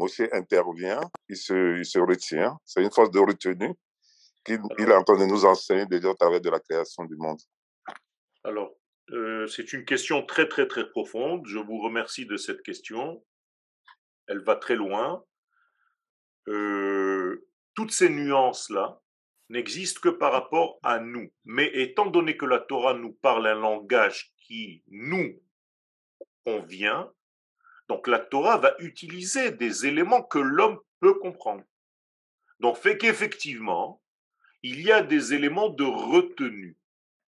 Moshe 0.00 0.22
intervient, 0.32 1.00
il 1.28 1.36
se, 1.36 1.78
il 1.78 1.84
se 1.84 1.98
retient. 1.98 2.58
C'est 2.64 2.82
une 2.82 2.90
force 2.90 3.10
de 3.10 3.18
retenue 3.18 3.74
qu'il 4.44 4.54
est 4.56 4.94
en 4.94 5.04
train 5.04 5.18
de 5.18 5.26
nous 5.26 5.44
enseigner 5.44 5.84
déjà 5.84 6.08
au 6.08 6.14
travers 6.14 6.40
de 6.40 6.48
la 6.48 6.58
création 6.58 7.04
du 7.04 7.16
monde 7.16 7.38
Alors, 8.44 8.74
euh, 9.10 9.46
c'est 9.46 9.74
une 9.74 9.84
question 9.84 10.24
très, 10.24 10.48
très, 10.48 10.66
très 10.66 10.88
profonde. 10.88 11.46
Je 11.46 11.58
vous 11.58 11.78
remercie 11.80 12.24
de 12.24 12.38
cette 12.38 12.62
question. 12.62 13.22
Elle 14.26 14.42
va 14.42 14.56
très 14.56 14.76
loin. 14.76 15.22
Euh, 16.48 17.46
toutes 17.74 17.92
ces 17.92 18.08
nuances-là 18.08 19.02
n'existent 19.50 20.00
que 20.00 20.08
par 20.08 20.32
rapport 20.32 20.78
à 20.82 20.98
nous. 20.98 21.30
Mais 21.44 21.70
étant 21.74 22.06
donné 22.06 22.38
que 22.38 22.46
la 22.46 22.60
Torah 22.60 22.94
nous 22.94 23.12
parle 23.12 23.46
un 23.48 23.54
langage 23.54 24.32
qui 24.46 24.82
nous 24.88 25.42
convient, 26.46 27.12
donc 27.90 28.06
la 28.06 28.20
Torah 28.20 28.56
va 28.56 28.76
utiliser 28.78 29.50
des 29.50 29.84
éléments 29.84 30.22
que 30.22 30.38
l'homme 30.38 30.78
peut 31.00 31.14
comprendre. 31.14 31.64
Donc 32.60 32.76
fait 32.76 32.96
qu'effectivement, 32.96 34.00
il 34.62 34.80
y 34.80 34.92
a 34.92 35.02
des 35.02 35.34
éléments 35.34 35.70
de 35.70 35.82
retenue. 35.82 36.78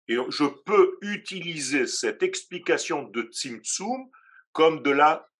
Et 0.08 0.16
je 0.30 0.44
peux 0.44 0.98
utiliser 1.00 1.86
cette 1.86 2.24
explication 2.24 3.04
de 3.04 3.22
Tzimtzum 3.22 4.10
comme 4.50 4.82
de 4.82 4.90
la 4.90 5.30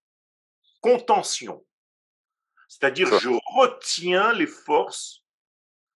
contention. 0.83 1.67
C'est-à-dire, 2.69 3.09
je 3.19 3.31
retiens 3.57 4.33
les 4.35 4.47
forces 4.47 5.25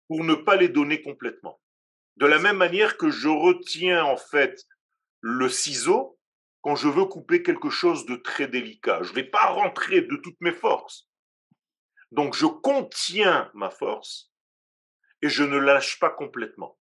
pour 0.09 0.25
ne 0.25 0.35
pas 0.35 0.57
les 0.57 0.69
donner 0.69 1.01
complètement. 1.01 1.61
De 2.17 2.27
la 2.27 2.41
même 2.41 2.57
manière 2.57 2.97
que 2.97 3.09
je 3.09 3.29
retiens 3.29 4.05
en 4.05 4.17
fait 4.17 4.67
le 5.21 5.49
ciseau 5.49 6.19
quand 6.63 6.77
je 6.77 6.89
veux 6.89 7.05
couper 7.05 7.43
quelque 7.43 7.71
chose 7.71 8.07
de 8.07 8.17
très 8.17 8.49
délicat. 8.49 9.03
Je 9.03 9.11
ne 9.11 9.15
vais 9.17 9.25
pas 9.25 9.47
rentrer 9.47 10.01
de 10.03 10.17
toutes 10.17 10.41
mes 10.41 10.53
forces. 10.53 11.09
Donc 12.11 12.35
je 12.35 12.47
contiens 12.47 13.51
ma 13.55 13.71
force 13.71 14.33
et 15.23 15.29
je 15.29 15.45
ne 15.45 15.59
lâche 15.59 15.99
pas 15.99 16.11
complètement. 16.11 16.79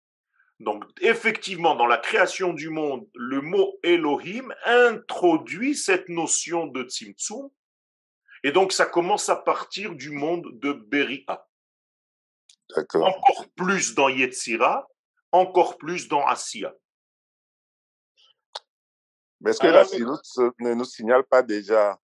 Donc, 0.60 0.84
effectivement, 1.00 1.76
dans 1.76 1.86
la 1.86 1.98
création 1.98 2.52
du 2.52 2.68
monde, 2.68 3.08
le 3.14 3.40
mot 3.40 3.78
Elohim 3.84 4.52
introduit 4.64 5.76
cette 5.76 6.08
notion 6.08 6.66
de 6.66 6.82
Tzimtzum, 6.82 7.48
et 8.42 8.50
donc 8.50 8.72
ça 8.72 8.86
commence 8.86 9.28
à 9.28 9.36
partir 9.36 9.94
du 9.94 10.10
monde 10.10 10.46
de 10.58 10.72
Beria. 10.72 11.46
Encore 12.94 13.46
plus 13.54 13.94
dans 13.94 14.08
Yetzira, 14.08 14.88
encore 15.30 15.78
plus 15.78 16.08
dans 16.08 16.26
Asiya. 16.26 16.74
Mais 19.40 19.50
est-ce 19.50 19.60
que 19.60 19.66
la 19.66 19.84
silhouette 19.84 20.54
ne 20.60 20.74
nous 20.74 20.84
signale 20.84 21.24
pas 21.24 21.42
déjà 21.42 21.98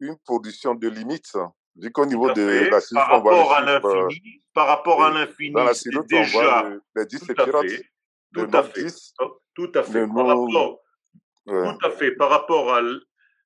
une 0.00 0.16
production 0.18 0.74
de 0.74 0.88
limites? 0.88 1.36
Vu 1.78 1.92
qu'au 1.92 2.06
niveau 2.06 2.32
de 2.32 2.70
la 2.70 2.80
par 2.94 3.08
rapport 3.10 3.52
à 3.52 3.60
l'infini, 3.60 4.42
par 4.54 4.66
rapport 4.66 5.04
à 5.04 5.10
l'infini, 5.10 5.54
c'est 5.74 5.90
déjà 6.06 6.70
les 6.94 7.04
10 7.04 7.20
tout 7.20 7.34
à 7.36 7.44
fait, 7.44 7.90
tout 8.32 8.50
à 8.52 8.62
fait, 8.62 8.86
tout 9.54 9.72
à 9.74 9.82
fait, 9.82 10.06
par 10.06 10.26
rapport, 10.26 10.80
tout 11.46 11.78
à 11.86 11.90
fait, 11.90 12.12
par 12.12 12.30
rapport 12.30 12.74
à 12.74 12.80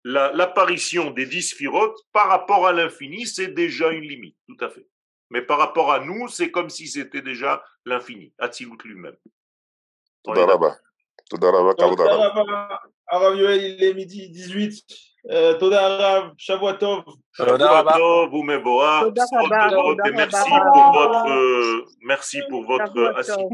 l'apparition 0.04 1.10
des 1.10 1.26
10 1.26 1.42
sphirotes, 1.42 1.98
par 2.12 2.28
rapport 2.28 2.68
à 2.68 2.72
l'infini, 2.72 3.26
c'est 3.26 3.48
déjà 3.48 3.90
une 3.90 4.04
limite, 4.04 4.36
tout 4.46 4.64
à 4.64 4.70
fait. 4.70 4.86
Mais 5.30 5.42
par 5.42 5.58
rapport 5.58 5.92
à 5.92 5.98
nous, 5.98 6.28
c'est 6.28 6.52
comme 6.52 6.70
si 6.70 6.86
c'était 6.86 7.22
déjà 7.22 7.64
l'infini, 7.84 8.32
Atzilut 8.38 8.78
lui-même. 8.84 9.16
Tout 10.22 10.34
d'abord. 10.34 10.76
Arav 13.06 13.36
Yoel, 13.36 13.62
il 13.62 13.84
est 13.84 13.94
midi 13.94 14.30
18. 14.30 14.84
Euh, 15.30 15.58
Toda 15.58 15.84
Arav, 15.84 16.32
Shavuatov. 16.38 17.04
Shavuatov, 17.32 18.32
ou 18.32 18.42
Mebora. 18.42 19.04
Merci 20.14 20.50
pour 20.72 20.92
votre, 20.92 21.30
euh, 21.30 21.84
merci 22.02 22.40
pour 22.48 22.64
votre 22.64 23.14
assistance. 23.16 23.50